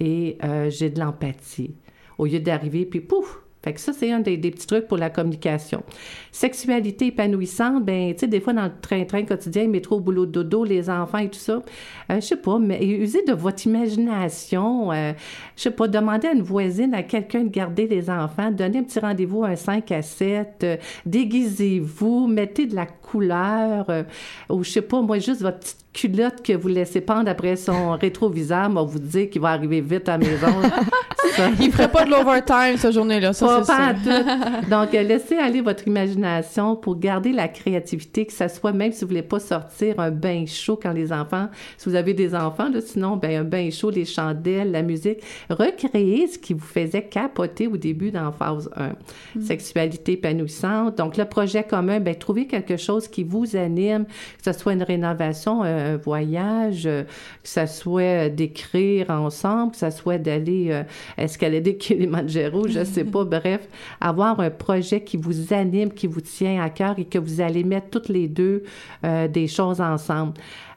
et 0.00 0.38
euh, 0.44 0.70
j'ai 0.70 0.90
de 0.90 1.00
l'empathie. 1.00 1.74
Au 2.18 2.26
lieu 2.26 2.40
d'arriver, 2.40 2.86
puis 2.86 3.00
pouf! 3.00 3.40
Fait 3.62 3.72
que 3.72 3.80
ça, 3.80 3.92
c'est 3.92 4.12
un 4.12 4.20
des, 4.20 4.38
petits 4.38 4.66
trucs 4.66 4.86
pour 4.86 4.98
la 4.98 5.10
communication. 5.10 5.82
Sexualité 6.30 7.06
épanouissante, 7.06 7.84
ben, 7.84 8.12
tu 8.12 8.20
sais, 8.20 8.26
des 8.28 8.40
fois, 8.40 8.52
dans 8.52 8.64
le 8.64 8.72
train-train 8.80 9.24
quotidien, 9.24 9.66
métro, 9.66 9.98
boulot, 9.98 10.26
dodo, 10.26 10.64
les 10.64 10.88
enfants 10.88 11.18
et 11.18 11.28
tout 11.28 11.38
ça, 11.38 11.62
euh, 12.10 12.16
je 12.16 12.20
sais 12.20 12.36
pas, 12.36 12.58
mais 12.58 12.84
usez 12.84 13.24
de 13.24 13.32
votre 13.32 13.66
imagination. 13.66 14.92
euh, 14.92 15.12
je 15.56 15.62
sais 15.62 15.70
pas, 15.72 15.88
demandez 15.88 16.28
à 16.28 16.32
une 16.32 16.42
voisine, 16.42 16.94
à 16.94 17.02
quelqu'un 17.02 17.44
de 17.44 17.48
garder 17.48 17.88
les 17.88 18.08
enfants, 18.10 18.50
donnez 18.52 18.78
un 18.78 18.84
petit 18.84 19.00
rendez-vous 19.00 19.44
un 19.44 19.56
5 19.56 19.90
à 19.90 20.02
7, 20.02 20.48
euh, 20.62 20.76
déguisez-vous, 21.04 22.28
mettez 22.28 22.66
de 22.66 22.76
la 22.76 22.86
couleur, 22.86 23.90
euh, 23.90 24.04
ou 24.50 24.62
je 24.62 24.70
sais 24.70 24.82
pas, 24.82 25.00
moi, 25.02 25.18
juste 25.18 25.42
votre 25.42 25.58
petite 25.58 25.87
culotte 25.92 26.42
que 26.42 26.52
vous 26.52 26.68
laissez 26.68 27.00
pendre 27.00 27.30
après 27.30 27.56
son 27.56 27.92
rétroviseur, 28.00 28.68
moi, 28.70 28.82
vous 28.82 28.98
dire 28.98 29.28
qu'il 29.30 29.40
va 29.40 29.48
arriver 29.50 29.80
vite 29.80 30.08
à 30.08 30.12
la 30.12 30.18
maison. 30.18 30.46
Ça- 31.36 31.50
Il 31.60 31.70
ferait 31.72 31.90
pas 31.90 32.04
de 32.04 32.10
l'overtime 32.10 32.76
cette 32.76 32.92
journée-là, 32.92 33.32
ça, 33.32 33.56
à 33.68 33.94
tout. 33.94 34.70
Donc, 34.70 34.94
euh, 34.94 35.02
laissez 35.02 35.36
aller 35.36 35.60
votre 35.60 35.86
imagination 35.86 36.74
pour 36.76 36.98
garder 36.98 37.32
la 37.32 37.48
créativité, 37.48 38.24
que 38.24 38.32
ça 38.32 38.48
soit, 38.48 38.72
même 38.72 38.92
si 38.92 39.02
vous 39.02 39.08
voulez 39.08 39.22
pas 39.22 39.38
sortir 39.40 39.98
un 40.00 40.10
bain 40.10 40.44
chaud 40.46 40.78
quand 40.80 40.92
les 40.92 41.12
enfants, 41.12 41.48
si 41.76 41.88
vous 41.88 41.96
avez 41.96 42.14
des 42.14 42.34
enfants, 42.34 42.68
là, 42.72 42.80
sinon, 42.80 43.16
ben, 43.16 43.40
un 43.40 43.44
bain 43.44 43.68
chaud, 43.70 43.90
les 43.90 44.04
chandelles, 44.04 44.70
la 44.70 44.82
musique, 44.82 45.18
recréer 45.50 46.26
ce 46.28 46.38
qui 46.38 46.54
vous 46.54 46.64
faisait 46.66 47.02
capoter 47.02 47.66
au 47.66 47.76
début 47.76 48.10
dans 48.10 48.32
phase 48.32 48.70
1. 48.76 49.40
Sexualité 49.42 50.12
épanouissante. 50.12 50.96
Donc, 50.96 51.16
le 51.16 51.24
projet 51.24 51.62
commun, 51.64 52.00
ben, 52.00 52.14
trouvez 52.14 52.46
quelque 52.46 52.76
chose 52.76 53.06
qui 53.08 53.22
vous 53.24 53.54
anime, 53.56 54.06
que 54.06 54.52
ce 54.52 54.58
soit 54.58 54.72
une 54.72 54.82
rénovation, 54.82 55.62
un, 55.62 55.77
un 55.78 55.96
voyage, 55.96 56.86
euh, 56.86 57.04
que 57.04 57.48
ça 57.48 57.66
soit 57.66 58.28
d'écrire 58.28 59.10
ensemble, 59.10 59.72
que 59.72 59.78
ça 59.78 59.90
soit 59.90 60.18
d'aller 60.18 60.68
euh, 60.70 60.82
escalader 61.16 61.76
Kilimanjaro, 61.76 62.68
je 62.68 62.84
sais 62.84 63.04
pas, 63.12 63.24
bref, 63.24 63.68
avoir 64.00 64.40
un 64.40 64.50
projet 64.50 65.02
qui 65.02 65.16
vous 65.16 65.52
anime, 65.52 65.92
qui 65.92 66.06
vous 66.06 66.20
tient 66.20 66.62
à 66.62 66.70
cœur 66.70 66.98
et 66.98 67.04
que 67.04 67.18
vous 67.18 67.40
allez 67.40 67.64
mettre 67.64 67.90
toutes 67.90 68.08
les 68.08 68.28
deux 68.28 68.64
euh, 69.04 69.28
des 69.28 69.46
choses 69.46 69.80
ensemble. 69.80 70.34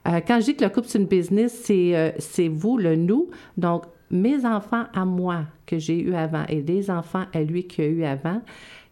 Euh, 0.08 0.20
quand 0.26 0.40
je 0.40 0.46
dis 0.46 0.56
que 0.56 0.64
le 0.64 0.70
couple, 0.70 0.88
c'est 0.88 1.00
une 1.00 1.06
business, 1.06 1.62
c'est 1.64 1.96
euh, 1.96 2.12
c'est 2.18 2.48
vous, 2.48 2.78
le 2.78 2.96
nous. 2.96 3.30
Donc, 3.58 3.84
mes 4.10 4.46
enfants 4.46 4.86
à 4.94 5.06
moi 5.06 5.44
que 5.66 5.78
j'ai 5.78 6.00
eu 6.00 6.16
avant 6.16 6.44
et 6.50 6.62
les 6.62 6.90
enfants 6.90 7.26
à 7.34 7.42
lui 7.42 7.66
qu'il 7.66 7.84
a 7.84 7.88
eu 7.88 8.04
avant 8.04 8.42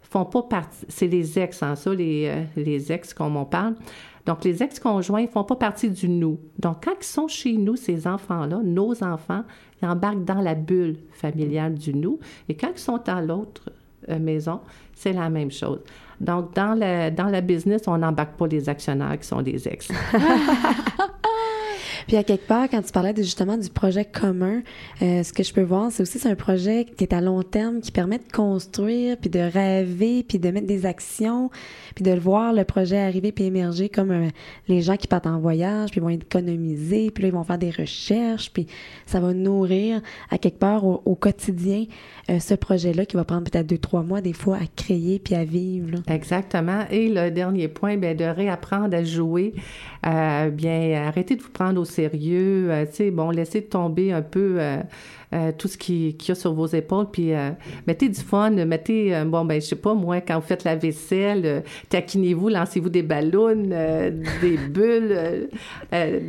font 0.02 0.26
pas 0.26 0.44
partie. 0.44 0.86
C'est 0.88 1.08
les 1.08 1.38
ex, 1.40 1.62
en 1.62 1.76
ça, 1.76 1.94
les, 1.94 2.28
euh, 2.28 2.44
les 2.56 2.92
ex, 2.92 3.14
comme 3.14 3.36
on 3.38 3.46
parle. 3.46 3.76
Donc, 4.30 4.44
les 4.44 4.62
ex-conjoints 4.62 5.26
font 5.26 5.44
pas 5.44 5.56
partie 5.56 5.90
du 5.90 6.08
nous. 6.08 6.40
Donc, 6.60 6.86
quand 6.86 6.94
ils 7.02 7.04
sont 7.04 7.28
chez 7.28 7.54
nous, 7.54 7.76
ces 7.76 8.06
enfants-là, 8.06 8.60
nos 8.64 9.04
enfants, 9.04 9.42
ils 9.82 9.88
embarquent 9.88 10.24
dans 10.24 10.40
la 10.40 10.54
bulle 10.54 10.98
familiale 11.14 11.74
du 11.74 11.96
nous. 11.96 12.20
Et 12.48 12.54
quand 12.54 12.70
ils 12.72 12.80
sont 12.80 13.02
à 13.10 13.24
l'autre 13.24 13.72
euh, 14.08 14.20
maison, 14.20 14.60
c'est 14.94 15.14
la 15.14 15.32
même 15.32 15.50
chose. 15.50 15.80
Donc, 16.22 16.54
dans 16.54 16.78
la, 16.78 17.10
dans 17.10 17.44
business, 17.44 17.88
on 17.88 17.98
n'embarque 17.98 18.38
pas 18.38 18.46
les 18.46 18.70
actionnaires 18.70 19.18
qui 19.18 19.28
sont 19.28 19.42
des 19.42 19.68
ex. 19.68 19.90
Puis 22.08 22.18
à 22.18 22.24
quelque 22.24 22.48
part, 22.48 22.70
quand 22.70 22.82
tu 22.82 22.92
parlais 22.92 23.14
de, 23.14 23.22
justement 23.22 23.58
du 23.58 23.70
projet 23.70 24.06
commun, 24.06 24.62
euh, 25.02 25.24
ce 25.24 25.34
que 25.34 25.44
je 25.44 25.54
peux 25.54 25.62
voir, 25.62 25.92
c'est 25.92 26.04
aussi 26.04 26.20
c'est 26.20 26.30
un 26.30 26.36
projet 26.36 26.86
qui 26.86 27.04
est 27.04 27.14
à 27.14 27.22
long 27.22 27.44
terme, 27.44 27.82
qui 27.82 27.92
permet 27.92 28.18
de 28.18 28.32
construire, 28.32 29.18
puis 29.18 29.30
de 29.30 29.40
rêver, 29.40 30.24
puis 30.24 30.40
de 30.40 30.50
mettre 30.52 30.68
des 30.68 30.86
actions, 30.86 31.50
puis 31.96 32.04
de 32.04 32.12
voir 32.12 32.54
le 32.54 32.64
projet 32.64 32.98
arriver 32.98 33.32
puis 33.32 33.46
émerger 33.46 33.90
comme 33.90 34.12
euh, 34.12 34.28
les 34.68 34.82
gens 34.82 34.98
qui 34.98 35.08
partent 35.08 35.28
en 35.28 35.40
voyage, 35.40 35.92
puis 35.92 36.00
vont 36.00 36.10
économiser, 36.10 37.12
puis 37.12 37.24
là 37.24 37.30
ils 37.30 37.34
vont 37.34 37.44
faire 37.44 37.58
des 37.58 37.72
recherches, 37.72 38.52
puis 38.52 38.68
ça 39.06 39.20
va 39.20 39.34
nourrir 39.34 40.02
à 40.30 40.38
quelque 40.38 40.60
part 40.60 40.86
au, 40.86 41.16
quotidien 41.20 41.86
euh, 42.30 42.40
ce 42.40 42.54
projet-là 42.54 43.06
qui 43.06 43.18
va 43.18 43.26
prendre 43.26 43.50
peut-être 43.50 43.68
deux 43.68 43.78
trois 43.78 44.04
mois 44.04 44.22
des 44.22 44.32
fois 44.34 44.58
à 44.58 44.68
créer 44.76 45.20
puis 45.20 45.36
à 45.36 45.44
vivre. 45.44 46.00
Exactement. 46.08 46.86
Et 46.90 47.10
le 47.10 47.30
dernier 47.30 47.68
point, 47.68 47.98
bien, 47.98 48.16
de 48.16 48.24
réapprendre 48.24 48.96
à 48.96 49.04
jouer. 49.04 49.54
Bien, 50.04 51.04
arrêtez 51.06 51.36
de 51.36 51.42
vous 51.42 51.50
prendre 51.50 51.82
au 51.82 51.86
sérieux. 51.90 52.72
Euh, 52.72 52.86
tu 52.86 52.96
sais, 52.96 53.12
bon, 53.12 53.32
laissez 53.32 53.64
tomber 53.64 54.12
un 54.12 54.22
peu 54.22 54.60
euh, 55.34 55.52
tout 55.58 55.68
ce 55.68 55.78
qui- 55.78 56.16
qu'il 56.18 56.30
y 56.30 56.32
a 56.32 56.36
sur 56.36 56.54
vos 56.54 56.66
épaules, 56.68 57.06
puis 57.12 57.34
euh, 57.34 57.52
mettez 57.86 58.10
du 58.10 58.20
fun, 58.20 58.50
mettez, 58.50 59.16
euh, 59.16 59.26
bon, 59.26 59.46
ben, 59.46 59.62
je 59.62 59.68
sais 59.68 59.76
pas, 59.76 59.94
moi, 59.94 60.22
quand 60.22 60.36
vous 60.40 60.46
faites 60.48 60.64
la 60.64 60.76
vaisselle, 60.76 61.42
euh, 61.46 61.62
taquinez-vous, 61.90 62.50
lancez-vous 62.50 62.90
des 62.90 63.04
ballons, 63.04 63.70
euh, 63.72 64.12
des 64.42 64.58
bulles, 64.70 65.12
euh, 65.12 65.46
euh, 65.94 66.20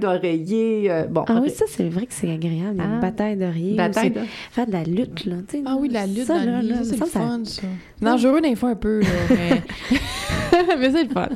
d'oreillers. 0.00 0.90
euh, 0.90 1.04
bon, 1.04 1.24
Ah 1.28 1.40
oui, 1.42 1.50
ça 1.50 1.64
c'est 1.68 1.88
vrai 1.88 2.06
que 2.06 2.12
c'est 2.12 2.30
agréable, 2.30 2.80
une 2.80 2.96
Ah. 2.96 3.00
bataille 3.00 3.36
de 3.36 3.44
rire. 3.44 3.76
Bataille 3.76 4.10
de- 4.10 4.20
Faire 4.50 4.66
de 4.66 4.72
la 4.72 4.82
lutte, 4.84 5.24
là. 5.26 5.36
tu 5.48 5.58
sais, 5.58 5.62
Ah 5.66 5.76
oui, 5.78 5.88
la 5.88 6.06
lutte 6.06 6.24
ça, 6.26 6.38
dans 6.38 6.44
là, 6.44 6.62
là, 6.62 6.76
ça, 6.78 6.84
c'est 6.84 7.00
le 7.00 7.06
fun, 7.06 7.40
ça. 7.44 7.62
Dangereux 8.02 8.40
des 8.40 8.56
fois 8.56 8.70
un 8.70 8.74
peu, 8.76 9.00
là, 9.00 9.06
mais... 9.30 9.62
mais 10.78 10.90
c'est 10.90 11.04
le 11.04 11.10
fun. 11.10 11.28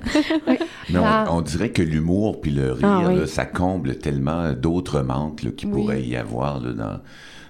Mais 0.91 0.99
on, 0.99 1.03
Ah. 1.05 1.27
on 1.31 1.41
dirait 1.43 1.71
que 1.71 1.83
l'humour 1.83 2.41
puis 2.41 2.51
le 2.51 2.73
rire, 2.73 2.87
Ah 2.89 3.05
oui. 3.09 3.17
là, 3.17 3.27
ça 3.27 3.45
comble 3.45 3.97
tellement 3.99 4.53
d'autres 4.53 5.03
manques 5.03 5.43
là, 5.43 5.51
qu'il 5.51 5.69
Oui. 5.69 5.75
pourrait 5.75 6.03
y 6.03 6.17
avoir 6.17 6.61
là, 6.61 6.73
dans, 6.73 6.88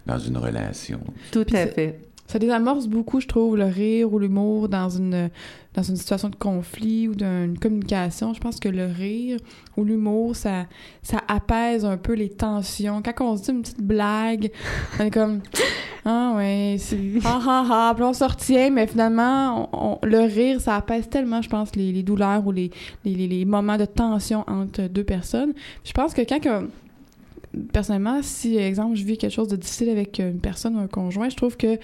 dans 0.07 0.19
une 0.19 0.37
relation. 0.39 1.01
tout 1.33 1.45
Puis 1.45 1.57
à 1.57 1.67
fait. 1.67 2.01
Ça 2.27 2.39
désamorce 2.39 2.87
beaucoup, 2.89 3.21
je 3.21 3.27
trouve, 3.27 3.57
le 3.57 3.65
rire 3.65 4.13
ou 4.13 4.19
l'humour 4.19 4.69
dans 4.69 4.91
une, 4.91 5.31
dans 5.73 5.83
une 5.83 5.97
situation 5.97 6.29
de 6.29 6.37
conflit 6.37 7.09
ou 7.09 7.15
d'une 7.15 7.59
communication. 7.59 8.35
Je 8.35 8.41
pense 8.41 8.61
que 8.61 8.69
le 8.69 8.85
rire 8.85 9.39
ou 9.79 9.85
l'humour, 9.85 10.37
ça, 10.37 10.67
ça 11.03 11.23
apaise 11.27 11.87
un 11.87 11.97
peu 11.97 12.13
les 12.13 12.29
tensions. 12.29 13.01
Quand 13.03 13.15
on 13.25 13.37
se 13.39 13.45
dit 13.45 13.51
une 13.53 13.63
petite 13.63 13.81
blague, 13.83 14.51
on 15.01 15.05
est 15.05 15.11
comme 15.11 15.41
Ah 16.05 16.35
ouais, 16.37 16.77
c'est 16.79 16.99
ah 17.25 17.41
ah 17.47 17.67
ah, 17.71 17.93
puis 17.95 18.05
on 18.05 18.13
se 18.13 18.25
retient, 18.25 18.69
mais 18.69 18.87
finalement, 18.87 19.71
on- 19.73 19.99
on- 20.03 20.07
le 20.07 20.19
rire, 20.27 20.61
ça 20.61 20.77
apaise 20.77 21.09
tellement, 21.09 21.41
je 21.41 21.49
pense, 21.49 21.75
les, 21.77 21.93
les 21.93 22.03
douleurs 22.03 22.47
ou 22.47 22.53
les, 22.53 22.71
les, 23.07 23.15
les- 23.15 23.27
les 23.29 23.45
moments 23.47 23.79
de 23.79 23.87
tension 23.87 24.45
entre 24.49 24.83
deux 24.83 25.05
personnes. 25.05 25.55
Je 25.83 25.93
pense 25.93 26.13
que 26.13 26.21
quand 26.29 26.41
que- 26.41 26.69
personnellement, 27.73 28.21
si, 28.23 28.57
exemple, 28.57 28.97
je 28.97 29.05
vis 29.05 29.19
quelque 29.19 29.33
chose 29.33 29.49
de 29.49 29.57
difficile 29.57 29.91
avec 29.91 30.19
une 30.19 30.41
personne 30.41 30.77
ou 30.77 30.81
un 30.81 30.87
conjoint, 30.87 31.29
je 31.29 31.37
trouve 31.37 31.57
que 31.57 31.79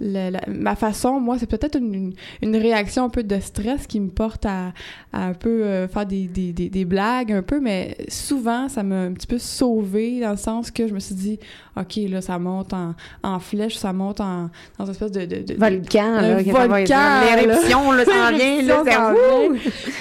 la- 0.00 0.40
ma 0.48 0.74
façon, 0.76 1.20
moi, 1.20 1.38
c'est 1.38 1.46
peut-être 1.48 1.78
une, 1.78 1.94
une, 1.94 2.12
une 2.42 2.56
réaction 2.56 3.04
un 3.04 3.08
peu 3.08 3.22
de 3.22 3.38
stress 3.40 3.86
qui 3.86 4.00
me 4.00 4.08
porte 4.10 4.46
à, 4.46 4.72
à 5.12 5.26
un 5.26 5.34
peu 5.34 5.64
euh, 5.64 5.86
faire 5.88 6.06
des, 6.06 6.24
des, 6.26 6.52
des, 6.52 6.68
des 6.68 6.84
blagues 6.84 7.32
un 7.32 7.42
peu, 7.42 7.60
mais 7.60 7.96
souvent, 8.08 8.68
ça 8.68 8.82
m'a 8.82 9.00
un 9.02 9.12
petit 9.12 9.26
peu 9.26 9.38
sauvée 9.38 10.20
dans 10.20 10.30
le 10.32 10.36
sens 10.36 10.70
que 10.70 10.88
je 10.88 10.94
me 10.94 10.98
suis 11.00 11.14
dit, 11.14 11.38
OK, 11.76 11.96
là, 12.08 12.20
ça 12.20 12.38
monte 12.38 12.72
en, 12.72 12.94
en 13.22 13.38
flèche, 13.38 13.76
ça 13.76 13.92
monte 13.92 14.20
en, 14.20 14.50
dans 14.78 14.84
une 14.86 14.90
espèce 14.90 15.12
de... 15.12 15.24
de, 15.24 15.42
de- 15.42 15.54
Volcan, 15.54 16.14
Un 16.14 16.42
là, 16.42 16.66
volcan, 16.66 17.20
l'éruption, 17.36 17.92
là, 17.92 18.04
s'en 18.04 18.36
vient, 18.36 18.62
là, 18.62 18.82
ça. 18.84 19.14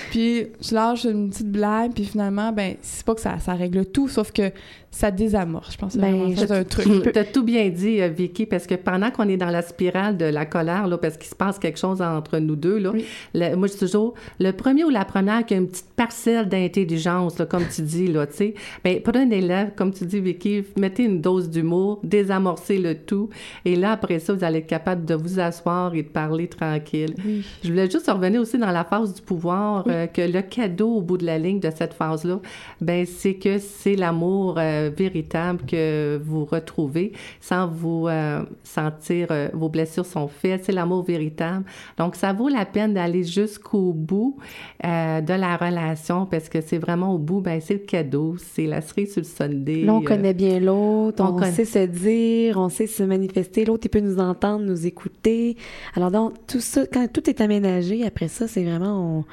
Puis 0.10 0.48
je 0.62 0.74
lâche 0.74 1.06
une 1.06 1.30
petite 1.30 1.52
blague, 1.52 1.94
puis 1.94 2.06
finalement, 2.06 2.52
ben, 2.52 2.76
c'est 2.82 3.06
pas 3.06 3.16
que 3.16 3.22
ça, 3.22 3.40
ça 3.40 3.54
règle 3.54 3.86
tout, 3.86 4.08
sauf 4.08 4.32
que 4.32 4.52
ça 4.90 5.10
désamorce. 5.10 5.72
Je 5.74 5.78
pense 5.78 5.94
que 5.94 6.00
Ben, 6.00 6.34
c'est 6.36 6.52
un 6.52 6.64
truc. 6.64 6.86
Tu 7.14 7.18
as 7.20 7.24
tout 7.24 7.44
bien 7.44 7.70
dit, 7.70 8.02
euh, 8.02 8.10
Vicky, 8.10 8.46
parce 8.46 8.68
que 8.68 8.76
pendant 8.76 9.10
qu'on 9.12 9.28
est 9.30 9.38
dans 9.38 9.50
la 9.50 9.62
spirale 9.82 10.16
de 10.18 10.26
la 10.26 10.46
colère, 10.46 10.88
là, 10.88 10.98
parce 11.00 11.18
qu'il 11.18 11.28
se 11.30 11.36
passe 11.36 11.58
quelque 11.58 11.80
chose 11.80 12.02
entre 12.02 12.38
nous 12.38 12.56
deux, 12.56 12.78
là, 12.78 12.92
Oui. 12.94 13.06
le- 13.34 13.56
moi, 13.56 13.68
je 13.68 13.74
dis 13.74 13.80
toujours, 13.80 14.14
le 14.40 14.52
premier 14.52 14.84
ou 14.84 14.90
la 14.90 15.06
première 15.06 15.44
qui 15.46 15.56
a 15.56 15.58
une 15.58 15.68
petite 15.68 15.90
parcelle 15.96 16.48
d'intelligence, 16.48 17.40
là, 17.40 17.46
comme 17.48 17.64
tu 17.74 17.82
dis, 17.82 18.08
là, 18.08 18.28
tu 18.28 18.34
sais, 18.36 18.54
ben, 18.84 19.02
prenez 19.04 19.20
un 19.24 19.30
élève, 19.32 19.72
comme 19.76 19.92
tu 19.92 20.06
dis, 20.06 20.20
Vicky, 20.20 20.64
mettez 20.78 21.04
une 21.06 21.20
dose 21.20 21.50
d'humour, 21.50 22.00
désamorcez 22.04 22.78
le 22.78 22.96
tout, 22.96 23.30
et 23.66 23.76
là, 23.76 23.94
après 23.94 24.20
ça, 24.20 24.34
vous 24.34 24.44
allez 24.44 24.60
être 24.60 24.68
capable 24.68 25.04
de 25.06 25.16
vous 25.16 25.40
asseoir 25.40 25.96
et 25.96 26.04
de 26.04 26.08
parler 26.10 26.48
tranquille. 26.48 27.16
Oui. 27.26 27.44
Je 27.64 27.70
voulais 27.70 27.90
juste 27.90 28.10
revenir 28.10 28.40
aussi 28.42 28.58
dans 28.60 28.72
la 28.72 28.84
phase 28.84 29.16
du 29.16 29.22
pouvoir, 29.22 29.86
euh, 29.88 30.06
que 30.06 30.22
le 30.22 30.42
cadeau 30.44 30.98
au 30.98 31.02
bout 31.02 31.18
de 31.18 31.26
la 31.26 31.40
ligne 31.40 31.60
de 31.60 31.72
cette 31.76 31.94
phase-là, 31.96 32.40
ben 32.82 33.06
c'est 33.08 33.34
que 33.36 33.58
c'est 33.58 33.96
l'amour 33.96 34.56
euh, 34.60 34.92
véritable 34.96 35.62
que 35.66 36.20
vous 36.24 36.46
retrouvez 36.46 37.14
sans 37.40 37.68
vous 37.68 38.08
euh, 38.08 38.42
sentir 38.64 39.28
euh, 39.32 39.48
vos 39.54 39.70
blessures 39.72 40.06
sont 40.06 40.28
faites. 40.28 40.66
C'est 40.66 40.72
l'amour 40.72 41.04
véritable. 41.04 41.66
Donc 41.98 42.16
ça 42.16 42.34
vaut 42.34 42.50
la 42.50 42.66
peine 42.66 42.94
d'aller 42.94 43.24
jusqu'au 43.24 43.94
bout 43.94 44.38
euh, 44.86 45.22
de 45.22 45.34
la 45.34 45.58
relation 45.58 46.26
parce 46.26 46.50
que 46.50 46.62
c'est 46.62 46.78
vraiment 46.78 47.14
au 47.14 47.18
bout, 47.18 47.42
ben 47.42 47.60
c'est 47.62 47.74
le 47.74 47.80
cadeau, 47.80 48.36
c'est 48.38 48.66
la 48.66 48.82
cerise 48.82 49.14
sur 49.14 49.22
le 49.22 49.28
sundae. 49.28 49.86
Là, 49.86 49.94
on 49.94 50.02
euh, 50.02 50.06
connaît 50.06 50.34
bien 50.34 50.60
l'autre, 50.60 51.24
on 51.24 51.42
sait 51.44 51.66
se 51.66 51.86
dire, 51.86 52.58
on 52.58 52.70
sait 52.70 52.88
se 52.88 53.04
manifester, 53.04 53.66
l'autre, 53.66 53.86
il 53.86 53.90
peut 53.90 54.00
nous 54.00 54.20
entendre, 54.20 54.66
nous 54.66 54.86
écouter. 54.86 55.58
Alors 55.96 56.12
donc, 56.12 56.34
tout 56.48 56.60
ça, 56.60 56.86
quand 56.92 57.08
tout 57.12 57.30
est 57.30 57.42
aménagé, 57.42 58.06
après 58.06 58.28
ça, 58.28 58.48
c'est 58.48 58.64
vraiment, 58.64 59.26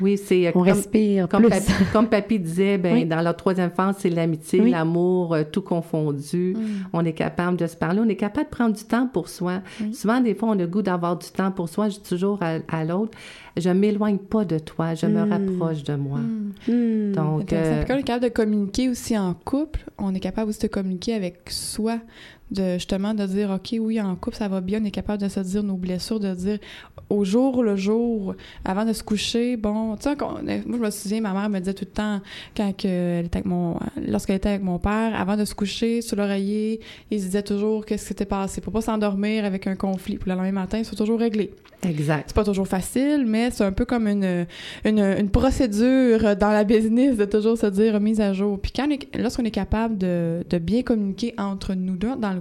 oui, 0.00 0.18
c'est 0.18 0.46
euh, 0.46 0.50
on, 0.50 0.52
comme- 0.54 0.62
respire 0.62 1.28
Comme 1.28 1.42
plus. 1.42 1.50
papy, 1.50 1.72
comme 1.92 2.08
papy 2.08 2.38
disait, 2.38 2.78
ben, 2.78 2.92
Oui. 2.94 3.04
dans 3.06 3.20
la 3.20 3.34
troisième 3.34 3.70
phase, 3.70 3.96
c'est 3.98 4.10
l'amitié, 4.10 4.60
Oui. 4.60 4.70
l'amour, 4.70 5.34
euh, 5.34 5.42
tout 5.50 5.62
confondu. 5.62 6.54
Mm. 6.56 6.62
On 6.92 7.04
est 7.04 7.12
capable 7.12 7.56
de 7.56 7.66
se 7.66 7.76
parler, 7.76 8.00
on 8.04 8.08
est 8.08 8.16
capable 8.16 8.46
de 8.46 8.54
prendre 8.54 8.74
du 8.76 8.84
temps 8.84 9.06
pour 9.12 9.28
soi. 9.28 9.60
Souvent, 9.92 10.20
des 10.20 10.34
fois, 10.34 10.48
on 10.50 10.52
a 10.52 10.56
le 10.56 10.66
goût 10.66 10.82
d'avoir 10.82 11.16
du 11.16 11.26
temps 11.28 11.50
pour 11.50 11.68
soi. 11.68 11.88
Je 11.88 11.96
dis 11.96 12.02
toujours 12.08 12.38
à, 12.42 12.58
à 12.68 12.84
l'autre, 12.84 13.16
je 13.56 13.70
m'éloigne 13.70 14.18
pas 14.18 14.44
de 14.44 14.58
toi, 14.58 14.94
je 14.94 15.06
me 15.06 15.24
Mm. 15.24 15.32
rapproche 15.32 15.82
de 15.84 15.94
moi. 15.94 16.18
Mm. 16.18 17.12
Donc, 17.12 17.52
euh, 17.52 17.84
quand 17.86 17.94
on 17.94 17.98
est 17.98 18.02
capable 18.02 18.24
de 18.24 18.30
communiquer 18.30 18.88
aussi 18.88 19.16
en 19.16 19.34
couple, 19.34 19.80
on 19.98 20.14
est 20.14 20.20
capable 20.20 20.50
aussi 20.50 20.60
de 20.60 20.68
communiquer 20.68 21.14
avec 21.14 21.38
soi, 21.48 21.98
de 22.50 22.74
justement 22.74 23.14
de 23.14 23.26
dire 23.26 23.50
ok 23.50 23.76
oui 23.80 24.00
en 24.00 24.14
couple 24.16 24.36
ça 24.36 24.48
va 24.48 24.60
bien, 24.60 24.80
on 24.82 24.84
est 24.84 24.90
capable 24.90 25.22
de 25.22 25.28
se 25.28 25.40
dire 25.40 25.62
nos 25.62 25.76
blessures, 25.76 26.20
de 26.20 26.34
dire 26.34 26.58
au 27.10 27.24
jour 27.24 27.62
le 27.62 27.76
jour, 27.76 28.34
avant 28.64 28.84
de 28.84 28.92
se 28.92 29.02
coucher, 29.02 29.56
bon, 29.56 29.96
tu 29.96 30.04
sais, 30.04 30.16
moi 30.16 30.78
je 30.78 30.82
me 30.84 30.90
souviens, 30.90 31.20
ma 31.20 31.32
mère 31.32 31.48
me 31.48 31.58
disait 31.58 31.74
tout 31.74 31.84
le 31.84 31.92
temps 31.92 32.20
quand 32.56 32.72
elle 32.84 33.26
était 33.26 33.38
avec 33.38 33.46
mon, 33.46 33.78
lorsqu'elle 33.96 34.36
était 34.36 34.48
avec 34.50 34.62
mon 34.62 34.78
père, 34.78 35.18
avant 35.18 35.36
de 35.36 35.44
se 35.44 35.54
coucher 35.54 36.02
sur 36.02 36.16
l'oreiller, 36.16 36.80
il 37.10 37.20
se 37.20 37.26
disait 37.26 37.42
toujours 37.42 37.84
qu'est-ce 37.84 38.02
qui 38.02 38.08
s'était 38.08 38.24
passé? 38.24 38.60
Pour 38.60 38.72
pas 38.72 38.80
s'endormir 38.80 39.44
avec 39.44 39.66
un 39.66 39.76
conflit. 39.76 40.16
Puis 40.16 40.30
le 40.30 40.36
lendemain 40.36 40.52
matin, 40.52 40.82
c'est 40.84 40.96
toujours 40.96 41.18
réglé. 41.18 41.52
exact. 41.82 42.24
C'est 42.28 42.36
pas 42.36 42.44
toujours 42.44 42.68
facile, 42.68 43.24
mais 43.26 43.50
c'est 43.50 43.64
un 43.64 43.72
peu 43.72 43.84
comme 43.84 44.08
une, 44.08 44.46
une, 44.84 45.00
une 45.00 45.30
procédure 45.30 46.36
dans 46.36 46.50
la 46.50 46.64
business 46.64 47.16
de 47.16 47.24
toujours 47.24 47.58
se 47.58 47.66
dire 47.66 48.00
mise 48.00 48.20
à 48.20 48.32
jour. 48.32 48.58
Puis 48.60 48.72
quand 48.74 48.88
lorsqu'on 49.18 49.44
est 49.44 49.50
capable 49.50 49.98
de, 49.98 50.44
de 50.48 50.58
bien 50.58 50.82
communiquer 50.82 51.34
entre 51.38 51.74
nous 51.74 51.96
deux 51.96 52.16
dans 52.16 52.32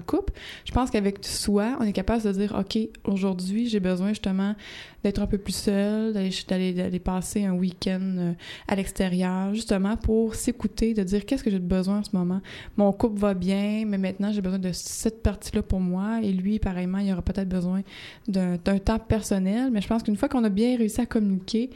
je 0.66 0.72
pense 0.72 0.92
qu'avec 0.92 1.24
soi, 1.26 1.78
on 1.80 1.84
est 1.84 1.94
capable 1.94 2.24
de 2.24 2.32
dire 2.32 2.56
OK, 2.58 2.78
aujourd'hui, 3.04 3.68
j'ai 3.68 3.80
besoin 3.80 4.10
justement 4.10 4.56
d'être 5.04 5.22
un 5.22 5.28
peu 5.28 5.38
plus 5.38 5.56
seul, 5.56 6.14
d'aller 6.14 7.00
passer 7.00 7.46
un 7.46 7.54
week-end 7.54 8.16
euh, 8.18 8.34
à 8.68 8.76
l'extérieur, 8.76 9.54
justement 9.54 9.98
pour 9.98 10.36
s'écouter, 10.36 10.94
de 10.94 11.04
dire 11.04 11.26
qu'est-ce 11.26 11.44
que 11.44 11.52
j'ai 11.52 11.60
besoin 11.60 12.00
en 12.00 12.04
ce 12.04 12.16
moment? 12.16 12.42
Mon 12.78 12.92
couple 12.92 13.20
va 13.20 13.34
bien, 13.34 13.84
mais 13.86 13.98
maintenant 13.98 14.32
j'ai 14.32 14.42
besoin 14.42 14.60
de 14.60 14.72
cette 14.72 15.22
partie-là 15.22 15.62
pour 15.62 15.80
moi, 15.80 16.20
et 16.24 16.32
lui, 16.32 16.60
pareillement, 16.60 16.98
il 17.00 17.12
aura 17.12 17.22
peut-être 17.22 17.50
besoin 17.50 17.82
d'un 18.28 18.58
temps 18.58 19.00
personnel, 19.00 19.70
mais 19.72 19.82
je 19.82 19.88
pense 19.88 20.04
qu'une 20.04 20.18
fois 20.18 20.30
qu'on 20.30 20.44
a 20.44 20.50
bien 20.50 20.78
réussi 20.78 21.02
à 21.02 21.06
communiquer, 21.06 21.70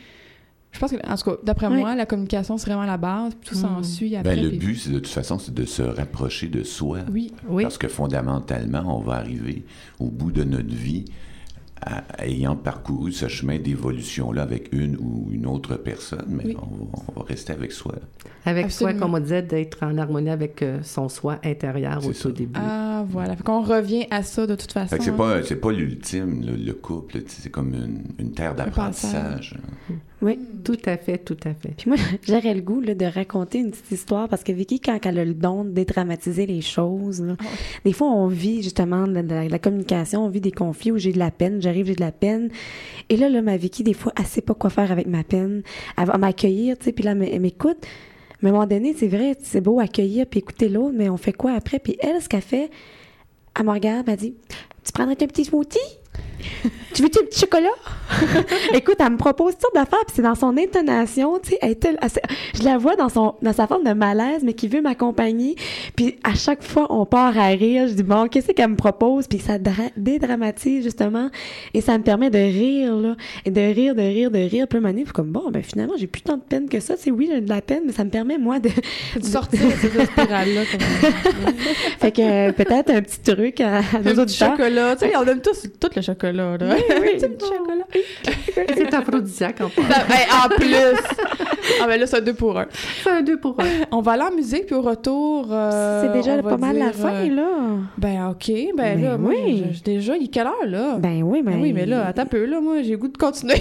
Je 0.71 0.79
pense 0.79 0.91
que, 0.91 0.97
en 1.07 1.15
tout 1.15 1.31
cas, 1.31 1.37
d'après 1.43 1.67
Oui. 1.67 1.77
moi, 1.79 1.95
la 1.95 2.05
communication, 2.05 2.57
c'est 2.57 2.69
vraiment 2.69 2.85
la 2.85 2.97
base. 2.97 3.33
Puis 3.35 3.49
tout 3.49 3.55
s'ensuit 3.55 4.15
après. 4.15 4.35
Ben, 4.35 4.43
le 4.43 4.49
puis- 4.49 4.57
but, 4.59 4.75
c'est 4.75 4.91
de 4.91 4.99
toute 4.99 5.07
façon, 5.07 5.39
c'est 5.39 5.53
de 5.53 5.65
se 5.65 5.81
rapprocher 5.81 6.47
de 6.47 6.63
soi. 6.63 6.99
Oui. 7.11 7.33
Oui. 7.47 7.63
Parce 7.63 7.77
que 7.79 7.87
fondamentalement, 7.87 8.83
on 8.97 9.01
va 9.01 9.15
arriver 9.15 9.63
au 9.99 10.05
bout 10.09 10.31
de 10.31 10.43
notre 10.43 10.73
vie 10.73 11.05
à- 11.81 12.03
ayant 12.23 12.55
parcouru 12.55 13.11
ce 13.11 13.27
chemin 13.27 13.57
d'évolution-là 13.57 14.43
avec 14.43 14.69
une 14.71 14.95
ou 14.97 15.29
une 15.31 15.47
autre 15.47 15.75
personne, 15.75 16.25
mais 16.27 16.43
Oui. 16.45 16.57
on, 16.61 16.85
va, 16.85 17.03
on 17.15 17.19
va 17.21 17.25
rester 17.25 17.51
avec 17.53 17.71
soi. 17.71 17.95
Avec 18.45 18.69
soi, 18.69 18.93
comme 18.93 19.15
on 19.15 19.19
disait, 19.19 19.41
d'être 19.41 19.81
en 19.83 19.97
harmonie 19.97 20.29
avec 20.29 20.61
euh, 20.61 20.79
son 20.83 21.09
soi 21.09 21.39
intérieur 21.43 22.05
au 22.05 22.13
tout 22.13 22.31
début. 22.31 22.59
Ah, 22.61 23.03
voilà. 23.09 23.35
Fait 23.35 23.43
qu'on 23.43 23.61
revient 23.61 24.05
à 24.11 24.21
ça 24.23 24.45
de 24.45 24.55
toute 24.55 24.71
façon. 24.71 24.89
Fait 24.89 24.97
que 24.99 25.03
c'est 25.03 25.09
hein. 25.09 25.15
pas, 25.17 25.41
c'est 25.43 25.55
pas 25.55 25.71
l'ultime, 25.71 26.41
le, 26.45 26.55
le 26.57 26.73
couple, 26.73 27.21
c'est 27.27 27.49
comme 27.49 27.73
une, 27.73 28.03
une 28.19 28.33
terre 28.33 28.53
d'apprentissage. 28.55 29.55
Oui. 30.21 30.37
Tout 30.63 30.77
à 30.85 30.97
fait, 30.97 31.17
tout 31.17 31.37
à 31.45 31.53
fait. 31.53 31.73
Puis 31.77 31.89
moi, 31.89 31.97
j'aurais 32.27 32.53
le 32.53 32.61
goût 32.61 32.81
là, 32.81 32.93
de 32.93 33.05
raconter 33.05 33.59
une 33.59 33.71
petite 33.71 33.91
histoire 33.91 34.27
parce 34.27 34.43
que 34.43 34.51
Vicky, 34.51 34.79
quand 34.79 34.99
elle 35.05 35.19
a 35.19 35.25
le 35.25 35.33
don 35.33 35.63
de 35.63 35.69
dédramatiser 35.69 36.45
les 36.45 36.61
choses, 36.61 37.21
là, 37.21 37.35
des 37.85 37.93
fois, 37.93 38.09
on 38.09 38.27
vit 38.27 38.61
justement 38.61 39.07
de 39.07 39.21
la, 39.21 39.47
de 39.47 39.57
communication, 39.57 40.25
on 40.25 40.29
vit 40.29 40.41
des 40.41 40.51
conflits 40.51 40.91
où 40.91 40.97
j'ai 40.97 41.13
de 41.13 41.19
la 41.19 41.31
peine, 41.31 41.61
j'arrive, 41.61 41.85
j'ai 41.85 41.95
de 41.95 42.01
la 42.01 42.11
peine. 42.11 42.49
Et 43.09 43.17
là, 43.17 43.29
là, 43.29 43.41
ma 43.41 43.57
Vicky, 43.57 43.83
des 43.83 43.93
fois, 43.93 44.11
elle 44.17 44.25
sait 44.25 44.41
pas 44.41 44.53
quoi 44.53 44.69
faire 44.69 44.91
avec 44.91 45.07
ma 45.07 45.23
peine. 45.23 45.63
Elle 45.97 46.05
va 46.05 46.17
m'accueillir, 46.17 46.77
tu 46.77 46.85
sais, 46.85 46.91
puis 46.91 47.03
là, 47.03 47.11
elle 47.11 47.41
m'écoute. 47.41 47.85
Mais 48.41 48.49
à 48.49 48.51
un 48.51 48.55
moment 48.55 48.67
donné, 48.67 48.93
c'est 48.97 49.07
vrai, 49.07 49.35
c'est 49.41 49.61
beau 49.61 49.79
accueillir 49.79 50.25
puis 50.25 50.39
écouter 50.39 50.69
l'autre, 50.69 50.93
mais 50.95 51.09
on 51.09 51.17
fait 51.17 51.33
quoi 51.33 51.53
après? 51.53 51.79
Puis 51.79 51.97
elle, 51.99 52.21
ce 52.21 52.29
qu'elle 52.29 52.41
fait, 52.41 52.69
elle 53.57 53.65
me 53.65 53.71
regarde, 53.71 54.07
elle 54.07 54.15
dit 54.15 54.33
Tu 54.83 54.91
prendrais 54.93 55.21
un 55.21 55.27
petit 55.27 55.45
smoothie 55.45 55.98
Tu 56.91 57.03
veux-tu 57.03 57.19
un 57.19 57.25
petit 57.25 57.39
chocolat? 57.41 57.69
Écoute, 58.73 58.95
elle 58.99 59.11
me 59.11 59.17
propose 59.17 59.53
toutes 59.53 59.61
sortes 59.61 59.75
d'affaires, 59.75 60.03
puis 60.07 60.15
c'est 60.15 60.23
dans 60.23 60.33
son 60.33 60.57
intonation, 60.57 61.37
tu 61.37 61.51
sais, 61.51 61.59
elle 61.61 61.71
est 61.71 61.75
tel- 61.75 61.99
elle- 62.01 62.09
je 62.55 62.63
la 62.63 62.79
vois 62.79 62.95
dans 62.95 63.09
son 63.09 63.35
dans 63.43 63.53
sa 63.53 63.67
forme 63.67 63.83
de 63.83 63.93
malaise, 63.93 64.41
mais 64.43 64.53
qui 64.53 64.67
veut 64.67 64.81
m'accompagner. 64.81 65.55
Puis 65.95 66.15
à 66.23 66.33
chaque 66.33 66.63
fois, 66.63 66.87
on 66.89 67.05
part 67.05 67.37
à 67.37 67.49
rire. 67.49 67.87
Je 67.87 67.93
dis 67.93 68.01
bon, 68.03 68.27
qu'est-ce 68.27 68.51
qu'elle 68.53 68.69
me 68.71 68.75
propose? 68.75 69.27
Puis 69.27 69.37
ça 69.37 69.59
dra- 69.59 69.91
dédramatise 69.97 70.83
justement, 70.83 71.29
et 71.75 71.81
ça 71.81 71.95
me 71.97 72.03
permet 72.03 72.31
de 72.31 72.39
rire 72.39 72.95
là, 72.95 73.15
et 73.45 73.51
de 73.51 73.61
rire, 73.61 73.93
de 73.93 74.01
rire, 74.01 74.31
de 74.31 74.39
rire. 74.39 74.67
Puis 74.67 74.79
suis 75.03 75.13
comme 75.13 75.31
bon, 75.31 75.51
ben 75.51 75.61
finalement, 75.61 75.93
j'ai 75.97 76.07
plus 76.07 76.23
tant 76.23 76.37
de 76.37 76.41
peine 76.41 76.67
que 76.67 76.79
ça. 76.79 76.95
C'est 76.97 77.11
oui, 77.11 77.29
j'ai 77.31 77.39
de 77.41 77.49
la 77.49 77.61
peine, 77.61 77.83
mais 77.85 77.93
ça 77.93 78.03
me 78.03 78.09
permet 78.09 78.39
moi 78.39 78.57
de 78.59 78.69
de 79.15 79.23
sortir 79.25 79.59
de 79.63 79.71
cette 79.79 80.05
spirale-là. 80.11 80.61
Fait 81.99 82.11
que 82.11 82.21
euh, 82.21 82.51
peut-être 82.51 82.89
un 82.89 83.01
petit 83.01 83.19
truc 83.19 83.61
à, 83.61 83.77
à 83.77 83.99
nos 84.03 84.21
auditeurs. 84.21 84.51
chocolat. 84.57 84.95
Tu 84.95 85.05
sais, 85.07 85.15
on 85.15 85.23
aime 85.25 85.41
tous 85.41 85.67
tout 85.79 85.89
le 85.95 86.01
chocolat. 86.01 86.28
Là. 86.33 86.57
oui. 86.61 87.19
Chocolat. 87.19 87.85
C'est 88.75 88.93
aphrodisiaque 88.93 89.61
en 89.61 89.69
plus. 89.69 89.83
Ça- 89.83 90.01
hey, 90.09 90.27
en 90.45 90.49
plus. 90.49 90.75
Ah, 91.81 91.87
ben 91.87 91.99
là, 91.99 92.07
c'est 92.07 92.17
un 92.17 92.21
deux 92.21 92.33
pour 92.33 92.57
un. 92.57 92.65
C'est 93.03 93.09
un 93.09 93.21
deux 93.21 93.37
pour 93.37 93.55
un. 93.59 93.65
On 93.91 94.01
va 94.01 94.13
aller 94.13 94.23
en 94.23 94.35
musique, 94.35 94.65
puis 94.65 94.75
au 94.75 94.81
retour. 94.81 95.47
euh, 95.51 96.01
C'est 96.03 96.13
déjà 96.13 96.41
pas 96.41 96.57
mal 96.57 96.77
la 96.77 96.91
fin 96.91 97.13
euh, 97.13 97.29
là. 97.35 97.47
Ben, 97.97 98.27
OK. 98.29 98.47
Ben, 98.75 98.99
Ben 98.99 99.01
là, 99.01 99.17
oui. 99.19 99.63
déjà, 99.85 100.17
il 100.17 100.25
est 100.25 100.27
quelle 100.27 100.47
heure, 100.47 100.65
là? 100.65 100.97
Ben 100.99 101.21
oui, 101.23 101.41
ben, 101.41 101.53
Ben 101.53 101.61
oui, 101.61 101.73
mais 101.73 101.85
là, 101.85 102.07
attends 102.07 102.23
un 102.23 102.25
peu, 102.25 102.45
là, 102.45 102.59
moi, 102.59 102.81
j'ai 102.81 102.91
le 102.91 102.97
goût 102.97 103.07
de 103.07 103.17
continuer. 103.17 103.55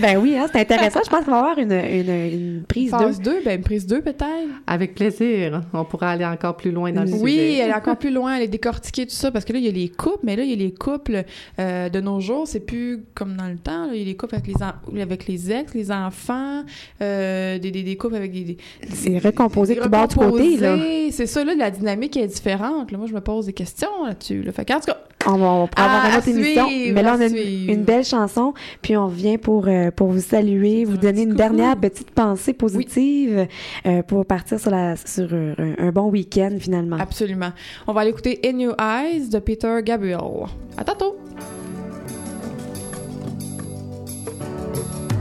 ben 0.00 0.18
oui, 0.18 0.36
hein, 0.38 0.46
c'est 0.52 0.60
intéressant. 0.60 1.00
Je 1.04 1.10
pense 1.10 1.24
qu'on 1.24 1.30
va 1.32 1.38
avoir 1.38 1.58
une, 1.58 1.72
une, 1.72 2.10
une 2.10 2.62
prise 2.68 2.90
de. 2.92 2.96
Phase 2.98 3.20
2, 3.20 3.38
ben, 3.44 3.56
une 3.58 3.64
prise 3.64 3.86
2, 3.86 4.00
peut-être. 4.02 4.24
Avec 4.66 4.94
plaisir. 4.94 5.62
On 5.72 5.84
pourra 5.84 6.10
aller 6.10 6.24
encore 6.26 6.56
plus 6.56 6.70
loin 6.70 6.92
dans 6.92 7.02
le 7.04 7.10
Oui, 7.14 7.32
sujet. 7.32 7.56
elle 7.58 7.70
est 7.70 7.74
encore 7.74 7.96
plus 7.96 8.10
loin, 8.10 8.36
elle 8.36 8.42
est 8.42 8.48
décortiquée, 8.48 9.06
tout 9.06 9.14
ça, 9.14 9.30
parce 9.30 9.44
que 9.44 9.52
là, 9.52 9.58
il 9.58 9.64
y 9.64 9.68
a 9.68 9.72
les 9.72 9.88
couples, 9.88 10.20
mais 10.24 10.36
là, 10.36 10.42
il 10.44 10.50
y 10.50 10.52
a 10.52 10.56
les 10.56 10.72
couples 10.74 11.24
euh, 11.58 11.88
de 11.88 12.00
nos 12.00 12.13
jours, 12.20 12.46
c'est 12.46 12.60
plus 12.60 13.04
comme 13.14 13.36
dans 13.36 13.48
le 13.48 13.56
temps, 13.56 13.86
là, 13.86 13.92
il 13.94 13.98
y 14.00 14.02
a 14.02 14.04
les 14.06 14.16
couples 14.16 14.34
avec 14.34 14.46
les, 14.46 14.62
en- 14.62 15.00
avec 15.00 15.26
les 15.26 15.50
ex, 15.52 15.74
les 15.74 15.90
enfants, 15.90 16.62
euh, 17.02 17.58
des, 17.58 17.70
des, 17.70 17.82
des 17.82 17.96
couples 17.96 18.16
avec 18.16 18.32
des... 18.32 18.42
des 18.44 18.56
C'est 18.92 19.18
recomposé 19.18 19.74
des 19.74 19.80
de 19.80 19.84
tout 19.84 19.90
bord 19.90 20.08
du 20.08 20.14
côté, 20.16 20.56
là. 20.58 20.76
C'est 21.10 21.26
ça, 21.26 21.44
là, 21.44 21.54
la 21.54 21.70
dynamique 21.70 22.16
est 22.16 22.26
différente. 22.26 22.90
Là, 22.90 22.98
moi, 22.98 23.06
je 23.06 23.14
me 23.14 23.20
pose 23.20 23.46
des 23.46 23.52
questions 23.52 24.04
là-dessus. 24.06 24.42
Là. 24.42 24.52
Fait 24.52 24.64
qu'en 24.64 24.80
tout 24.80 24.86
cas, 24.86 24.98
On 25.26 25.36
va, 25.36 25.46
on 25.46 25.66
pourra 25.68 25.84
avoir 25.84 26.06
une 26.12 26.18
autre 26.18 26.28
émission. 26.28 26.66
Mais 26.92 27.02
là, 27.02 27.16
on 27.16 27.20
a 27.20 27.26
une, 27.26 27.82
belle 27.84 28.04
chanson, 28.04 28.52
puis 28.82 28.96
on 28.96 29.06
revient 29.06 29.38
pour, 29.38 29.68
euh, 29.68 29.90
pour 29.90 30.08
vous 30.08 30.20
saluer, 30.20 30.84
vous 30.84 30.96
donner 30.96 31.22
une 31.22 31.34
dernière 31.34 31.76
petite 31.76 32.10
pensée 32.10 32.52
positive 32.52 33.46
euh, 33.86 34.02
pour 34.02 34.26
partir 34.26 34.58
sur, 34.60 34.70
la, 34.70 34.96
sur 34.96 35.32
un, 35.32 35.54
un 35.78 35.92
bon 35.92 36.10
week-end, 36.10 36.56
finalement. 36.58 36.96
absolument. 36.98 37.50
On 37.86 37.92
va 37.92 38.02
aller 38.02 38.10
écouter 38.10 38.40
In 38.44 38.58
Your 38.58 38.74
Eyes 38.80 39.28
de 39.28 39.38
Peter 39.38 39.76
Gabriel. 39.84 40.18
À 40.76 40.84
tantôt! 40.84 41.16
Bye. 44.74 45.13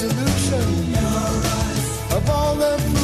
resolution 0.00 0.94
of 2.12 2.30
all 2.30 2.54
the 2.54 2.97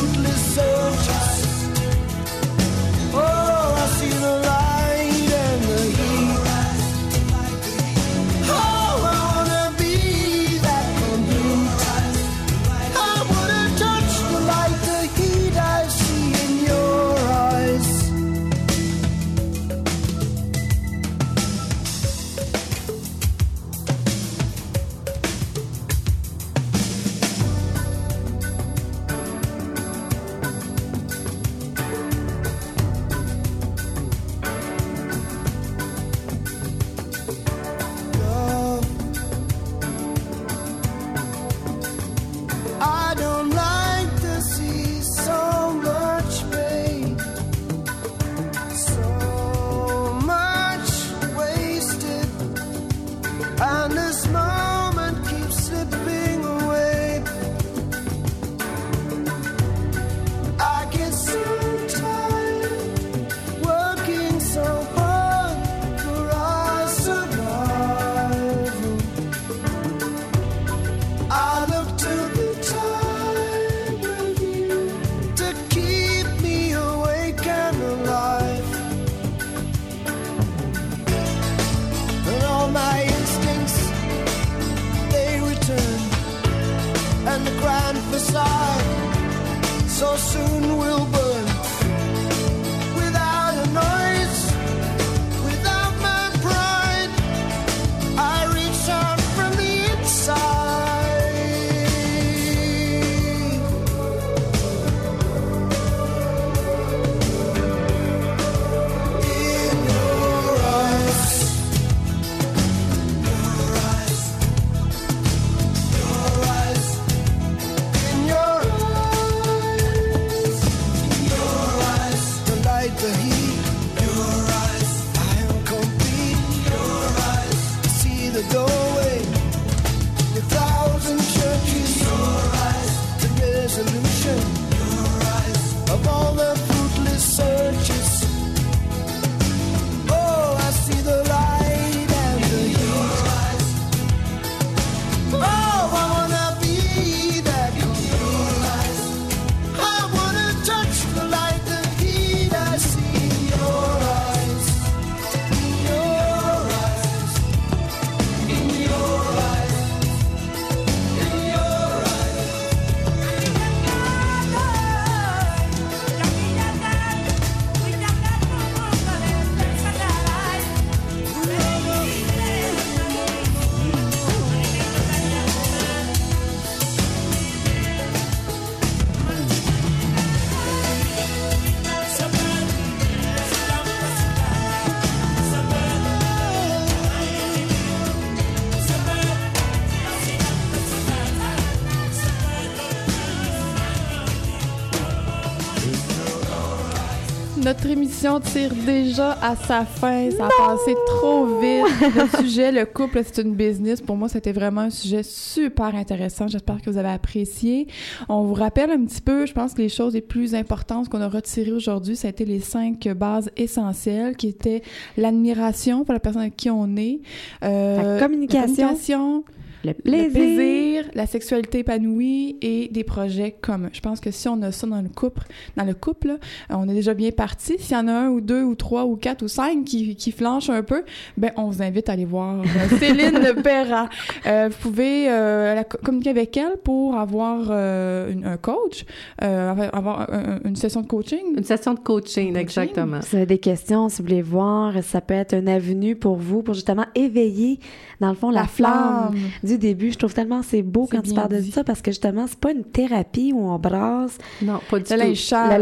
émission 198.24 198.40
tire 198.40 198.74
déjà 198.86 199.32
à 199.42 199.54
sa 199.54 199.84
fin. 199.84 200.30
Ça 200.30 200.46
a 200.46 200.48
passé 200.48 200.94
trop 201.06 201.58
vite. 201.58 201.84
Le 202.00 202.38
sujet, 202.42 202.72
le 202.72 202.86
couple, 202.86 203.20
c'est 203.22 203.42
une 203.42 203.54
business. 203.54 204.00
Pour 204.00 204.16
moi, 204.16 204.28
c'était 204.28 204.52
vraiment 204.52 204.82
un 204.82 204.90
sujet 204.90 205.22
super 205.22 205.94
intéressant. 205.94 206.48
J'espère 206.48 206.80
que 206.80 206.88
vous 206.88 206.96
avez 206.96 207.10
apprécié. 207.10 207.86
On 208.30 208.44
vous 208.44 208.54
rappelle 208.54 208.90
un 208.90 209.04
petit 209.04 209.20
peu, 209.20 209.44
je 209.44 209.52
pense 209.52 209.74
que 209.74 209.82
les 209.82 209.90
choses 209.90 210.14
les 210.14 210.22
plus 210.22 210.54
importantes 210.54 211.10
qu'on 211.10 211.20
a 211.20 211.28
retirées 211.28 211.72
aujourd'hui, 211.72 212.16
ça 212.16 212.28
a 212.28 212.30
été 212.30 212.46
les 212.46 212.60
cinq 212.60 213.06
bases 213.08 213.50
essentielles 213.58 214.36
qui 214.36 214.48
étaient 214.48 214.82
l'admiration 215.18 216.04
pour 216.04 216.14
la 216.14 216.20
personne 216.20 216.42
avec 216.42 216.56
qui 216.56 216.70
on 216.70 216.96
est, 216.96 217.20
euh, 217.62 218.14
La 218.14 218.20
communication. 218.20 218.60
la 218.60 218.88
communication, 218.88 219.44
Le 219.84 219.90
le 219.90 219.94
plaisir. 219.94 220.30
plaisir, 220.32 221.04
la 221.14 221.26
sexualité 221.26 221.80
épanouie 221.80 222.56
et 222.62 222.88
des 222.88 223.04
projets 223.04 223.52
communs. 223.60 223.90
Je 223.92 224.00
pense 224.00 224.20
que 224.20 224.30
si 224.30 224.48
on 224.48 224.60
a 224.62 224.72
ça 224.72 224.86
dans 224.86 225.02
le 225.02 225.08
couple, 225.08 225.42
dans 225.76 225.84
le 225.84 225.94
couple, 225.94 226.28
là, 226.28 226.34
euh, 226.34 226.74
on 226.78 226.88
est 226.88 226.94
déjà 226.94 227.14
bien 227.14 227.30
parti. 227.30 227.74
S'il 227.78 227.96
y 227.96 228.00
en 228.00 228.08
a 228.08 228.12
un 228.12 228.28
ou 228.30 228.40
deux 228.40 228.62
ou 228.62 228.74
trois 228.74 229.04
ou 229.04 229.16
quatre 229.16 229.42
ou 229.42 229.48
cinq 229.48 229.84
qui, 229.84 230.16
qui 230.16 230.32
flanchent 230.32 230.70
un 230.70 230.82
peu, 230.82 231.04
ben 231.36 231.50
on 231.56 231.68
vous 231.70 231.82
invite 231.82 232.08
à 232.08 232.12
aller 232.12 232.24
voir 232.24 232.60
euh, 232.60 232.96
Céline 232.98 233.54
Perra. 233.62 234.08
Euh, 234.46 234.68
vous 234.70 234.78
pouvez 234.90 235.26
euh, 235.30 235.74
la- 235.74 235.84
communiquer 235.84 236.30
avec 236.30 236.56
elle 236.56 236.76
pour 236.82 237.16
avoir 237.16 237.66
euh, 237.70 238.32
une- 238.32 238.44
un 238.46 238.56
coach, 238.56 239.04
euh, 239.42 239.70
avoir- 239.70 239.94
avoir 239.94 240.20
un- 240.32 240.60
une 240.64 240.76
session 240.76 241.02
de 241.02 241.06
coaching. 241.06 241.40
Une 241.56 241.64
session 241.64 241.94
de 241.94 242.00
coaching, 242.00 242.56
exactement. 242.56 243.20
Si 243.22 243.30
vous 243.30 243.36
avez 243.36 243.46
des 243.46 243.58
questions, 243.58 244.08
si 244.08 244.18
vous 244.22 244.28
voulez 244.28 244.42
voir, 244.42 245.02
ça 245.02 245.20
peut 245.20 245.34
être 245.34 245.54
une 245.54 245.68
avenue 245.68 246.16
pour 246.16 246.36
vous, 246.36 246.62
pour 246.62 246.74
justement 246.74 247.04
éveiller, 247.14 247.78
dans 248.20 248.28
le 248.30 248.34
fond, 248.34 248.50
la, 248.50 248.64
flamme 248.66 249.34
du 249.62 249.73
début. 249.78 250.12
Je 250.12 250.18
trouve 250.18 250.34
tellement 250.34 250.62
c'est 250.62 250.82
beau 250.82 251.06
quand 251.10 251.22
tu 251.22 251.34
parles 251.34 251.48
de 251.50 251.60
ça 251.60 251.84
parce 251.84 252.00
que 252.02 252.10
justement, 252.10 252.46
c'est 252.46 252.58
pas 252.58 252.72
une 252.72 252.84
thérapie 252.84 253.52
où 253.54 253.60
on 253.68 253.78
brasse 253.78 254.38
Non, 254.62 254.80
pas 254.90 254.98
du 254.98 255.04
Le 255.12 255.34
sale. 255.34 255.80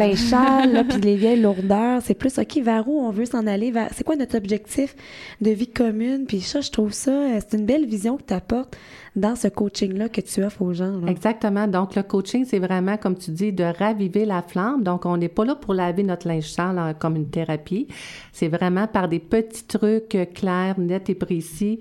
le 0.69 0.73
là, 0.73 0.85
puis 0.85 1.01
les 1.01 1.17
vieilles 1.17 1.41
lourdeurs. 1.41 2.01
C'est 2.03 2.15
plus, 2.15 2.39
OK, 2.39 2.59
vers 2.63 2.89
où 2.89 3.01
on 3.01 3.11
veut 3.11 3.25
s'en 3.27 3.47
aller? 3.47 3.71
vers- 3.71 3.91
C'est 3.95 4.05
quoi 4.05 4.17
notre 4.17 4.37
objectif 4.37 4.95
de 5.41 5.51
vie 5.51 5.69
commune? 5.69 6.25
Puis 6.27 6.41
ça, 6.41 6.61
je 6.61 6.71
trouve 6.71 6.93
ça, 6.93 7.11
euh, 7.11 7.41
c'est 7.41 7.57
une 7.59 7.67
belle 7.67 7.87
vision 7.87 8.17
que 8.17 8.23
tu 8.27 8.35
apportes 8.35 8.77
dans 9.15 9.37
ce 9.37 9.47
coaching-là 9.49 10.09
que 10.09 10.23
tu 10.23 10.43
offres 10.43 10.63
aux 10.63 10.73
gens. 10.73 10.97
là. 10.99 11.11
Exactement. 11.11 11.67
Donc, 11.69 11.95
le 11.97 12.03
coaching, 12.03 12.47
c'est 12.49 12.59
vraiment, 12.59 12.97
comme 12.97 13.17
tu 13.17 13.31
dis, 13.31 13.53
de 13.53 13.65
raviver 13.65 14.25
la 14.25 14.41
flamme. 14.41 14.83
Donc, 14.83 15.05
on 15.05 15.19
n'est 15.19 15.29
pas 15.29 15.45
là 15.45 15.55
pour 15.55 15.75
laver 15.75 16.03
notre 16.03 16.27
linge 16.27 16.51
sale 16.51 16.79
en- 16.79 16.95
comme 16.95 17.17
une 17.17 17.29
thérapie. 17.29 17.89
C'est 18.33 18.49
vraiment 18.49 18.87
par 18.87 19.09
des 19.09 19.19
petits 19.19 19.65
trucs 19.65 20.15
euh, 20.15 20.25
clairs, 20.25 20.79
nets 20.81 21.11
et 21.11 21.15
précis 21.15 21.79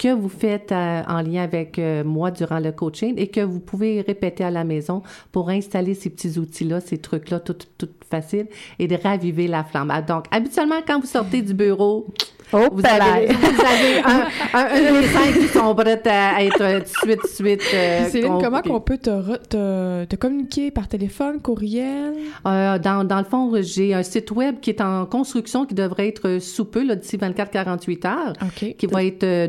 que 0.00 0.08
vous 0.14 0.30
faites 0.30 0.72
euh, 0.72 1.02
en 1.06 1.20
lien 1.20 1.42
avec 1.42 1.78
euh, 1.78 2.02
moi 2.04 2.30
durant 2.30 2.58
le 2.58 2.72
coaching 2.72 3.14
et 3.18 3.26
que 3.26 3.42
vous 3.42 3.60
pouvez 3.60 4.00
répéter 4.00 4.42
à 4.42 4.50
la 4.50 4.64
maison 4.64 5.02
pour 5.30 5.50
installer 5.50 5.92
ces 5.92 6.08
petits 6.08 6.38
outils-là, 6.38 6.80
ces 6.80 6.96
trucs-là, 6.96 7.38
tout, 7.38 7.56
tout 7.76 7.90
facile 8.10 8.46
et 8.78 8.88
de 8.88 8.96
raviver 8.96 9.46
la 9.46 9.62
flamme. 9.62 9.90
Ah, 9.90 10.00
Donc, 10.00 10.24
habituellement, 10.30 10.80
quand 10.86 11.00
vous 11.00 11.06
sortez 11.06 11.42
du 11.42 11.52
bureau, 11.52 12.06
Oh, 12.52 12.68
vous 12.72 12.82
avez, 12.84 13.26
vous 13.26 13.60
avez 13.60 13.98
un, 14.04 14.26
un, 14.54 14.66
un 14.66 14.92
des 15.00 15.06
cinq 15.08 15.32
qui 15.38 15.46
sont 15.48 15.74
prêts 15.74 16.00
à 16.06 16.42
être 16.44 16.60
euh, 16.60 16.80
tout 16.80 16.84
de 16.84 16.88
suite, 16.88 17.20
tout 17.20 17.26
de 17.28 17.32
suite. 17.48 17.62
euh, 17.74 18.08
Céline, 18.08 18.38
comment 18.42 18.60
qu'on 18.60 18.80
peut 18.80 18.98
te, 18.98 19.10
re- 19.10 19.38
te, 19.48 20.04
te 20.06 20.16
communiquer 20.16 20.70
par 20.70 20.88
téléphone, 20.88 21.40
courriel? 21.40 22.14
Euh, 22.46 22.78
dans, 22.78 23.04
dans 23.04 23.18
le 23.18 23.24
fond, 23.24 23.52
j'ai 23.60 23.94
un 23.94 24.02
site 24.02 24.30
web 24.32 24.56
qui 24.60 24.70
est 24.70 24.80
en 24.80 25.06
construction 25.06 25.64
qui 25.64 25.74
devrait 25.74 26.08
être 26.08 26.38
sous 26.40 26.64
peu, 26.64 26.84
d'ici 26.96 27.16
24-48 27.18 28.06
heures, 28.06 28.32
OK. 28.42 28.74
qui 28.76 28.86
va 28.86 29.04
être 29.04 29.22
euh, 29.24 29.46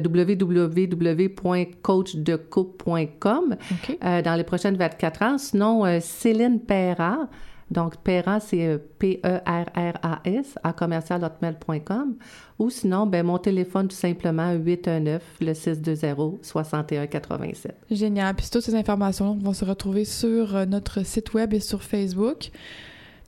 euh, 4.04 4.22
dans 4.22 4.36
les 4.36 4.44
prochaines 4.44 4.76
24 4.78 5.22
heures. 5.24 5.40
Sinon, 5.40 5.86
euh, 5.86 6.00
Céline 6.02 6.60
Perra, 6.60 7.28
donc 7.72 7.96
Perra, 7.98 8.42
c'est 8.42 8.68
euh, 8.68 8.78
P-E-R-R-A-S, 9.00 10.60
à 10.62 10.74
commercialhotmail.com. 10.74 12.16
Ou 12.60 12.70
sinon, 12.70 13.08
ben, 13.08 13.26
mon 13.26 13.38
téléphone, 13.38 13.88
tout 13.88 13.96
simplement, 13.96 14.54
819 14.54 15.24
le 15.40 15.54
620 15.54 16.40
6187 16.42 17.76
Génial. 17.90 18.36
Puis 18.36 18.48
toutes 18.52 18.64
ces 18.64 18.76
informations 18.76 19.38
vont 19.42 19.54
se 19.54 19.64
retrouver 19.64 20.04
sur 20.04 20.56
euh, 20.56 20.66
notre 20.66 21.06
site 21.06 21.34
web 21.34 21.54
et 21.54 21.62
sur 21.62 21.82
Facebook. 21.82 22.52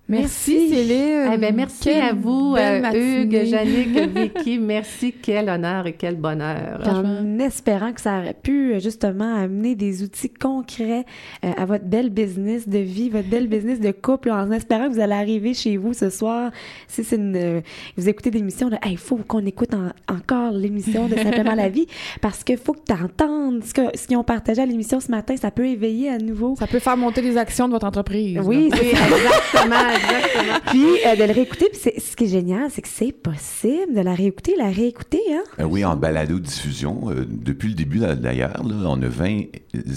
Merci, 0.09 0.57
Merci. 0.59 0.69
Céline. 0.69 1.31
Eh 1.33 1.37
ben, 1.37 1.55
merci 1.55 1.79
Quelle 1.85 2.01
à 2.03 2.13
vous, 2.13 2.55
euh. 2.57 2.91
Hugues, 3.23 3.45
Jannick, 3.45 3.97
Vicky. 4.15 4.59
Merci. 4.59 5.13
Quel 5.13 5.47
honneur 5.47 5.87
et 5.87 5.93
quel 5.93 6.17
bonheur. 6.17 6.81
En 6.85 7.39
espérant 7.39 7.93
que 7.93 8.01
ça 8.01 8.19
aurait 8.19 8.35
pu 8.35 8.73
euh, 8.73 8.79
justement 8.79 9.33
amener 9.35 9.75
des 9.75 10.03
outils 10.03 10.29
concrets 10.29 11.05
euh, 11.45 11.51
à 11.57 11.65
votre 11.65 11.85
belle 11.85 12.09
business 12.09 12.67
de 12.67 12.79
vie, 12.79 13.09
votre 13.09 13.29
belle 13.29 13.47
business 13.47 13.79
de 13.79 13.91
couple, 13.91 14.29
en 14.31 14.51
espérant 14.51 14.89
que 14.89 14.93
vous 14.95 14.99
allez 14.99 15.13
arriver 15.13 15.53
chez 15.53 15.77
vous 15.77 15.93
ce 15.93 16.09
soir. 16.09 16.51
Si 16.89 17.05
c'est 17.05 17.15
une, 17.15 17.35
euh, 17.37 17.61
vous 17.95 18.09
écoutez 18.09 18.29
l'émission, 18.29 18.67
là, 18.67 18.79
il 18.85 18.97
faut 18.97 19.15
qu'on 19.15 19.45
écoute 19.45 19.73
en- 19.73 20.13
encore 20.13 20.51
l'émission 20.51 21.07
de 21.07 21.15
Simplement 21.15 21.55
la 21.55 21.69
vie 21.69 21.87
parce 22.19 22.43
qu'il 22.43 22.57
faut 22.57 22.73
que 22.73 22.81
tu 22.85 22.91
entendes 22.93 23.63
ce 23.63 23.73
que- 23.73 23.97
ce 23.97 24.05
qu'ils 24.07 24.17
ont 24.17 24.23
partagé 24.25 24.61
à 24.61 24.65
l'émission 24.65 24.99
ce 24.99 25.09
matin. 25.09 25.35
Ça 25.37 25.49
peut 25.51 25.65
éveiller 25.65 26.09
à 26.09 26.17
nouveau. 26.17 26.55
Ça 26.59 26.67
peut 26.67 26.79
faire 26.79 26.97
monter 26.97 27.21
les 27.21 27.37
actions 27.37 27.67
de 27.67 27.73
votre 27.73 27.85
entreprise. 27.87 28.37
Oui, 28.43 28.67
là. 28.69 28.75
c'est 28.77 28.83
Oui, 28.83 28.89
exactement, 28.89 29.92
exactement. 29.95 30.59
Puis 30.67 30.85
euh, 31.05 31.15
de 31.15 31.23
le 31.23 31.33
réécouter. 31.33 31.67
Puis 31.71 31.79
c'est- 31.81 31.99
ce 31.99 32.15
qui 32.15 32.25
est 32.25 32.27
génial, 32.27 32.69
c'est 32.71 32.81
que 32.81 32.87
c'est 32.87 33.11
possible 33.11 33.93
de 33.95 34.01
la 34.01 34.13
réécouter, 34.13 34.55
la 34.57 34.69
réécouter, 34.69 35.21
hein? 35.31 35.43
Euh, 35.59 35.63
oui, 35.65 35.83
en 35.85 35.95
balado-diffusion. 35.95 37.09
euh, 37.09 37.25
depuis 37.27 37.69
le 37.69 37.75
début, 37.75 37.99
d'ailleurs, 37.99 38.63
là, 38.63 38.75
on 38.87 39.01
a 39.01 39.07
20 39.07 39.43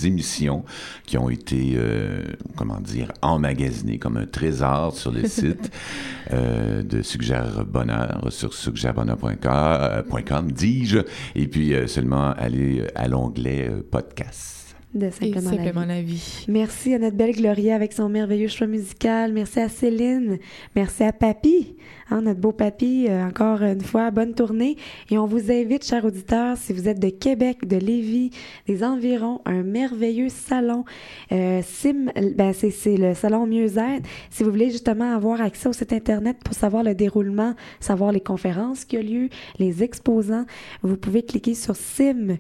émissions 0.05 0.64
qui 1.06 1.18
ont 1.18 1.28
été, 1.31 1.74
euh, 1.77 2.23
comment 2.56 2.81
dire, 2.81 3.12
emmagasinées 3.23 3.98
comme 3.98 4.16
un 4.16 4.27
trésor 4.27 4.94
sur 4.97 5.10
le 5.12 5.27
site 5.27 5.70
euh, 6.32 6.82
de 6.82 7.02
Suggère 7.02 7.64
Bonheur, 7.66 8.27
sur 8.31 8.52
suggèrebonheur.com, 8.55 10.52
dis-je, 10.52 10.98
et 11.35 11.47
puis 11.47 11.74
euh, 11.74 11.86
seulement 11.86 12.32
aller 12.32 12.85
à 12.94 13.09
l'onglet 13.09 13.68
euh, 13.70 13.82
podcast. 13.90 14.56
De 14.97 15.09
Et 15.09 15.10
simplement, 15.10 15.35
la 15.35 15.40
vie. 15.51 15.56
simplement 15.56 15.85
la 15.85 16.01
vie. 16.01 16.44
Merci 16.48 16.94
à 16.94 16.98
notre 16.98 17.16
belle 17.16 17.36
Gloria 17.36 17.74
avec 17.74 17.93
son 17.93 18.09
merveilleux 18.09 18.48
choix 18.48 18.66
musical. 18.66 19.31
Merci 19.35 19.60
à 19.60 19.68
Céline. 19.68 20.39
Merci 20.74 21.05
à 21.05 21.12
Papy, 21.12 21.77
hein, 22.09 22.23
notre 22.23 22.40
beau 22.40 22.52
Papy. 22.52 23.05
Euh, 23.06 23.27
encore 23.27 23.60
une 23.60 23.82
fois, 23.82 24.10
bonne 24.10 24.32
tournée. 24.32 24.78
Et 25.10 25.18
on 25.18 25.27
vous 25.27 25.52
invite, 25.52 25.85
chers 25.85 26.06
auditeurs, 26.06 26.56
si 26.56 26.73
vous 26.73 26.89
êtes 26.89 26.98
de 26.98 27.10
Québec, 27.10 27.68
de 27.68 27.77
Lévis, 27.77 28.31
des 28.66 28.82
environs, 28.82 29.43
un 29.44 29.64
merveilleux 29.64 30.31
salon. 30.31 30.86
Euh, 31.31 31.60
Sim, 31.62 32.06
ben 32.35 32.55
c'est, 32.55 32.70
c'est 32.70 32.97
le 32.97 33.12
salon 33.12 33.47
Mieux-être. 33.47 34.09
Si 34.31 34.44
vous 34.44 34.51
voulez 34.51 34.70
justement 34.70 35.14
avoir 35.14 35.43
accès 35.43 35.68
au 35.68 35.74
site 35.74 35.93
Internet 35.93 36.39
pour 36.43 36.55
savoir 36.55 36.82
le 36.82 36.94
déroulement, 36.94 37.52
savoir 37.81 38.12
les 38.12 38.20
conférences 38.20 38.86
qui 38.86 38.97
ont 38.97 39.02
lieu, 39.02 39.28
les 39.59 39.82
exposants, 39.82 40.47
vous 40.82 40.97
pouvez 40.97 41.23
cliquer 41.23 41.52
sur 41.52 41.77
simlevis.ca. 41.77 42.39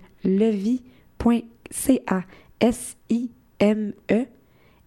S-I-M-E 2.60 4.26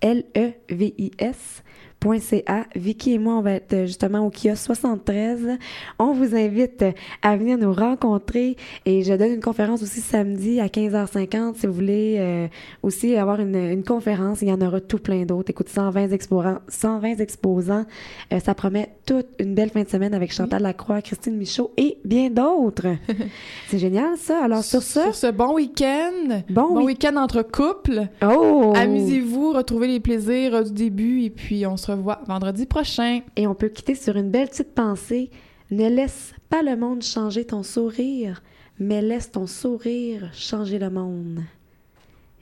L-E-V-I-S 0.01 1.61
.ca. 2.01 2.65
Vicky 2.75 3.13
et 3.13 3.19
moi, 3.19 3.35
on 3.35 3.41
va 3.41 3.51
être 3.53 3.85
justement 3.85 4.25
au 4.25 4.29
kiosque 4.29 4.65
73. 4.65 5.57
On 5.99 6.13
vous 6.13 6.35
invite 6.35 6.85
à 7.21 7.35
venir 7.37 7.57
nous 7.57 7.73
rencontrer 7.73 8.55
et 8.85 9.03
je 9.03 9.13
donne 9.13 9.33
une 9.33 9.41
conférence 9.41 9.83
aussi 9.83 10.01
samedi 10.01 10.59
à 10.59 10.67
15h50 10.67 11.55
si 11.57 11.67
vous 11.67 11.73
voulez 11.73 12.15
euh, 12.19 12.47
aussi 12.83 13.15
avoir 13.15 13.39
une, 13.39 13.55
une 13.55 13.83
conférence. 13.83 14.41
Il 14.41 14.47
y 14.47 14.51
en 14.51 14.61
aura 14.61 14.79
tout 14.81 14.99
plein 14.99 15.25
d'autres. 15.25 15.49
Écoute, 15.49 15.69
120 15.69 16.09
exposants, 16.09 16.59
120 16.67 17.19
exposants. 17.19 17.85
Euh, 18.33 18.39
ça 18.39 18.53
promet 18.53 18.89
toute 19.05 19.27
une 19.39 19.55
belle 19.55 19.69
fin 19.69 19.83
de 19.83 19.89
semaine 19.89 20.13
avec 20.13 20.33
Chantal 20.33 20.61
Lacroix, 20.61 21.01
Christine 21.01 21.37
Michaud 21.37 21.71
et 21.77 21.97
bien 22.05 22.29
d'autres. 22.29 22.95
C'est 23.67 23.79
génial 23.79 24.17
ça. 24.17 24.43
Alors 24.43 24.63
sur 24.63 24.81
ça, 24.81 25.03
Sur 25.05 25.15
ce 25.15 25.31
bon 25.31 25.53
week-end, 25.55 26.41
bon, 26.49 26.73
bon 26.73 26.85
week-end 26.85 27.15
entre 27.17 27.41
couples. 27.41 28.07
Oh! 28.23 28.73
Amusez-vous, 28.75 29.28
retrouvez 29.53 29.87
les 29.87 29.99
plaisirs 29.99 30.55
euh, 30.55 30.63
du 30.63 30.71
début 30.71 31.23
et 31.23 31.29
puis 31.29 31.65
on 31.65 31.77
se 31.77 31.91
revoit 31.91 32.21
vendredi 32.27 32.65
prochain. 32.65 33.21
Et 33.35 33.47
on 33.47 33.55
peut 33.55 33.69
quitter 33.69 33.95
sur 33.95 34.15
une 34.15 34.29
belle 34.29 34.49
petite 34.49 34.73
pensée. 34.73 35.29
Ne 35.71 35.87
laisse 35.87 36.33
pas 36.49 36.63
le 36.63 36.75
monde 36.75 37.03
changer 37.03 37.45
ton 37.45 37.63
sourire, 37.63 38.41
mais 38.79 39.01
laisse 39.01 39.31
ton 39.31 39.47
sourire 39.47 40.29
changer 40.33 40.79
le 40.79 40.89
monde. 40.89 41.41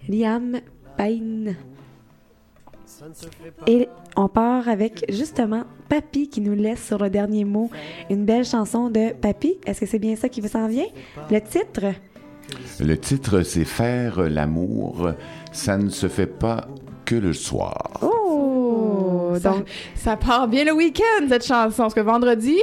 Liam 0.08 0.60
Payne. 0.96 1.56
Et 3.68 3.90
on 4.16 4.28
part 4.28 4.70
avec 4.70 5.06
justement 5.10 5.64
Papy 5.90 6.30
qui 6.30 6.42
nous 6.42 6.56
laisse 6.56 6.84
sur 6.84 6.98
le 6.98 7.10
dernier 7.10 7.44
mot 7.44 7.70
une 8.10 8.26
belle 8.26 8.46
chanson 8.46 8.90
de 8.90 9.14
Papy. 9.14 9.58
Est-ce 9.66 9.82
que 9.82 9.86
c'est 9.86 10.00
bien 10.00 10.16
ça 10.16 10.30
qui 10.30 10.42
vous 10.42 10.48
s'en 10.48 10.68
vient? 10.68 10.88
Le 11.30 11.40
titre? 11.40 11.94
Le 12.80 12.98
titre, 12.98 13.42
c'est 13.42 13.66
Faire 13.66 14.22
l'amour, 14.30 15.12
ça 15.52 15.78
ne 15.78 15.90
se 15.90 16.08
fait 16.08 16.28
pas 16.28 16.68
que 17.08 17.16
le 17.16 17.34
soir. 17.34 17.78
Oh! 18.02 19.32
Ça, 19.42 19.50
Donc, 19.52 19.66
ça 19.96 20.18
part 20.18 20.48
bien 20.48 20.66
le 20.66 20.74
week-end, 20.74 21.26
cette 21.30 21.46
chanson. 21.46 21.84
Parce 21.84 21.94
que 21.94 22.02
vendredi, 22.02 22.58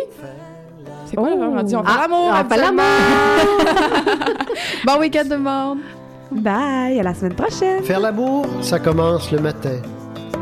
c'est 1.07 1.17
quoi 1.17 1.31
le 1.31 1.37
Oh. 1.37 1.41
vendredi? 1.41 1.75
On 1.77 1.83
fait 1.83 1.91
Ah, 1.91 2.01
l'amour! 2.03 2.29
on 2.31 2.35
fait 2.35 2.41
habituellement. 2.41 2.83
bon 4.87 4.99
week-end 5.01 5.23
tout 5.25 5.31
le 5.31 5.39
monde! 5.39 5.79
bye! 6.31 7.01
À 7.01 7.03
la 7.03 7.15
semaine 7.15 7.35
prochaine! 7.35 7.83
Faire 7.85 8.01
l'amour, 8.01 8.45
ça 8.61 8.79
commence 8.79 9.33
le 9.33 9.39
matin, 9.41 9.79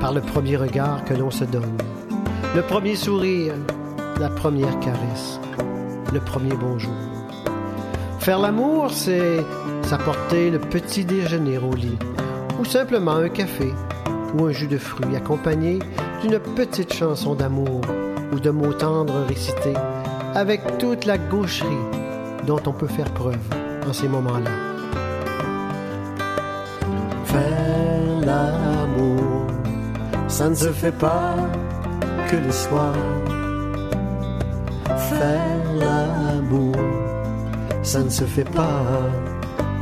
par 0.00 0.12
le 0.12 0.20
premier 0.20 0.56
regard 0.56 1.04
que 1.04 1.14
l'on 1.14 1.30
se 1.30 1.44
donne. 1.44 1.76
Le 2.56 2.62
premier 2.62 2.96
sourire, 2.96 3.54
la 4.20 4.28
première 4.30 4.78
caresse, 4.80 5.38
le 6.12 6.18
premier 6.20 6.54
bonjour. 6.54 6.92
Faire 8.18 8.40
l'amour, 8.40 8.90
c'est 8.90 9.38
s'apporter 9.82 10.50
le 10.50 10.58
petit 10.58 11.04
déjeuner 11.04 11.58
au 11.58 11.74
lit, 11.74 11.98
ou 12.62 12.64
simplement 12.64 13.16
un 13.16 13.28
café 13.28 13.74
ou 14.34 14.44
un 14.44 14.52
jus 14.52 14.68
de 14.68 14.78
fruits 14.78 15.16
accompagné 15.16 15.80
d'une 16.22 16.38
petite 16.38 16.94
chanson 16.94 17.34
d'amour 17.34 17.80
ou 18.32 18.38
de 18.38 18.50
mots 18.50 18.72
tendres 18.72 19.24
récités 19.26 19.74
avec 20.36 20.78
toute 20.78 21.04
la 21.04 21.18
gaucherie 21.18 21.84
dont 22.46 22.60
on 22.66 22.72
peut 22.72 22.86
faire 22.86 23.12
preuve 23.14 23.36
en 23.84 23.92
ces 23.92 24.06
moments-là. 24.06 24.50
Faire 27.24 28.20
l'amour, 28.24 29.48
ça 30.28 30.48
ne 30.48 30.54
se 30.54 30.70
fait 30.70 30.96
pas 30.96 31.34
que 32.30 32.36
le 32.36 32.52
soir. 32.52 32.94
Faire 34.86 35.74
l'amour, 35.80 36.76
ça 37.82 38.04
ne 38.04 38.10
se 38.10 38.22
fait 38.22 38.48
pas 38.48 38.84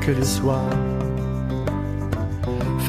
que 0.01 0.12
le 0.12 0.24
soir. 0.24 0.65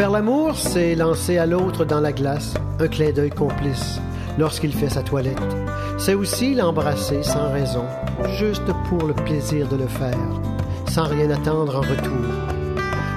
Faire 0.01 0.09
l'amour, 0.09 0.57
c'est 0.57 0.95
lancer 0.95 1.37
à 1.37 1.45
l'autre 1.45 1.85
dans 1.85 1.99
la 1.99 2.11
glace 2.11 2.55
un 2.79 2.87
clin 2.87 3.11
d'œil 3.11 3.29
complice 3.29 3.99
lorsqu'il 4.39 4.73
fait 4.73 4.89
sa 4.89 5.03
toilette. 5.03 5.37
C'est 5.99 6.15
aussi 6.15 6.55
l'embrasser 6.55 7.21
sans 7.21 7.51
raison, 7.51 7.85
juste 8.35 8.65
pour 8.89 9.05
le 9.05 9.13
plaisir 9.13 9.67
de 9.67 9.75
le 9.75 9.85
faire, 9.85 10.17
sans 10.89 11.03
rien 11.03 11.29
attendre 11.29 11.75
en 11.75 11.81
retour. 11.81 12.25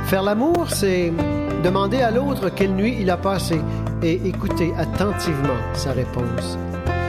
Faire 0.04 0.22
l'amour, 0.24 0.66
c'est 0.68 1.10
demander 1.64 2.02
à 2.02 2.10
l'autre 2.10 2.50
quelle 2.50 2.74
nuit 2.74 2.98
il 3.00 3.08
a 3.08 3.16
passé 3.16 3.58
et 4.02 4.20
écouter 4.28 4.74
attentivement 4.76 5.56
sa 5.72 5.92
réponse. 5.92 6.58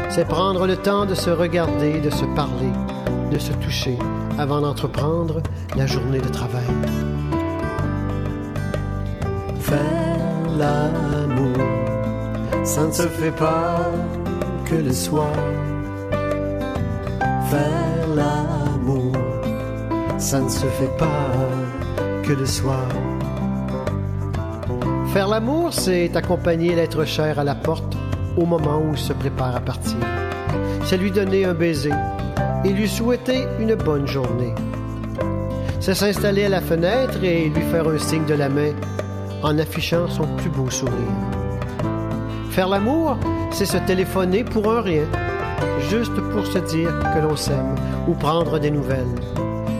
C'est 0.07 0.25
prendre 0.25 0.67
le 0.67 0.77
temps 0.77 1.05
de 1.05 1.15
se 1.15 1.31
regarder, 1.31 1.99
de 1.99 2.11
se 2.11 2.23
parler, 2.33 2.71
de 3.29 3.37
se 3.37 3.51
toucher 3.51 3.97
avant 4.39 4.61
d'entreprendre 4.61 5.41
la 5.75 5.85
journée 5.85 6.19
de 6.19 6.29
travail. 6.29 6.63
L'amour, 10.57 11.57
ça 12.63 12.85
ne 12.85 12.91
se 12.91 13.07
fait 13.07 13.31
pas 13.31 13.91
que 14.65 14.75
le 14.75 14.91
soir. 14.91 15.33
Faire 17.49 18.07
l'amour, 18.15 19.13
ça 20.17 20.39
ne 20.39 20.49
se 20.49 20.65
fait 20.65 20.97
pas 20.97 21.31
que 22.23 22.33
le 22.33 22.45
soir. 22.45 22.87
Faire 25.13 25.27
l'amour, 25.27 25.73
c'est 25.73 26.15
accompagner 26.15 26.75
l'être 26.75 27.05
cher 27.05 27.39
à 27.39 27.43
la 27.43 27.55
porte 27.55 27.95
au 28.37 28.45
moment 28.45 28.79
où 28.79 28.91
il 28.93 28.97
se 28.97 29.13
prépare 29.13 29.55
à 29.55 29.61
partir. 29.61 29.97
C'est 30.85 30.97
lui 30.97 31.11
donner 31.11 31.45
un 31.45 31.53
baiser 31.53 31.93
et 32.63 32.69
lui 32.69 32.87
souhaiter 32.87 33.45
une 33.59 33.75
bonne 33.75 34.07
journée. 34.07 34.53
C'est 35.79 35.93
s'installer 35.93 36.45
à 36.45 36.49
la 36.49 36.61
fenêtre 36.61 37.23
et 37.23 37.49
lui 37.49 37.61
faire 37.71 37.87
un 37.87 37.97
signe 37.97 38.25
de 38.25 38.33
la 38.33 38.49
main 38.49 38.73
en 39.43 39.57
affichant 39.57 40.07
son 40.07 40.27
plus 40.37 40.49
beau 40.49 40.69
sourire. 40.69 40.93
Faire 42.51 42.69
l'amour, 42.69 43.17
c'est 43.51 43.65
se 43.65 43.77
téléphoner 43.77 44.43
pour 44.43 44.71
un 44.71 44.81
rien, 44.81 45.05
juste 45.89 46.15
pour 46.31 46.45
se 46.45 46.59
dire 46.59 46.91
que 47.13 47.19
l'on 47.19 47.35
s'aime 47.35 47.75
ou 48.07 48.13
prendre 48.13 48.59
des 48.59 48.71
nouvelles. 48.71 49.19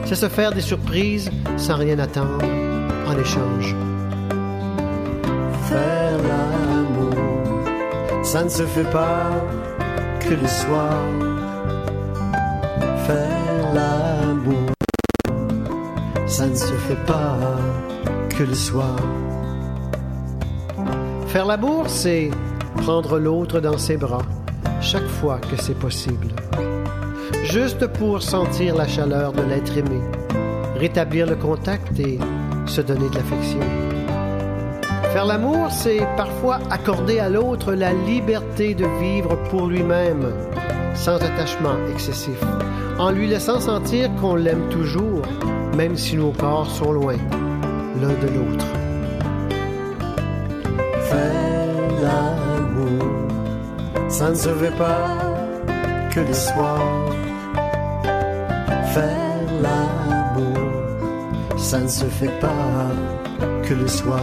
C'est 0.05 0.15
se 0.15 0.29
faire 0.29 0.51
des 0.51 0.61
surprises 0.61 1.31
sans 1.57 1.77
rien 1.77 1.97
attendre 1.99 2.43
en 3.07 3.17
échange. 3.17 3.75
Faire 5.63 6.17
l'amour, 6.29 7.15
ça 8.23 8.43
ne 8.43 8.49
se 8.49 8.63
fait 8.63 8.89
pas 8.91 9.31
que 10.19 10.33
le 10.33 10.47
soir. 10.47 10.97
Faire 13.07 13.73
l'amour, 13.73 14.71
ça 16.27 16.45
ne 16.47 16.55
se 16.55 16.73
fait 16.73 17.05
pas 17.05 17.37
que 18.29 18.43
le 18.43 18.53
soir. 18.53 18.95
Faire 21.35 21.47
l'amour, 21.47 21.89
c'est 21.89 22.31
prendre 22.77 23.19
l'autre 23.19 23.59
dans 23.59 23.77
ses 23.77 23.97
bras 23.97 24.21
chaque 24.79 25.05
fois 25.05 25.37
que 25.39 25.61
c'est 25.61 25.77
possible. 25.77 26.27
Juste 27.43 27.87
pour 27.87 28.21
sentir 28.21 28.73
la 28.73 28.87
chaleur 28.87 29.33
de 29.33 29.41
l'être 29.41 29.77
aimé, 29.77 29.99
rétablir 30.77 31.27
le 31.27 31.35
contact 31.35 31.99
et 31.99 32.19
se 32.65 32.79
donner 32.79 33.09
de 33.09 33.15
l'affection. 33.15 33.59
Faire 35.11 35.25
l'amour, 35.25 35.71
c'est 35.71 36.07
parfois 36.15 36.59
accorder 36.69 37.19
à 37.19 37.27
l'autre 37.27 37.73
la 37.73 37.91
liberté 37.91 38.73
de 38.73 38.85
vivre 39.01 39.35
pour 39.49 39.67
lui-même, 39.67 40.31
sans 40.93 41.15
attachement 41.15 41.75
excessif, 41.91 42.39
en 42.97 43.11
lui 43.11 43.27
laissant 43.27 43.59
sentir 43.59 44.09
qu'on 44.21 44.35
l'aime 44.35 44.69
toujours, 44.69 45.23
même 45.75 45.97
si 45.97 46.15
nos 46.15 46.31
corps 46.31 46.71
sont 46.71 46.93
loin 46.93 47.17
l'un 48.01 48.25
de 48.25 48.33
l'autre. 48.33 48.84
Ça 54.17 54.29
ne 54.29 54.35
se 54.35 54.47
fait 54.47 54.77
pas 54.77 55.17
que 56.09 56.21
le 56.21 56.33
soir. 56.33 56.79
Faire 58.93 59.45
l'amour, 59.61 60.57
ça 61.57 61.81
ne 61.81 61.87
se 61.89 62.05
fait 62.05 62.39
pas 62.39 62.91
que 63.67 63.73
le 63.73 63.87
soir. 63.89 64.21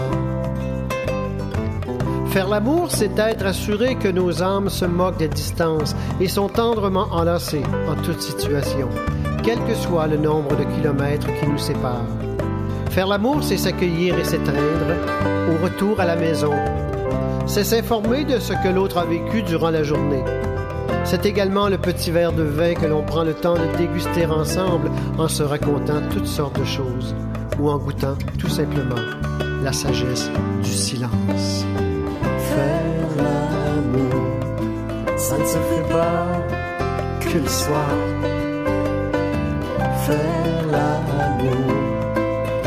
Faire 2.28 2.48
l'amour, 2.48 2.90
c'est 2.90 3.18
être 3.18 3.44
assuré 3.44 3.96
que 3.96 4.08
nos 4.08 4.42
âmes 4.42 4.70
se 4.70 4.86
moquent 4.86 5.18
des 5.18 5.28
distances 5.28 5.94
et 6.22 6.26
sont 6.28 6.48
tendrement 6.48 7.08
enlacées 7.10 7.66
en 7.86 7.94
toute 7.96 8.22
situation, 8.22 8.88
quel 9.42 9.58
que 9.66 9.74
soit 9.74 10.06
le 10.06 10.16
nombre 10.16 10.56
de 10.56 10.64
kilomètres 10.74 11.28
qui 11.38 11.46
nous 11.46 11.58
séparent. 11.58 12.16
Faire 12.88 13.08
l'amour, 13.08 13.42
c'est 13.42 13.58
s'accueillir 13.58 14.18
et 14.18 14.24
s'étreindre 14.24 14.96
au 15.50 15.62
retour 15.62 16.00
à 16.00 16.06
la 16.06 16.16
maison. 16.16 16.54
C'est 17.54 17.64
s'informer 17.64 18.24
de 18.24 18.38
ce 18.38 18.54
que 18.54 18.68
l'autre 18.74 18.96
a 18.96 19.04
vécu 19.04 19.42
durant 19.42 19.68
la 19.68 19.82
journée. 19.82 20.24
C'est 21.04 21.26
également 21.26 21.68
le 21.68 21.76
petit 21.76 22.10
verre 22.10 22.32
de 22.32 22.42
vin 22.42 22.72
que 22.72 22.86
l'on 22.86 23.02
prend 23.02 23.24
le 23.24 23.34
temps 23.34 23.56
de 23.56 23.76
déguster 23.76 24.24
ensemble 24.24 24.90
en 25.18 25.28
se 25.28 25.42
racontant 25.42 26.00
toutes 26.10 26.26
sortes 26.26 26.58
de 26.58 26.64
choses 26.64 27.14
ou 27.60 27.68
en 27.68 27.76
goûtant 27.76 28.16
tout 28.38 28.48
simplement 28.48 29.02
la 29.62 29.70
sagesse 29.70 30.30
du 30.62 30.70
silence. 30.70 31.66
Faire 32.38 33.16
l'amour, 33.18 35.18
ça 35.18 35.36
ne 35.36 35.44
se 35.44 35.58
fait 35.58 35.92
pas 35.92 36.28
que 37.20 37.36
le 37.36 37.48
soir. 37.48 37.90
Faire 40.06 40.66
l'amour, 40.70 41.74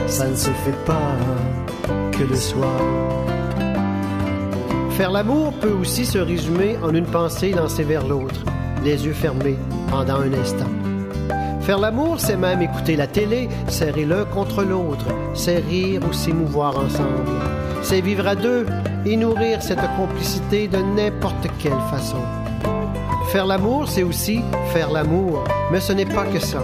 ça 0.06 0.28
ne 0.28 0.36
se 0.36 0.52
fait 0.52 0.86
pas 0.86 1.18
que 2.12 2.24
le 2.24 2.36
soir. 2.36 3.35
Faire 4.98 5.12
l'amour 5.12 5.52
peut 5.60 5.74
aussi 5.74 6.06
se 6.06 6.18
résumer 6.18 6.78
en 6.82 6.96
une 6.96 7.06
pensée 7.06 7.52
lancée 7.52 7.84
vers 7.84 8.08
l'autre, 8.08 8.40
les 8.82 9.06
yeux 9.06 9.12
fermés 9.12 9.58
pendant 9.90 10.22
un 10.22 10.32
instant. 10.32 10.70
Faire 11.60 11.80
l'amour, 11.80 12.16
c'est 12.18 12.38
même 12.38 12.62
écouter 12.62 12.96
la 12.96 13.06
télé, 13.06 13.50
serrer 13.68 14.06
l'un 14.06 14.24
contre 14.24 14.64
l'autre, 14.64 15.08
c'est 15.34 15.58
rire 15.58 16.00
ou 16.10 16.14
s'émouvoir 16.14 16.80
ensemble. 16.80 17.30
C'est 17.82 18.00
vivre 18.00 18.26
à 18.26 18.36
deux 18.36 18.66
et 19.06 19.18
nourrir 19.18 19.62
cette 19.62 19.86
complicité 19.98 20.70
de 20.70 20.78
n'importe 20.78 21.46
quelle 21.60 21.74
façon. 21.92 22.24
Faire 23.34 23.48
l'amour, 23.48 23.90
c'est 23.90 24.04
aussi 24.04 24.40
faire 24.72 24.92
l'amour, 24.92 25.44
mais 25.74 25.82
ce 25.82 25.92
n'est 25.92 26.06
pas 26.06 26.24
que 26.24 26.40
ça. 26.40 26.64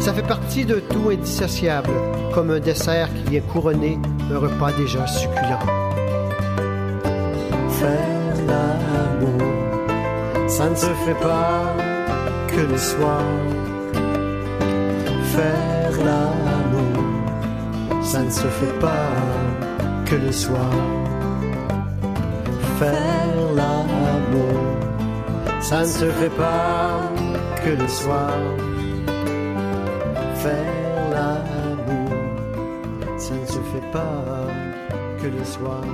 Ça 0.00 0.12
fait 0.12 0.26
partie 0.26 0.64
de 0.64 0.80
tout 0.80 1.10
indissociable, 1.10 1.92
comme 2.34 2.50
un 2.50 2.58
dessert 2.58 3.08
qui 3.14 3.30
vient 3.30 3.42
couronner 3.42 3.96
un 4.32 4.38
repas 4.38 4.72
déjà 4.72 5.06
succulent. 5.06 5.93
Faire 7.84 8.36
l'amour, 8.48 10.48
ça 10.48 10.70
ne 10.70 10.74
se 10.74 10.92
fait 11.04 11.20
pas 11.20 11.76
que 12.48 12.60
le 12.72 12.78
soir. 12.78 13.26
Faire 15.34 15.92
l'amour, 16.06 17.04
ça 18.02 18.22
ne 18.22 18.30
se 18.30 18.48
fait 18.58 18.78
pas 18.80 19.12
que 20.06 20.14
le 20.14 20.32
soir. 20.32 20.72
Faire 22.78 23.36
l'amour, 23.54 24.60
ça 25.60 25.80
ne 25.80 25.84
se 25.84 26.06
fait 26.06 26.34
pas 26.38 27.02
que 27.62 27.70
le 27.82 27.88
soir. 27.88 28.38
Faire 30.36 31.02
l'amour, 31.12 32.12
ça 33.18 33.34
ne 33.34 33.46
se 33.46 33.60
fait 33.72 33.88
pas 33.92 34.48
que 35.20 35.26
le 35.26 35.44
soir. 35.44 35.84